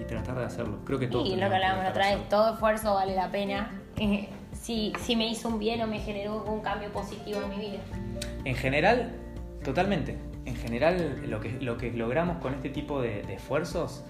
y 0.00 0.04
tratar 0.04 0.38
de 0.38 0.44
hacerlo. 0.44 0.78
Creo 0.84 0.98
que 0.98 1.06
todo. 1.06 1.24
Y 1.24 1.30
lo 1.30 1.48
que 1.48 1.54
hablábamos 1.54 1.90
otra 1.90 2.14
vez, 2.14 2.28
todo 2.28 2.52
esfuerzo 2.52 2.94
vale 2.94 3.16
la 3.16 3.30
pena. 3.30 3.70
Eh, 3.96 4.28
si, 4.52 4.92
si 5.00 5.16
me 5.16 5.28
hizo 5.28 5.48
un 5.48 5.58
bien 5.58 5.80
o 5.82 5.86
me 5.86 6.00
generó 6.00 6.44
un 6.44 6.60
cambio 6.60 6.90
positivo 6.92 7.40
en 7.42 7.50
mi 7.50 7.56
vida. 7.56 7.80
En 8.44 8.54
general, 8.54 9.12
totalmente. 9.64 10.33
En 10.46 10.56
general, 10.56 11.22
lo 11.28 11.40
que, 11.40 11.58
lo 11.60 11.78
que 11.78 11.90
logramos 11.92 12.38
con 12.38 12.54
este 12.54 12.68
tipo 12.68 13.00
de, 13.00 13.20
esfuerzos 13.32 14.04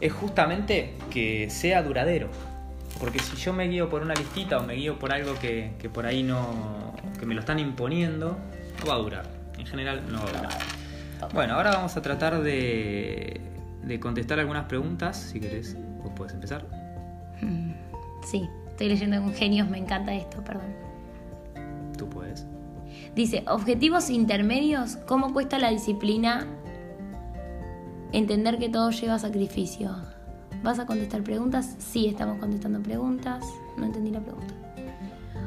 es 0.00 0.12
justamente 0.12 0.94
que 1.10 1.48
sea 1.50 1.82
duradero. 1.82 2.28
Porque 2.98 3.18
si 3.18 3.36
yo 3.36 3.52
me 3.52 3.68
guío 3.68 3.88
por 3.88 4.02
una 4.02 4.14
listita 4.14 4.58
o 4.58 4.62
me 4.64 4.74
guío 4.74 4.98
por 4.98 5.12
algo 5.12 5.34
que, 5.38 5.72
que 5.78 5.88
por 5.88 6.06
ahí 6.06 6.22
no. 6.22 6.94
que 7.18 7.26
me 7.26 7.34
lo 7.34 7.40
están 7.40 7.58
imponiendo, 7.58 8.36
no 8.80 8.86
va 8.86 8.94
a 8.94 8.98
durar. 8.98 9.26
En 9.58 9.66
general, 9.66 10.02
no 10.10 10.18
va 10.18 10.24
a 10.24 10.32
durar. 10.32 10.58
Bueno, 11.34 11.54
ahora 11.54 11.70
vamos 11.72 11.96
a 11.96 12.02
tratar 12.02 12.42
de, 12.42 13.40
de 13.82 14.00
contestar 14.00 14.40
algunas 14.40 14.64
preguntas. 14.64 15.16
Si 15.16 15.40
querés, 15.40 15.76
vos 16.02 16.12
puedes 16.16 16.34
empezar. 16.34 16.64
Mm, 17.40 17.72
sí, 18.24 18.48
estoy 18.68 18.88
leyendo 18.88 19.20
con 19.20 19.34
genios, 19.34 19.68
me 19.68 19.78
encanta 19.78 20.14
esto, 20.14 20.42
perdón. 20.42 20.74
Tú 21.96 22.08
puedes. 22.08 22.46
Dice, 23.14 23.44
objetivos 23.48 24.08
intermedios, 24.08 24.96
¿cómo 25.06 25.32
cuesta 25.32 25.58
la 25.58 25.70
disciplina 25.70 26.46
entender 28.12 28.58
que 28.58 28.68
todo 28.68 28.90
lleva 28.90 29.18
sacrificio? 29.18 29.90
¿Vas 30.62 30.78
a 30.78 30.86
contestar 30.86 31.22
preguntas? 31.22 31.74
Sí, 31.78 32.06
estamos 32.06 32.38
contestando 32.38 32.80
preguntas. 32.80 33.44
No 33.76 33.86
entendí 33.86 34.10
la 34.10 34.20
pregunta. 34.20 34.54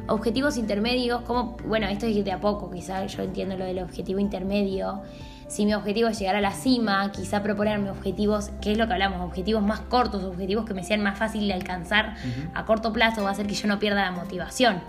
Objetivos 0.08 0.58
intermedios, 0.58 1.22
¿cómo? 1.22 1.56
Bueno, 1.66 1.88
esto 1.88 2.06
es 2.06 2.26
de 2.26 2.32
a 2.34 2.42
poco, 2.42 2.70
quizás 2.70 3.16
yo 3.16 3.24
entiendo 3.24 3.56
lo 3.56 3.64
del 3.64 3.80
objetivo 3.80 4.20
intermedio. 4.20 5.02
Si 5.48 5.66
mi 5.66 5.74
objetivo 5.74 6.10
es 6.10 6.20
llegar 6.20 6.36
a 6.36 6.42
la 6.42 6.52
cima, 6.52 7.12
quizá 7.12 7.42
proponerme 7.44 7.92
objetivos, 7.92 8.50
que 8.60 8.74
es 8.74 8.78
lo 8.78 8.88
que 8.88 8.94
hablamos, 8.94 9.22
objetivos 9.22 9.64
más 9.64 9.80
cortos, 9.82 10.24
objetivos 10.24 10.66
que 10.66 10.74
me 10.74 10.84
sean 10.84 11.02
más 11.02 11.18
fáciles 11.18 11.48
de 11.48 11.54
alcanzar 11.54 12.16
a 12.54 12.66
corto 12.66 12.92
plazo, 12.92 13.24
va 13.24 13.30
a 13.30 13.32
hacer 13.32 13.48
que 13.48 13.54
yo 13.54 13.68
no 13.68 13.80
pierda 13.80 14.04
la 14.04 14.12
motivación. 14.12 14.82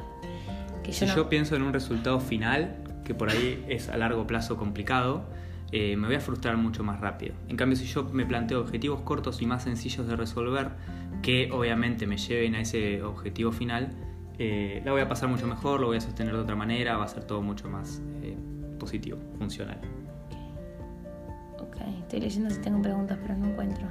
Si 0.93 1.07
yo 1.07 1.29
pienso 1.29 1.57
en 1.57 1.63
un 1.63 1.73
resultado 1.73 2.21
final, 2.21 2.77
que 3.05 3.15
por 3.15 3.31
ahí 3.31 3.65
es 3.69 3.89
a 3.89 3.97
largo 3.97 4.27
plazo 4.27 4.57
complicado, 4.57 5.25
eh, 5.73 5.97
me 5.97 6.07
voy 6.07 6.17
a 6.17 6.21
frustrar 6.21 6.57
mucho 6.57 6.85
más 6.85 7.01
rápido. 7.01 7.35
En 7.49 7.57
cambio, 7.57 7.77
si 7.77 7.87
yo 7.87 8.05
me 8.05 8.27
planteo 8.27 8.61
objetivos 8.61 9.01
cortos 9.01 9.43
y 9.43 9.47
más 9.47 9.65
sencillos 9.65 10.07
de 10.07 10.17
resolver, 10.17 10.71
que 11.23 11.51
obviamente 11.53 12.07
me 12.07 12.17
lleven 12.17 12.55
a 12.55 12.61
ese 12.61 13.03
objetivo 13.03 13.51
final, 13.53 13.91
eh, 14.39 14.83
la 14.85 14.93
voy 14.93 15.01
a 15.01 15.09
pasar 15.09 15.29
mucho 15.29 15.47
mejor, 15.47 15.81
lo 15.81 15.89
voy 15.89 15.97
a 15.97 16.01
sostener 16.01 16.35
de 16.35 16.41
otra 16.41 16.57
manera, 16.57 16.97
va 16.97 17.05
a 17.05 17.09
ser 17.09 17.25
todo 17.25 17.43
mucho 17.43 17.69
más 17.69 18.03
eh, 18.23 18.37
positivo, 18.79 19.19
funcional. 19.39 19.81
Estoy 22.15 22.21
leyendo 22.21 22.51
si 22.51 22.61
tengo 22.61 22.81
preguntas, 22.81 23.19
pero 23.21 23.37
no 23.37 23.47
encuentro. 23.47 23.89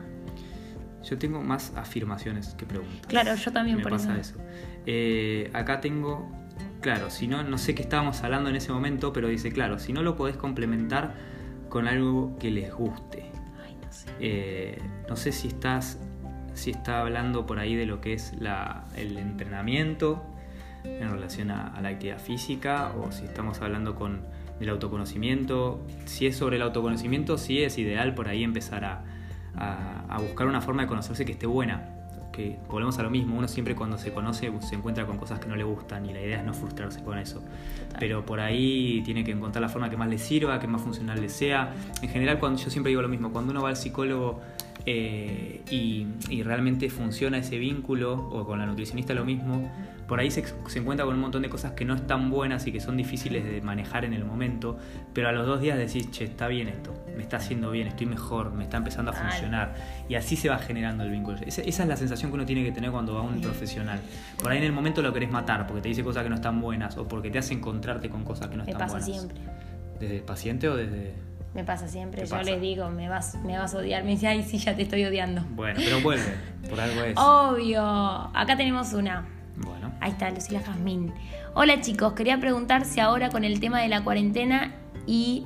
Yo 1.04 1.18
tengo 1.18 1.42
más 1.42 1.74
afirmaciones 1.76 2.54
que 2.56 2.66
preguntas. 2.66 3.06
Claro, 3.08 3.36
yo 3.36 3.52
también 3.52 3.78
Me 3.78 3.84
por 3.84 3.92
pasa 3.92 4.18
eso. 4.18 4.36
Eh, 4.86 5.50
acá 5.54 5.82
tengo, 5.82 6.32
claro, 6.84 7.10
si 7.10 7.28
no, 7.28 7.44
no 7.44 7.58
sé 7.58 7.74
qué 7.74 7.82
estábamos 7.82 8.22
hablando 8.24 8.52
en 8.52 8.56
ese 8.56 8.72
momento, 8.72 9.12
pero 9.12 9.28
dice, 9.28 9.52
claro, 9.52 9.80
si 9.80 9.92
no 9.92 10.04
lo 10.04 10.16
podés 10.16 10.38
complementar 10.38 11.16
con 11.70 11.88
algo 11.88 12.38
que 12.38 12.52
les 12.52 12.72
guste. 12.72 13.32
Ay, 13.66 13.76
no 13.84 13.92
sé. 13.92 14.08
Eh, 14.20 14.82
no 15.10 15.16
sé 15.16 15.32
si 15.32 15.48
estás, 15.48 15.98
si 16.54 16.70
está 16.70 17.02
hablando 17.02 17.48
por 17.48 17.58
ahí 17.58 17.74
de 17.74 17.88
lo 17.88 18.00
que 18.00 18.14
es 18.14 18.34
la, 18.40 18.86
el 18.96 19.18
entrenamiento 19.18 20.24
en 20.84 21.10
relación 21.10 21.50
a 21.50 21.80
la 21.82 21.90
actividad 21.90 22.20
física 22.20 22.92
o 22.98 23.12
si 23.12 23.24
estamos 23.24 23.62
hablando 23.62 23.96
con 23.96 24.22
del 24.60 24.70
autoconocimiento. 24.70 25.86
Si 26.06 26.28
es 26.28 26.38
sobre 26.38 26.58
el 26.58 26.62
autoconocimiento, 26.62 27.38
sí 27.38 27.62
es 27.62 27.78
ideal 27.78 28.14
por 28.14 28.28
ahí 28.28 28.44
empezar 28.44 28.86
a, 28.86 29.04
buscar 30.20 30.48
una 30.48 30.62
forma 30.62 30.84
de 30.84 30.88
conocerse 30.88 31.26
que 31.26 31.34
esté 31.34 31.46
buena. 31.46 31.90
Que 32.34 32.58
volvemos 32.68 32.98
a 32.98 33.04
lo 33.04 33.12
mismo, 33.12 33.38
uno 33.38 33.48
siempre 33.48 33.76
cuando 33.76 33.98
se 33.98 34.12
conoce 34.12 34.52
se 34.62 34.76
encuentra 34.76 35.06
con 35.06 35.18
cosas 35.18 35.40
que 35.40 35.48
no 35.48 35.56
le 35.56 35.64
gustan 35.64 36.06
y 36.08 36.14
la 36.14 36.20
idea 36.20 36.40
es 36.40 36.46
no 36.46 36.54
frustrarse 36.54 37.04
con 37.04 37.20
eso. 37.20 37.42
Pero 38.00 38.26
por 38.26 38.40
ahí 38.40 39.04
tiene 39.06 39.24
que 39.24 39.32
encontrar 39.32 39.62
la 39.62 39.70
forma 39.70 39.90
que 39.90 39.98
más 39.98 40.10
le 40.10 40.18
sirva, 40.18 40.60
que 40.60 40.68
más 40.68 40.82
funcional 40.82 41.22
le 41.22 41.30
sea. 41.30 41.72
En 42.02 42.10
general, 42.10 42.40
cuando 42.40 42.60
yo 42.60 42.72
siempre 42.72 42.90
digo 42.90 43.04
lo 43.04 43.08
mismo, 43.08 43.32
cuando 43.32 43.52
uno 43.52 43.62
va 43.62 43.70
al 43.70 43.78
psicólogo 43.78 44.42
eh, 44.86 45.62
y, 45.70 46.08
y 46.30 46.44
realmente 46.44 46.90
funciona 46.90 47.38
ese 47.38 47.58
vínculo, 47.58 48.14
o 48.14 48.46
con 48.46 48.60
la 48.60 48.66
nutricionista 48.66 49.14
lo 49.14 49.26
mismo, 49.26 49.70
por 50.08 50.20
ahí 50.20 50.30
se, 50.30 50.44
encuentra 50.76 51.06
con 51.06 51.16
un 51.16 51.22
montón 51.22 51.42
de 51.42 51.50
cosas 51.50 51.72
que 51.72 51.86
no 51.86 51.96
están 51.96 52.30
buenas 52.30 52.68
y 52.68 52.72
que 52.72 52.80
son 52.80 52.98
difíciles 52.98 53.46
de 53.46 53.62
manejar 53.62 54.06
en 54.06 54.14
el 54.14 54.26
momento, 54.26 54.78
pero 55.14 55.30
a 55.30 55.32
los 55.32 55.48
dos 55.48 55.62
días 55.62 55.78
decís, 55.78 56.12
che, 56.12 56.26
está 56.26 56.48
bien 56.48 56.68
esto, 56.68 56.94
me 57.16 57.24
está 57.24 57.38
haciendo 57.38 57.72
bien, 57.72 57.88
estoy 57.88 58.08
mejor, 58.08 58.52
me 58.52 58.64
está 58.64 58.78
empezando 58.78 59.12
a 59.12 59.14
funcionar. 59.14 59.74
Y 60.10 60.16
así 60.16 60.36
se 60.36 60.50
va 60.50 60.60
generando 60.60 61.04
el 61.04 61.12
vínculo. 61.12 61.38
Esa, 61.46 61.62
es 61.62 61.80
la 61.88 61.96
sensación 61.96 62.32
que 62.32 62.36
uno 62.36 62.46
tiene 62.46 62.64
que 62.64 62.72
tener 62.72 62.92
cuando 62.92 63.16
va 63.16 63.22
a 63.22 63.24
un 63.24 63.40
profesional. 63.42 64.00
Por 64.42 64.52
ahí 64.52 64.58
en 64.58 64.66
el 64.66 64.74
momento 64.74 65.02
lo 65.02 65.14
querés 65.14 65.32
matar 65.32 65.66
porque 65.66 65.82
te 65.82 65.90
dice 65.90 66.04
cosas 66.04 66.24
que 66.24 66.30
no 66.30 66.36
están 66.36 66.60
buenas 66.60 66.98
o 66.98 67.08
porque 67.08 67.32
te 67.32 67.40
hace 67.40 67.54
encontrarte 67.54 68.10
con 68.10 68.24
cosas 68.24 68.50
que 68.50 68.58
no 68.58 68.64
están 68.64 68.88
buenas. 68.88 69.08
Me 69.08 69.14
pasa 69.14 69.26
siempre. 69.26 69.42
¿Desde 70.00 70.18
el 70.18 70.24
paciente 70.24 70.70
o 70.70 70.76
desde.? 70.76 71.14
Me 71.54 71.64
pasa 71.64 71.88
siempre. 71.88 72.26
Yo 72.26 72.42
les 72.42 72.60
digo, 72.60 72.90
me 72.90 73.10
vas, 73.10 73.36
me 73.44 73.58
vas 73.58 73.76
a 73.76 73.78
odiar. 73.78 74.04
Me 74.04 74.12
dice, 74.12 74.28
ay, 74.28 74.44
sí, 74.44 74.58
ya 74.58 74.76
te 74.76 74.84
estoy 74.84 75.06
odiando. 75.06 75.44
Bueno, 75.52 75.80
pero 75.84 76.02
vuelve. 76.02 76.34
Por 76.70 76.80
algo 76.80 77.02
es. 77.02 77.16
Obvio. 77.18 77.84
Acá 77.84 78.58
tenemos 78.58 78.94
una. 78.94 79.28
Bueno. 79.58 79.94
Ahí 80.00 80.12
está, 80.12 80.32
Lucila 80.32 80.62
Jazmín. 80.62 81.14
Hola 81.54 81.80
chicos, 81.82 82.14
quería 82.14 82.40
preguntar 82.40 82.86
si 82.86 83.00
ahora 83.00 83.30
con 83.30 83.44
el 83.44 83.60
tema 83.60 83.80
de 83.80 83.88
la 83.88 84.04
cuarentena 84.04 84.74
y 85.06 85.46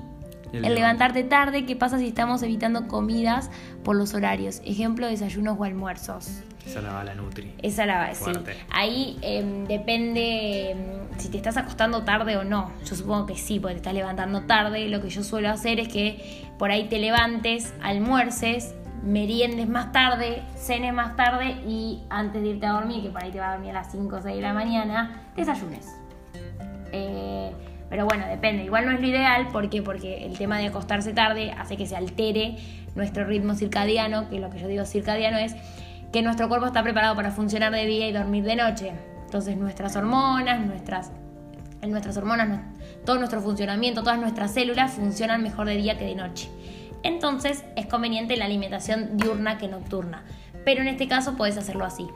el, 0.54 0.74
levantarte 0.74 1.24
tarde, 1.24 1.65
¿qué 1.65 1.76
pasa 1.76 2.00
si 2.00 2.08
estamos 2.08 2.41
evitando 2.43 2.88
comidas 2.88 3.52
por 3.84 3.98
los 3.98 4.13
horarios? 4.13 4.62
Ejemplo, 4.63 5.08
desayunos 5.08 5.58
o 5.60 5.63
almuerzos. 5.65 6.41
Esa 6.67 6.82
la 6.82 6.91
va 6.91 7.03
la 7.03 7.15
Nutri. 7.15 7.53
Esa 7.63 7.86
la 7.86 7.97
va, 7.97 8.13
sí. 8.13 8.30
Ahí 8.71 9.17
em, 9.21 9.65
depende 9.65 10.71
em, 10.71 10.77
si 11.17 11.30
te 11.30 11.38
estás 11.38 11.56
acostando 11.56 12.03
tarde 12.03 12.36
o 12.36 12.43
no. 12.43 12.71
Yo 12.86 12.95
supongo 12.95 13.25
que 13.25 13.36
sí, 13.36 13.60
porque 13.60 13.75
te 13.75 13.77
estás 13.77 13.93
levantando 13.93 14.41
tarde. 14.41 14.89
Lo 14.89 15.01
que 15.01 15.10
yo 15.10 15.23
suelo 15.23 15.49
hacer 15.49 15.80
es 15.80 15.88
que 15.88 16.43
por 16.60 16.71
ahí 16.71 16.89
te 16.89 16.99
levantes, 16.99 17.73
almuerces 17.82 18.75
meriendes 19.01 19.69
más 19.69 19.93
tarde, 19.93 20.41
cenes 20.56 20.93
más 20.93 21.15
tarde 21.15 21.56
y 21.65 22.01
antes 22.10 22.41
de 22.41 22.49
irte 22.49 22.65
a 22.65 22.73
dormir, 22.73 23.03
que 23.03 23.10
por 23.10 23.23
ahí 23.23 23.32
te 23.32 23.39
va 23.39 23.51
a 23.51 23.53
dormir 23.53 23.71
a 23.71 23.75
las 23.75 23.91
5 23.91 24.15
o 24.15 24.21
6 24.21 24.36
de 24.36 24.41
la 24.41 24.53
mañana, 24.53 25.21
desayunes. 25.36 25.95
Eh, 26.91 27.51
pero 27.89 28.06
bueno, 28.06 28.27
depende. 28.27 28.65
Igual 28.65 28.86
no 28.86 28.91
es 28.91 28.99
lo 28.99 29.08
ideal. 29.08 29.47
¿Por 29.47 29.69
qué? 29.69 29.82
Porque 29.82 30.25
el 30.25 30.38
tema 30.38 30.58
de 30.58 30.67
acostarse 30.67 31.13
tarde 31.13 31.51
hace 31.51 31.77
que 31.77 31.86
se 31.86 31.95
altere 31.95 32.58
nuestro 32.95 33.25
ritmo 33.25 33.56
circadiano, 33.56 34.30
que 34.30 34.39
lo 34.39 34.49
que 34.49 34.60
yo 34.60 34.67
digo 34.67 34.86
circadiano 34.86 35.38
es 35.38 35.56
que 36.12 36.22
nuestro 36.22 36.48
cuerpo 36.50 36.67
está 36.67 36.84
preparado 36.84 37.15
para 37.15 37.32
funcionar 37.32 37.72
de 37.72 37.86
día 37.86 38.08
y 38.08 38.13
dormir 38.13 38.43
de 38.43 38.56
noche. 38.56 38.93
Entonces 39.26 39.58
nuestras 39.58 39.96
hormonas, 39.96 40.65
nuestras, 40.65 41.12
nuestras 41.82 42.17
hormonas, 42.17 42.62
todo 43.06 43.17
nuestro 43.17 43.41
funcionamiento, 43.41 44.04
todas 44.04 44.20
nuestras 44.20 44.54
células 44.54 44.93
funcionan 44.93 45.43
mejor 45.43 45.67
de 45.67 45.76
día 45.76 45.98
que 45.98 46.06
de 46.06 46.15
noche 46.15 46.50
entonces 47.04 47.63
es 47.76 47.86
conveniente 47.86 48.36
la 48.38 48.46
alimentación 48.46 49.17
diurna 49.17 49.58
que 49.58 49.67
nocturna. 49.67 50.24
Pero 50.65 50.82
en 50.82 50.89
este 50.89 51.08
caso 51.08 51.36
puedes 51.36 51.58
hacerlo 51.58 51.86
así. 51.86 52.08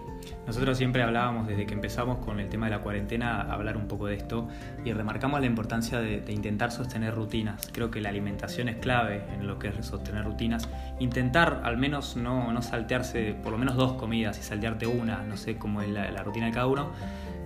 Nosotros 0.52 0.78
siempre 0.78 1.02
hablábamos 1.02 1.48
desde 1.48 1.66
que 1.66 1.74
empezamos 1.74 2.18
con 2.18 2.42
el 2.42 2.50
tema 2.50 2.66
de 2.66 2.72
la 2.72 2.80
cuarentena 2.80 3.40
a 3.40 3.54
hablar 3.54 3.78
un 3.78 3.88
poco 3.88 4.08
de 4.08 4.16
esto 4.16 4.50
y 4.84 4.92
remarcamos 4.92 5.40
la 5.40 5.46
importancia 5.46 6.02
de, 6.02 6.22
intentar 6.28 6.74
sostener 6.74 7.16
rutinas. 7.16 7.70
Creo 7.72 7.90
que 7.90 8.02
la 8.02 8.10
alimentación 8.10 8.68
es 8.68 8.76
clave 8.76 9.24
en 9.34 9.48
lo 9.48 9.58
que 9.58 9.70
es 9.70 9.86
sostener 9.86 10.26
rutinas. 10.26 10.68
Intentar 11.00 11.62
al 11.64 11.78
menos 11.78 12.18
no, 12.18 12.52
no 12.52 12.62
saltearse 12.62 13.34
por 13.42 13.54
lo 13.54 13.58
menos 13.58 13.78
dos 13.78 13.94
comidas 13.94 14.40
y 14.40 14.44
saltearte 14.44 14.88
una, 14.88 15.24
no 15.24 15.38
sé 15.38 15.58
cómo 15.58 15.82
es 15.82 15.88
la, 15.88 16.12
la 16.12 16.22
rutina 16.22 16.48
de 16.48 16.52
cada 16.52 16.68
uno, 16.68 16.92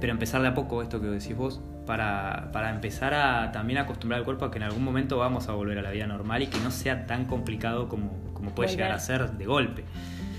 pero 0.01 0.11
empezar 0.11 0.41
de 0.41 0.47
a 0.47 0.55
poco 0.55 0.81
esto 0.81 0.99
que 0.99 1.05
decís 1.05 1.37
vos, 1.37 1.61
para, 1.85 2.49
para, 2.51 2.71
empezar 2.71 3.13
a 3.13 3.51
también 3.51 3.77
acostumbrar 3.77 4.17
al 4.17 4.25
cuerpo 4.25 4.45
a 4.45 4.51
que 4.51 4.57
en 4.57 4.63
algún 4.63 4.83
momento 4.83 5.19
vamos 5.19 5.47
a 5.47 5.51
volver 5.51 5.77
a 5.77 5.83
la 5.83 5.91
vida 5.91 6.07
normal 6.07 6.41
y 6.41 6.47
que 6.47 6.57
no 6.61 6.71
sea 6.71 7.05
tan 7.05 7.25
complicado 7.25 7.87
como, 7.87 8.33
como 8.33 8.55
puede 8.55 8.71
llegar 8.71 8.91
a 8.91 8.97
ser 8.97 9.33
de 9.33 9.45
golpe. 9.45 9.85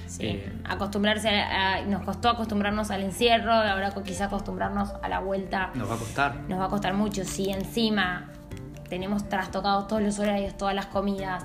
Sí. 0.06 0.26
Eh, 0.26 0.52
acostumbrarse 0.64 1.28
a, 1.28 1.84
nos 1.86 2.02
costó 2.04 2.28
acostumbrarnos 2.28 2.90
al 2.90 3.02
encierro, 3.02 3.52
ahora 3.52 3.92
quizá 4.04 4.26
acostumbrarnos 4.26 4.92
a 5.02 5.08
la 5.08 5.20
vuelta. 5.20 5.70
Nos 5.74 5.90
va 5.90 5.94
a 5.94 5.98
costar. 5.98 6.36
Nos 6.48 6.60
va 6.60 6.66
a 6.66 6.68
costar 6.68 6.94
mucho. 6.94 7.24
Si 7.24 7.50
encima 7.50 8.30
tenemos 8.88 9.28
trastocados 9.28 9.88
todos 9.88 10.02
los 10.02 10.18
horarios, 10.18 10.56
todas 10.56 10.74
las 10.74 10.86
comidas, 10.86 11.44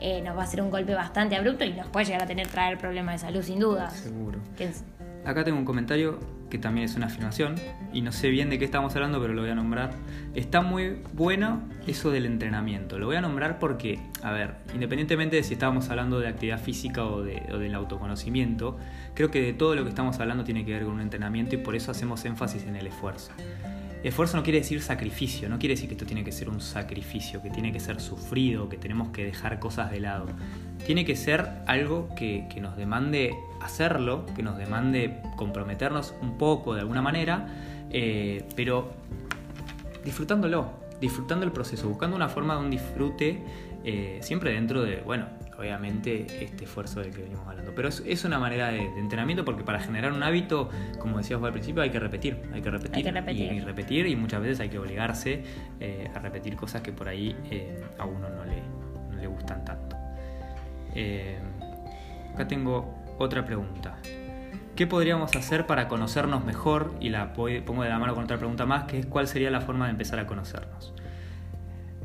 eh, 0.00 0.22
nos 0.22 0.36
va 0.36 0.42
a 0.42 0.46
ser 0.46 0.62
un 0.62 0.70
golpe 0.70 0.94
bastante 0.94 1.36
abrupto 1.36 1.64
y 1.64 1.72
nos 1.72 1.86
puede 1.88 2.06
llegar 2.06 2.22
a 2.22 2.26
tener 2.26 2.46
traer 2.46 2.78
problemas 2.78 3.20
de 3.20 3.26
salud 3.28 3.42
sin 3.42 3.58
duda. 3.58 3.90
Seguro. 3.90 4.38
Acá 5.24 5.44
tengo 5.44 5.58
un 5.58 5.64
comentario 5.64 6.18
que 6.50 6.58
también 6.58 6.84
es 6.84 6.96
una 6.96 7.06
afirmación, 7.06 7.56
y 7.92 8.02
no 8.02 8.12
sé 8.12 8.28
bien 8.28 8.50
de 8.50 8.58
qué 8.58 8.64
estamos 8.64 8.94
hablando, 8.94 9.20
pero 9.20 9.34
lo 9.34 9.42
voy 9.42 9.50
a 9.50 9.54
nombrar. 9.54 9.90
Está 10.34 10.60
muy 10.60 11.02
bueno 11.12 11.62
eso 11.86 12.10
del 12.10 12.26
entrenamiento. 12.26 12.98
Lo 12.98 13.06
voy 13.06 13.16
a 13.16 13.20
nombrar 13.20 13.58
porque, 13.58 13.98
a 14.22 14.32
ver, 14.32 14.56
independientemente 14.74 15.36
de 15.36 15.42
si 15.42 15.54
estábamos 15.54 15.90
hablando 15.90 16.20
de 16.20 16.28
actividad 16.28 16.60
física 16.60 17.04
o, 17.04 17.22
de, 17.22 17.42
o 17.52 17.58
del 17.58 17.74
autoconocimiento, 17.74 18.78
creo 19.18 19.32
que 19.32 19.42
de 19.42 19.52
todo 19.52 19.74
lo 19.74 19.82
que 19.82 19.88
estamos 19.88 20.20
hablando 20.20 20.44
tiene 20.44 20.64
que 20.64 20.72
ver 20.72 20.84
con 20.84 20.94
un 20.94 21.00
entrenamiento 21.00 21.56
y 21.56 21.58
por 21.58 21.74
eso 21.74 21.90
hacemos 21.90 22.24
énfasis 22.24 22.62
en 22.62 22.76
el 22.76 22.86
esfuerzo. 22.86 23.32
Esfuerzo 24.04 24.36
no 24.36 24.44
quiere 24.44 24.60
decir 24.60 24.80
sacrificio, 24.80 25.48
no 25.48 25.58
quiere 25.58 25.74
decir 25.74 25.88
que 25.88 25.94
esto 25.94 26.06
tiene 26.06 26.22
que 26.22 26.30
ser 26.30 26.48
un 26.48 26.60
sacrificio, 26.60 27.42
que 27.42 27.50
tiene 27.50 27.72
que 27.72 27.80
ser 27.80 28.00
sufrido, 28.00 28.68
que 28.68 28.76
tenemos 28.76 29.08
que 29.08 29.24
dejar 29.24 29.58
cosas 29.58 29.90
de 29.90 29.98
lado. 29.98 30.26
Tiene 30.86 31.04
que 31.04 31.16
ser 31.16 31.48
algo 31.66 32.14
que, 32.14 32.46
nos 32.60 32.76
demande 32.76 33.34
hacerlo, 33.60 34.24
que 34.36 34.44
nos 34.44 34.56
demande 34.56 35.16
comprometernos 35.34 36.14
un 36.22 36.38
poco 36.38 36.76
de 36.76 36.82
alguna 36.82 37.02
manera, 37.02 37.48
eh, 37.90 38.44
pero 38.54 38.92
disfrutándolo, 40.04 40.74
disfrutando 41.00 41.44
el 41.44 41.50
proceso, 41.50 41.88
buscando 41.88 42.14
una 42.14 42.28
forma 42.28 42.54
de 42.54 42.60
un 42.60 42.70
disfrute, 42.70 43.42
eh, 43.82 44.20
siempre 44.22 44.52
dentro 44.52 44.84
de, 44.84 45.00
bueno, 45.00 45.26
obviamente 45.58 46.44
este 46.44 46.64
esfuerzo 46.64 47.00
del 47.00 47.12
que 47.12 47.22
venimos 47.22 47.46
hablando. 47.48 47.72
Pero 47.74 47.88
es, 47.88 48.02
es 48.06 48.24
una 48.24 48.38
manera 48.38 48.68
de, 48.68 48.78
de, 48.78 49.00
entrenamiento 49.00 49.44
porque 49.44 49.64
para 49.64 49.80
generar 49.80 50.12
un 50.12 50.22
hábito, 50.22 50.70
como 51.00 51.18
decías 51.18 51.42
al 51.42 51.52
principio, 51.52 51.82
hay 51.82 51.90
que 51.90 51.98
repetir, 51.98 52.40
hay 52.52 52.62
que 52.62 52.70
repetir, 52.70 52.96
Hay 52.96 53.02
que 53.02 53.10
repetir. 53.12 53.52
Y, 53.52 53.56
y 53.56 53.60
repetir 53.60 54.06
y 54.06 54.16
muchas 54.16 54.40
veces 54.40 54.60
hay 54.60 54.68
que 54.68 54.78
obligarse 54.78 55.42
eh, 55.80 56.10
a 56.14 56.18
repetir 56.20 56.54
cosas 56.56 56.82
que 56.82 56.92
por 56.92 57.08
ahí 57.08 57.36
eh, 57.50 57.84
a 57.98 58.04
uno 58.06 58.28
no 58.30 58.44
le, 58.44 58.62
no 59.10 59.20
le 59.20 59.26
gustan 59.26 59.64
tanto. 59.64 59.96
Eh, 60.94 61.38
acá 62.34 62.46
tengo 62.46 62.94
otra 63.18 63.44
pregunta. 63.44 63.96
¿Qué 64.76 64.86
podríamos 64.86 65.34
hacer 65.34 65.66
para 65.66 65.88
conocernos 65.88 66.44
mejor? 66.44 66.94
Y 67.00 67.08
la 67.08 67.32
po- 67.32 67.48
pongo 67.66 67.82
de 67.82 67.88
la 67.88 67.98
mano 67.98 68.14
con 68.14 68.22
otra 68.22 68.36
pregunta 68.38 68.64
más, 68.64 68.84
que 68.84 69.00
es 69.00 69.06
cuál 69.06 69.26
sería 69.26 69.50
la 69.50 69.60
forma 69.60 69.86
de 69.86 69.90
empezar 69.90 70.20
a 70.20 70.26
conocernos. 70.26 70.94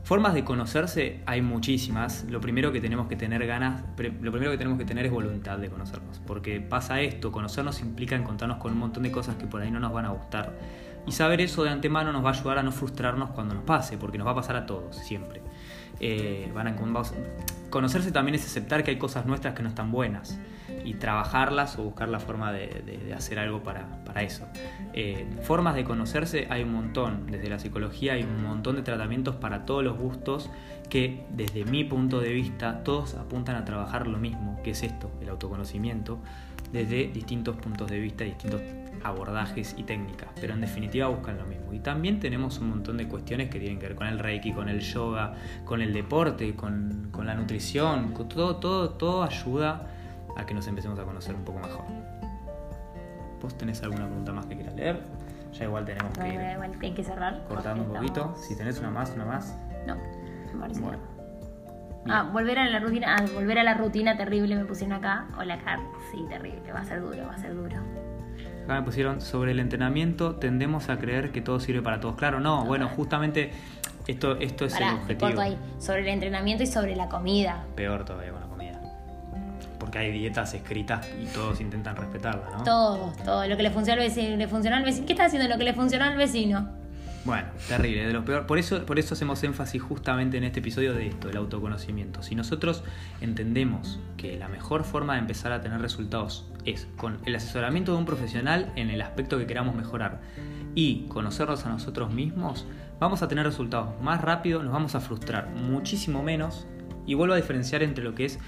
Formas 0.03 0.33
de 0.33 0.43
conocerse 0.43 1.21
hay 1.25 1.41
muchísimas. 1.41 2.25
Lo 2.29 2.41
primero 2.41 2.73
que 2.73 2.81
tenemos 2.81 3.07
que 3.07 3.15
tener 3.15 3.45
ganas, 3.47 3.83
lo 3.97 4.31
primero 4.31 4.51
que 4.51 4.57
tenemos 4.57 4.77
que 4.77 4.83
tener 4.83 5.05
es 5.05 5.11
voluntad 5.11 5.57
de 5.57 5.69
conocernos. 5.69 6.19
Porque 6.27 6.59
pasa 6.59 6.99
esto, 6.99 7.31
conocernos 7.31 7.79
implica 7.81 8.15
encontrarnos 8.15 8.57
con 8.57 8.73
un 8.73 8.79
montón 8.79 9.03
de 9.03 9.11
cosas 9.11 9.35
que 9.35 9.47
por 9.47 9.61
ahí 9.61 9.71
no 9.71 9.79
nos 9.79 9.93
van 9.93 10.05
a 10.05 10.09
gustar. 10.09 10.57
Y 11.07 11.13
saber 11.13 11.39
eso 11.39 11.63
de 11.63 11.69
antemano 11.69 12.11
nos 12.11 12.23
va 12.23 12.31
a 12.31 12.33
ayudar 12.33 12.57
a 12.57 12.63
no 12.63 12.71
frustrarnos 12.71 13.29
cuando 13.31 13.55
nos 13.55 13.63
pase, 13.63 13.97
porque 13.97 14.17
nos 14.17 14.27
va 14.27 14.31
a 14.31 14.35
pasar 14.35 14.57
a 14.57 14.65
todos, 14.65 14.95
siempre. 14.97 15.41
Eh, 16.01 16.51
van 16.53 16.67
a, 16.67 16.75
conocerse 17.69 18.11
también 18.11 18.35
es 18.35 18.45
aceptar 18.45 18.83
que 18.83 18.91
hay 18.91 18.97
cosas 18.97 19.25
nuestras 19.25 19.53
que 19.53 19.63
no 19.63 19.69
están 19.69 19.91
buenas 19.91 20.37
y 20.83 20.95
trabajarlas 20.95 21.77
o 21.77 21.83
buscar 21.83 22.09
la 22.09 22.19
forma 22.19 22.51
de, 22.51 23.13
hacer 23.15 23.39
algo 23.39 23.63
para, 23.63 24.03
para 24.05 24.23
eso. 24.23 24.45
Eh, 24.93 25.27
formas 25.43 25.75
de 25.75 25.83
conocerse 25.83 26.47
hay 26.49 26.63
un 26.63 26.73
montón, 26.73 27.27
desde 27.27 27.49
la 27.49 27.59
psicología 27.59 28.13
hay 28.13 28.23
un 28.23 28.43
montón 28.43 28.75
de 28.75 28.81
tratamientos 28.81 29.35
para 29.35 29.65
todos 29.65 29.83
los 29.83 29.97
gustos 29.97 30.49
que 30.89 31.25
desde 31.31 31.65
mi 31.65 31.83
punto 31.83 32.19
de 32.19 32.33
vista 32.33 32.83
todos 32.83 33.15
apuntan 33.15 33.55
a 33.55 33.65
trabajar 33.65 34.07
lo 34.07 34.17
mismo, 34.17 34.59
que 34.63 34.71
es 34.71 34.83
esto, 34.83 35.11
el 35.21 35.29
autoconocimiento, 35.29 36.19
desde 36.71 37.07
distintos 37.07 37.55
puntos 37.57 37.89
de 37.89 37.99
vista, 37.99 38.23
distintos 38.23 38.61
abordajes 39.03 39.75
y 39.77 39.83
técnicas, 39.83 40.29
pero 40.39 40.53
en 40.53 40.61
definitiva 40.61 41.07
buscan 41.07 41.37
lo 41.37 41.45
mismo. 41.45 41.73
Y 41.73 41.79
también 41.79 42.19
tenemos 42.19 42.59
un 42.59 42.69
montón 42.69 42.97
de 42.97 43.07
cuestiones 43.07 43.49
que 43.49 43.59
tienen 43.59 43.79
que 43.79 43.87
ver 43.87 43.95
con 43.95 44.07
el 44.07 44.19
reiki, 44.19 44.53
con 44.53 44.69
el 44.69 44.79
yoga, 44.79 45.35
con 45.65 45.81
el 45.81 45.93
deporte, 45.93 46.55
con, 46.55 47.09
con 47.11 47.25
la 47.25 47.35
nutrición, 47.35 48.13
con 48.13 48.29
todo, 48.29 48.57
todo, 48.57 48.91
todo 48.91 49.23
ayuda 49.23 49.87
a 50.35 50.45
que 50.45 50.53
nos 50.53 50.67
empecemos 50.67 50.99
a 50.99 51.03
conocer 51.03 51.35
un 51.35 51.43
poco 51.43 51.59
mejor. 51.59 51.85
¿Vos 53.41 53.57
tenés 53.57 53.81
alguna 53.83 54.05
pregunta 54.05 54.31
más 54.31 54.45
que 54.45 54.55
quieras 54.55 54.73
leer? 54.75 55.01
Ya 55.53 55.65
igual 55.65 55.85
tenemos 55.85 56.13
que 56.13 56.21
Bueno, 56.21 56.41
ir 56.41 56.51
igual 56.53 56.71
hay 56.81 56.93
que 56.93 57.03
cerrar. 57.03 57.43
cortando 57.47 57.83
un 57.83 57.89
poquito. 57.93 58.21
estamos- 58.21 58.45
Si 58.45 58.55
tenés 58.57 58.79
una 58.79 58.89
más, 58.89 59.11
una 59.15 59.25
más. 59.25 59.57
No, 59.85 59.95
me 59.95 60.59
parece 60.59 60.79
Bueno. 60.81 60.97
no. 62.05 62.13
Ah, 62.13 62.23
volver 62.31 62.57
a 62.59 62.69
la 62.69 62.79
rutina, 62.79 63.15
ah, 63.17 63.25
volver 63.33 63.59
a 63.59 63.63
la 63.63 63.73
rutina 63.75 64.17
terrible 64.17 64.55
me 64.55 64.65
pusieron 64.65 64.97
acá. 64.97 65.27
Hola, 65.37 65.57
Car. 65.59 65.79
Sí, 66.11 66.25
terrible, 66.29 66.71
va 66.71 66.79
a 66.79 66.85
ser 66.85 67.01
duro, 67.01 67.25
va 67.27 67.33
a 67.33 67.37
ser 67.37 67.53
duro. 67.55 67.75
Acá 68.63 68.75
me 68.75 68.81
pusieron 68.83 69.19
sobre 69.21 69.51
el 69.51 69.59
entrenamiento, 69.59 70.35
tendemos 70.37 70.89
a 70.89 70.97
creer 70.97 71.31
que 71.31 71.41
todo 71.41 71.59
sirve 71.59 71.81
para 71.81 71.99
todos. 71.99 72.15
Claro, 72.15 72.39
no, 72.39 72.63
bueno, 72.65 72.87
justamente 72.89 73.51
esto, 74.07 74.37
esto 74.37 74.65
es 74.65 74.73
el 74.75 74.79
Pará, 74.79 74.91
te 74.95 75.01
objetivo. 75.01 75.41
ahí. 75.41 75.57
Sobre 75.79 76.01
el 76.01 76.07
entrenamiento 76.07 76.63
y 76.63 76.67
sobre 76.67 76.95
la 76.95 77.09
comida. 77.09 77.65
Peor 77.75 78.05
todavía 78.05 78.31
comida. 78.31 78.42
Porque 79.83 79.97
hay 79.97 80.13
dietas 80.13 80.53
escritas 80.53 81.05
y 81.21 81.25
todos 81.25 81.59
intentan 81.59 81.97
respetarlas, 81.97 82.53
¿no? 82.53 82.63
Todo, 82.63 83.13
todo. 83.25 83.45
Lo 83.45 83.57
que 83.57 83.63
le 83.63 83.69
funcionó 83.69 84.01
al 84.01 84.07
vecino, 84.07 84.37
le 84.37 84.47
funcionó 84.47 84.77
al 84.77 84.83
vecino. 84.83 85.05
¿Qué 85.05 85.11
está 85.11 85.25
haciendo 85.25 85.49
lo 85.49 85.57
que 85.57 85.65
le 85.65 85.73
funcionó 85.73 86.05
al 86.05 86.15
vecino? 86.15 86.69
Bueno, 87.25 87.49
terrible, 87.67 88.07
de 88.07 88.13
lo 88.13 88.23
peor. 88.23 88.45
Por 88.47 88.59
eso, 88.59 88.85
por 88.85 88.97
eso 88.97 89.13
hacemos 89.13 89.43
énfasis 89.43 89.81
justamente 89.81 90.37
en 90.37 90.45
este 90.45 90.61
episodio 90.61 90.93
de 90.93 91.07
esto, 91.07 91.27
del 91.27 91.35
autoconocimiento. 91.35 92.23
Si 92.23 92.33
nosotros 92.33 92.85
entendemos 93.19 93.99
que 94.15 94.37
la 94.37 94.47
mejor 94.47 94.85
forma 94.85 95.15
de 95.15 95.19
empezar 95.19 95.51
a 95.51 95.59
tener 95.59 95.81
resultados 95.81 96.45
es 96.63 96.87
con 96.95 97.19
el 97.25 97.35
asesoramiento 97.35 97.91
de 97.91 97.97
un 97.97 98.05
profesional 98.05 98.71
en 98.77 98.89
el 98.89 99.01
aspecto 99.01 99.37
que 99.37 99.47
queramos 99.47 99.75
mejorar 99.75 100.21
y 100.75 101.07
conocernos 101.09 101.65
a 101.65 101.69
nosotros 101.69 102.13
mismos, 102.13 102.65
vamos 103.01 103.21
a 103.21 103.27
tener 103.27 103.45
resultados 103.45 104.01
más 104.01 104.21
rápido, 104.21 104.63
nos 104.63 104.71
vamos 104.71 104.95
a 104.95 105.01
frustrar 105.01 105.49
muchísimo 105.49 106.23
menos 106.23 106.67
y 107.05 107.15
vuelvo 107.15 107.33
a 107.33 107.37
diferenciar 107.37 107.83
entre 107.83 108.03
lo 108.03 108.15
que 108.15 108.25
es 108.25 108.39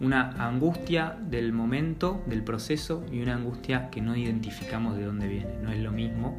una 0.00 0.30
angustia 0.46 1.16
del 1.20 1.52
momento, 1.52 2.22
del 2.26 2.42
proceso 2.42 3.04
y 3.10 3.22
una 3.22 3.34
angustia 3.34 3.88
que 3.90 4.00
no 4.00 4.16
identificamos 4.16 4.96
de 4.96 5.04
dónde 5.04 5.28
viene. 5.28 5.54
No 5.62 5.72
es 5.72 5.78
lo 5.78 5.90
mismo 5.90 6.38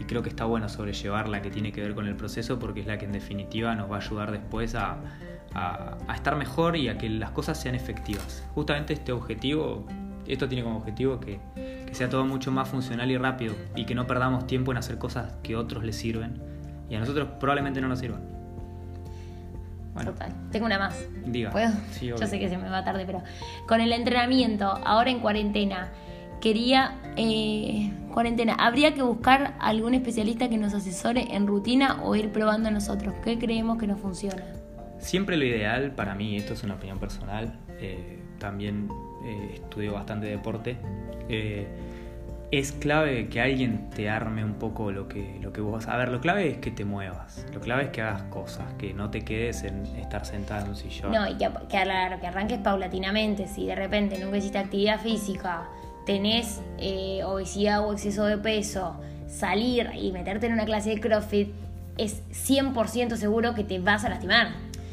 y 0.00 0.04
creo 0.04 0.22
que 0.22 0.28
está 0.28 0.44
bueno 0.44 0.68
sobrellevar 0.68 1.28
la 1.28 1.42
que 1.42 1.50
tiene 1.50 1.72
que 1.72 1.80
ver 1.80 1.94
con 1.94 2.06
el 2.06 2.16
proceso 2.16 2.58
porque 2.58 2.80
es 2.80 2.86
la 2.86 2.98
que 2.98 3.04
en 3.04 3.12
definitiva 3.12 3.74
nos 3.74 3.90
va 3.90 3.96
a 3.96 4.00
ayudar 4.00 4.30
después 4.30 4.74
a, 4.74 4.98
estar 6.14 6.36
mejor 6.36 6.76
y 6.76 6.88
a 6.88 6.96
que 6.96 7.08
las 7.08 7.30
cosas 7.30 7.60
sean 7.60 7.74
efectivas. 7.74 8.44
Justamente 8.54 8.94
este 8.94 9.12
objetivo, 9.12 9.86
esto 10.26 10.48
tiene 10.48 10.64
como 10.64 10.78
objetivo 10.78 11.20
que, 11.20 11.40
que 11.86 11.94
sea 11.94 12.08
todo 12.08 12.24
mucho 12.24 12.50
más 12.50 12.68
funcional 12.68 13.10
y 13.10 13.18
rápido 13.18 13.54
y 13.76 13.84
que 13.84 13.94
no 13.94 14.06
perdamos 14.06 14.46
tiempo 14.46 14.72
en 14.72 14.78
hacer 14.78 14.98
cosas 14.98 15.34
que 15.42 15.54
a 15.54 15.58
otros 15.58 15.84
les 15.84 15.96
sirven 15.96 16.40
y 16.88 16.94
a 16.94 17.00
nosotros 17.00 17.28
probablemente 17.38 17.80
no 17.80 17.88
nos 17.88 17.98
sirvan. 17.98 18.41
Bueno, 19.94 20.12
Total. 20.12 20.32
Tengo 20.50 20.66
una 20.66 20.78
más. 20.78 21.06
diga. 21.26 21.50
¿Puedo? 21.50 21.70
Sí, 21.90 22.06
Yo 22.06 22.16
sé 22.26 22.38
que 22.38 22.48
se 22.48 22.56
me 22.56 22.68
va 22.68 22.82
tarde, 22.84 23.04
pero 23.06 23.22
con 23.68 23.80
el 23.80 23.92
entrenamiento, 23.92 24.66
ahora 24.84 25.10
en 25.10 25.20
cuarentena, 25.20 25.90
quería. 26.40 26.98
eh, 27.16 27.92
cuarentena, 28.12 28.54
¿habría 28.54 28.94
que 28.94 29.02
buscar 29.02 29.54
algún 29.58 29.94
especialista 29.94 30.48
que 30.48 30.58
nos 30.58 30.74
asesore 30.74 31.34
en 31.34 31.46
rutina 31.46 32.02
o 32.04 32.14
ir 32.14 32.30
probando 32.30 32.70
nosotros? 32.70 33.14
¿Qué 33.24 33.38
creemos 33.38 33.78
que 33.78 33.86
nos 33.86 34.00
funciona? 34.00 34.42
Siempre 34.98 35.36
lo 35.36 35.44
ideal 35.44 35.92
para 35.92 36.14
mí, 36.14 36.36
esto 36.36 36.52
es 36.52 36.62
una 36.62 36.74
opinión 36.74 36.98
personal, 36.98 37.58
eh, 37.80 38.18
también 38.38 38.88
eh, 39.24 39.52
estudio 39.54 39.94
bastante 39.94 40.26
deporte, 40.26 40.76
eh, 41.28 41.66
es 42.52 42.72
clave 42.72 43.28
que 43.28 43.40
alguien 43.40 43.88
te 43.88 44.10
arme 44.10 44.44
un 44.44 44.54
poco 44.54 44.92
lo 44.92 45.08
que, 45.08 45.38
lo 45.40 45.54
que 45.54 45.62
vos... 45.62 45.88
A 45.88 45.96
ver, 45.96 46.10
lo 46.10 46.20
clave 46.20 46.50
es 46.50 46.58
que 46.58 46.70
te 46.70 46.84
muevas, 46.84 47.46
lo 47.50 47.60
clave 47.60 47.84
es 47.84 47.88
que 47.88 48.02
hagas 48.02 48.24
cosas, 48.24 48.74
que 48.74 48.92
no 48.92 49.10
te 49.10 49.22
quedes 49.22 49.62
en 49.62 49.86
estar 49.96 50.26
sentado 50.26 50.66
en 50.66 50.68
un 50.68 50.76
sillón. 50.76 51.12
No, 51.12 51.26
y 51.26 51.38
que, 51.38 51.48
que, 51.70 52.18
que 52.20 52.26
arranques 52.26 52.58
paulatinamente. 52.58 53.48
Si 53.48 53.66
de 53.66 53.74
repente 53.74 54.18
nunca 54.18 54.36
hiciste 54.36 54.58
actividad 54.58 55.00
física, 55.00 55.66
tenés 56.04 56.60
eh, 56.76 57.24
obesidad 57.24 57.88
o 57.88 57.94
exceso 57.94 58.26
de 58.26 58.36
peso, 58.36 59.00
salir 59.26 59.90
y 59.94 60.12
meterte 60.12 60.46
en 60.46 60.52
una 60.52 60.66
clase 60.66 60.90
de 60.90 61.00
CrossFit 61.00 61.48
es 61.96 62.22
100% 62.32 63.16
seguro 63.16 63.54
que 63.54 63.64
te 63.64 63.78
vas 63.78 64.04
a 64.04 64.10
lastimar. 64.10 64.48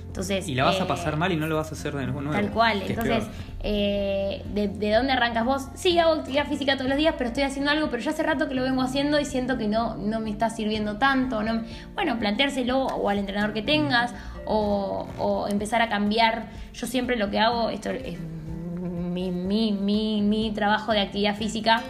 Entonces, 0.10 0.50
y 0.50 0.56
la 0.56 0.64
vas 0.66 0.82
a 0.82 0.86
eh, 0.86 0.88
pasar 0.88 1.18
mal 1.18 1.32
y 1.32 1.36
no 1.36 1.46
lo 1.46 1.56
vas 1.56 1.72
a 1.72 1.76
hacer 1.76 1.96
de 1.96 2.08
nuevo. 2.08 2.32
Tal 2.32 2.50
cual. 2.50 2.82
Entonces, 2.82 3.26
eh, 3.62 4.44
¿de, 4.54 4.68
de 4.68 4.92
dónde 4.92 5.14
arrancas 5.14 5.46
vos? 5.46 5.68
Sí, 5.76 6.00
hago 6.00 6.14
actividad 6.14 6.48
física 6.48 6.76
todos 6.78 6.90
los 6.90 6.98
días, 6.98 7.14
pero 7.16 7.28
estoy 7.28 7.44
haciendo 7.44 7.70
algo, 7.70 7.92
pero 7.92 8.02
ya 8.02 8.10
hace 8.10 8.24
rato 8.24 8.50
que 8.50 8.56
lo 8.56 8.64
vengo 8.64 8.82
haciendo 8.82 9.20
y 9.20 9.26
siento 9.26 9.60
que 9.60 9.68
no, 9.68 9.98
no 9.98 10.20
me 10.20 10.32
está 10.32 10.50
sirviendo 10.50 10.98
tanto. 10.98 11.44
No, 11.44 11.62
bueno, 11.94 12.18
planteárselo 12.18 12.88
o 12.88 13.08
al 13.08 13.20
entrenador 13.20 13.54
que 13.54 13.62
tengas 13.62 14.16
o, 14.46 15.08
o 15.20 15.48
empezar 15.48 15.84
a 15.84 15.90
cambiar. 15.90 16.48
Yo 16.74 16.88
siempre 16.88 17.16
lo 17.16 17.30
que 17.30 17.40
hago, 17.40 17.70
esto 17.70 17.92
es 17.92 18.18
mi, 18.20 19.30
mi, 19.30 19.74
mi, 19.74 20.24
mi 20.24 20.52
trabajo 20.52 20.92
de 20.92 21.02
actividad 21.02 21.36
física. 21.36 21.84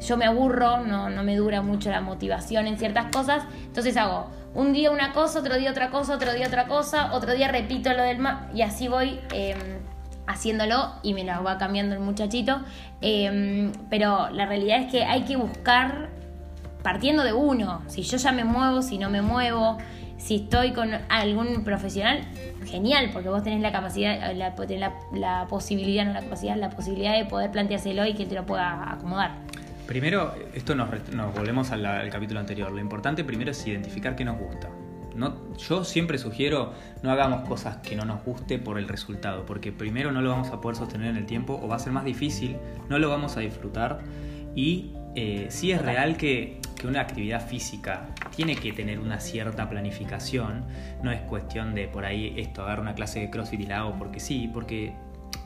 Yo 0.00 0.16
me 0.16 0.24
aburro, 0.24 0.78
no, 0.84 1.10
no 1.10 1.22
me 1.24 1.36
dura 1.36 1.60
mucho 1.60 1.90
la 1.90 2.00
motivación 2.00 2.66
en 2.66 2.78
ciertas 2.78 3.06
cosas, 3.06 3.44
entonces 3.64 3.96
hago 3.96 4.28
un 4.54 4.72
día 4.72 4.90
una 4.90 5.12
cosa, 5.12 5.40
otro 5.40 5.56
día 5.56 5.70
otra 5.70 5.90
cosa, 5.90 6.14
otro 6.14 6.32
día 6.32 6.46
otra 6.46 6.66
cosa, 6.66 7.12
otro 7.12 7.34
día 7.34 7.48
repito 7.48 7.92
lo 7.92 8.02
del 8.02 8.18
ma 8.18 8.48
y 8.54 8.62
así 8.62 8.88
voy 8.88 9.20
eh, 9.32 9.80
haciéndolo 10.26 10.92
y 11.02 11.14
me 11.14 11.24
lo 11.24 11.42
va 11.42 11.58
cambiando 11.58 11.94
el 11.94 12.00
muchachito. 12.00 12.60
Eh, 13.00 13.72
pero 13.90 14.30
la 14.30 14.46
realidad 14.46 14.80
es 14.80 14.90
que 14.90 15.04
hay 15.04 15.22
que 15.22 15.36
buscar 15.36 16.10
partiendo 16.82 17.24
de 17.24 17.32
uno. 17.32 17.82
Si 17.88 18.02
yo 18.02 18.16
ya 18.16 18.32
me 18.32 18.44
muevo, 18.44 18.82
si 18.82 18.98
no 18.98 19.10
me 19.10 19.22
muevo, 19.22 19.78
si 20.16 20.36
estoy 20.36 20.72
con 20.72 20.90
algún 21.08 21.64
profesional, 21.64 22.20
genial, 22.66 23.10
porque 23.12 23.28
vos 23.28 23.42
tenés 23.42 23.60
la 23.60 23.72
capacidad, 23.72 24.32
la, 24.34 24.54
tenés 24.54 24.80
la, 24.80 24.92
la 25.12 25.46
posibilidad, 25.48 26.04
no 26.04 26.12
la 26.12 26.20
capacidad, 26.20 26.56
la 26.56 26.70
posibilidad 26.70 27.16
de 27.16 27.24
poder 27.24 27.50
planteárselo 27.50 28.06
y 28.06 28.14
que 28.14 28.26
te 28.26 28.34
lo 28.34 28.46
pueda 28.46 28.92
acomodar. 28.92 29.32
Primero, 29.86 30.34
esto 30.54 30.74
nos, 30.74 30.88
volvemos 31.34 31.70
al, 31.70 32.08
capítulo 32.10 32.40
anterior. 32.40 32.72
Lo 32.72 32.80
importante 32.80 33.22
primero 33.22 33.50
es 33.50 33.66
identificar 33.66 34.16
qué 34.16 34.24
nos 34.24 34.38
gusta. 34.38 34.70
No, 35.14 35.54
yo 35.56 35.84
siempre 35.84 36.18
sugiero 36.18 36.72
no 37.02 37.10
hagamos 37.10 37.46
cosas 37.46 37.76
que 37.76 37.94
no 37.94 38.04
nos 38.04 38.24
guste 38.24 38.58
por 38.58 38.78
el 38.78 38.88
resultado, 38.88 39.46
porque 39.46 39.70
primero 39.70 40.10
no 40.10 40.22
lo 40.22 40.30
vamos 40.30 40.48
a 40.48 40.60
poder 40.60 40.76
sostener 40.76 41.10
en 41.10 41.16
el 41.16 41.26
tiempo 41.26 41.60
o 41.62 41.68
va 41.68 41.76
a 41.76 41.78
ser 41.78 41.92
más 41.92 42.04
difícil, 42.04 42.56
no 42.88 42.98
lo 42.98 43.08
vamos 43.08 43.36
a 43.36 43.40
disfrutar 43.40 44.00
y 44.56 44.92
eh, 45.14 45.46
sí 45.50 45.70
es 45.70 45.80
real 45.80 46.16
que, 46.16 46.60
una 46.84 47.00
actividad 47.00 47.48
física 47.48 48.08
tiene 48.36 48.56
que 48.56 48.70
tener 48.74 48.98
una 48.98 49.18
cierta 49.18 49.70
planificación, 49.70 50.66
no 51.02 51.12
es 51.12 51.22
cuestión 51.22 51.74
de 51.74 51.88
por 51.88 52.04
ahí 52.04 52.34
esto, 52.36 52.60
agarrar 52.60 52.80
una 52.80 52.94
clase 52.94 53.20
de 53.20 53.30
CrossFit 53.30 53.60
y 53.60 53.64
la 53.64 53.78
hago 53.78 53.94
porque 53.96 54.20
sí, 54.20 54.50
porque 54.52 54.92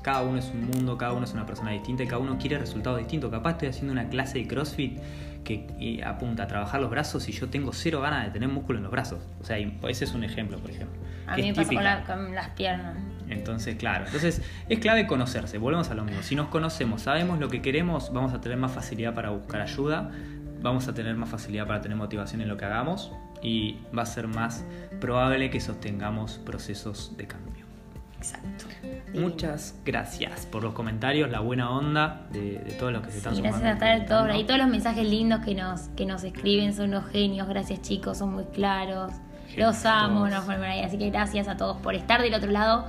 cada 0.03 0.23
uno 0.23 0.39
es 0.39 0.51
un 0.51 0.67
mundo, 0.67 0.97
cada 0.97 1.13
uno 1.13 1.25
es 1.25 1.33
una 1.33 1.47
persona 1.47 1.71
distinta 1.71 2.03
y 2.03 2.07
cada 2.07 2.19
uno 2.19 2.39
quiere 2.39 2.59
resultados 2.59 2.99
distintos. 2.99 3.31
Capaz 3.31 3.53
estoy 3.53 3.69
haciendo 3.69 3.93
una 3.93 4.09
clase 4.09 4.39
de 4.39 4.47
CrossFit 4.47 4.99
que 5.45 6.03
apunta 6.05 6.43
a 6.43 6.47
trabajar 6.47 6.81
los 6.81 6.91
brazos 6.91 7.29
y 7.29 7.33
yo 7.33 7.49
tengo 7.49 7.73
cero 7.73 8.01
ganas 8.01 8.27
de 8.27 8.31
tener 8.31 8.49
músculo 8.49 8.79
en 8.79 8.85
los 8.85 8.93
brazos. 8.93 9.21
O 9.41 9.45
sea, 9.45 9.57
ese 9.57 10.05
es 10.05 10.13
un 10.13 10.25
ejemplo, 10.25 10.59
por 10.59 10.71
ejemplo. 10.71 10.99
A 11.27 11.37
mí 11.37 11.43
me 11.43 11.55
pasa 11.55 11.75
con, 11.75 11.85
la, 11.85 12.05
con, 12.05 12.35
las 12.35 12.49
piernas. 12.51 12.97
Entonces, 13.29 13.77
claro, 13.77 14.07
entonces 14.07 14.43
es 14.69 14.79
clave 14.79 15.07
conocerse, 15.07 15.59
volvemos 15.59 15.91
a 15.91 15.95
lo 15.95 16.05
mismo. 16.05 16.23
Si 16.23 16.35
nos 16.35 16.49
conocemos, 16.49 17.03
sabemos 17.03 17.39
lo 17.39 17.49
que 17.49 17.61
queremos, 17.61 18.13
vamos 18.13 18.33
a 18.33 18.41
tener 18.41 18.57
más 18.57 18.73
facilidad 18.73 19.15
para 19.15 19.31
buscar 19.31 19.61
ayuda, 19.61 20.11
vamos 20.63 20.89
a 20.89 20.95
tener 20.95 21.15
más 21.17 21.29
facilidad 21.29 21.67
para 21.67 21.81
tener 21.81 21.97
motivación 21.97 22.41
en 22.41 22.49
lo 22.49 22.57
que 22.57 22.65
hagamos 22.65 23.13
y 23.43 23.77
va 23.97 24.03
a 24.03 24.07
ser 24.07 24.29
más 24.29 24.65
probable 25.01 25.51
que 25.51 25.61
sostengamos 25.61 26.39
procesos 26.39 27.17
de 27.17 27.27
cambio. 27.27 27.58
Exacto. 28.19 28.65
Muchas 29.15 29.75
gracias 29.85 30.47
por 30.47 30.63
los 30.63 30.75
comentarios, 30.75 31.31
la 31.31 31.41
buena 31.41 31.71
onda 31.71 32.27
de, 32.31 32.59
de 32.59 32.73
todos 32.73 32.93
los 32.93 33.03
que 33.03 33.13
se 33.13 33.19
están 33.19 33.35
sí, 33.35 33.39
sumando. 33.39 33.61
Gracias 33.61 34.03
a 34.03 34.07
todos 34.07 34.37
y 34.37 34.45
todos 34.45 34.59
los 34.59 34.69
mensajes 34.69 35.09
lindos 35.09 35.41
que 35.45 35.55
nos, 35.55 35.83
que 35.97 36.05
nos 36.05 36.25
escriben, 36.25 36.75
son 36.75 36.91
unos 36.91 37.07
genios. 37.11 37.49
Gracias 37.49 37.81
chicos, 37.81 38.19
son 38.19 38.35
muy 38.35 38.45
claros. 38.45 39.13
Genios 39.49 39.77
los 39.77 39.87
amo, 39.87 40.29
nos 40.29 40.45
ponen 40.45 40.63
ahí. 40.65 40.81
Así 40.83 40.99
que 40.99 41.11
gracias 41.11 41.49
a 41.49 41.57
todos 41.57 41.77
por 41.79 41.95
estar 41.95 42.21
del 42.21 42.35
otro 42.35 42.51
lado. 42.51 42.87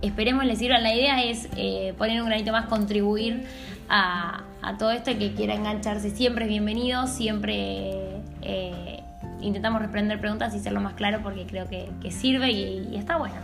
Esperemos 0.00 0.44
les 0.44 0.58
sirvan. 0.58 0.82
La 0.82 0.94
idea 0.94 1.22
es 1.24 1.48
eh, 1.56 1.92
poner 1.98 2.22
un 2.22 2.28
granito 2.28 2.52
más, 2.52 2.66
contribuir 2.66 3.46
a, 3.88 4.44
a, 4.62 4.78
todo 4.78 4.92
esto. 4.92 5.10
El 5.10 5.18
que 5.18 5.34
quiera 5.34 5.54
engancharse 5.54 6.10
siempre 6.10 6.44
es 6.44 6.50
bienvenido. 6.50 7.08
Siempre 7.08 8.20
eh, 8.42 9.02
intentamos 9.40 9.82
responder 9.82 10.20
preguntas 10.20 10.54
y 10.54 10.58
hacerlo 10.58 10.80
más 10.80 10.94
claro 10.94 11.18
porque 11.22 11.46
creo 11.46 11.68
que, 11.68 11.90
que 12.00 12.12
sirve 12.12 12.52
y, 12.52 12.88
y 12.92 12.96
está 12.96 13.16
bueno. 13.16 13.36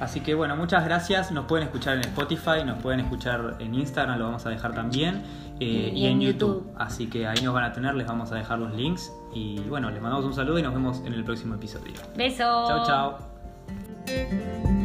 Así 0.00 0.20
que 0.20 0.34
bueno, 0.34 0.56
muchas 0.56 0.84
gracias. 0.84 1.30
Nos 1.32 1.46
pueden 1.46 1.66
escuchar 1.66 1.96
en 1.96 2.02
Spotify, 2.02 2.64
nos 2.64 2.78
pueden 2.82 3.00
escuchar 3.00 3.56
en 3.58 3.74
Instagram, 3.74 4.18
lo 4.18 4.26
vamos 4.26 4.44
a 4.46 4.50
dejar 4.50 4.74
también. 4.74 5.22
Eh, 5.60 5.92
y, 5.94 6.02
y, 6.02 6.06
en 6.06 6.20
YouTube. 6.20 6.64
YouTube. 6.64 6.74
Así 6.76 7.08
que 7.08 7.26
ahí 7.26 7.42
nos 7.42 7.54
van 7.54 7.64
a 7.64 7.72
tener, 7.72 7.94
les 7.94 8.06
vamos 8.06 8.32
a 8.32 8.34
dejar 8.36 8.58
los 8.58 8.74
links. 8.74 9.12
Y 9.32 9.60
bueno, 9.60 9.90
les 9.90 10.02
mandamos 10.02 10.24
un 10.24 10.34
saludo 10.34 10.58
y 10.58 10.62
nos 10.62 10.74
vemos 10.74 11.02
en 11.04 11.14
el 11.14 11.24
próximo 11.24 11.54
episodio. 11.54 11.94
Besos. 12.16 12.68
Chao, 12.68 12.86
chao. 12.86 14.83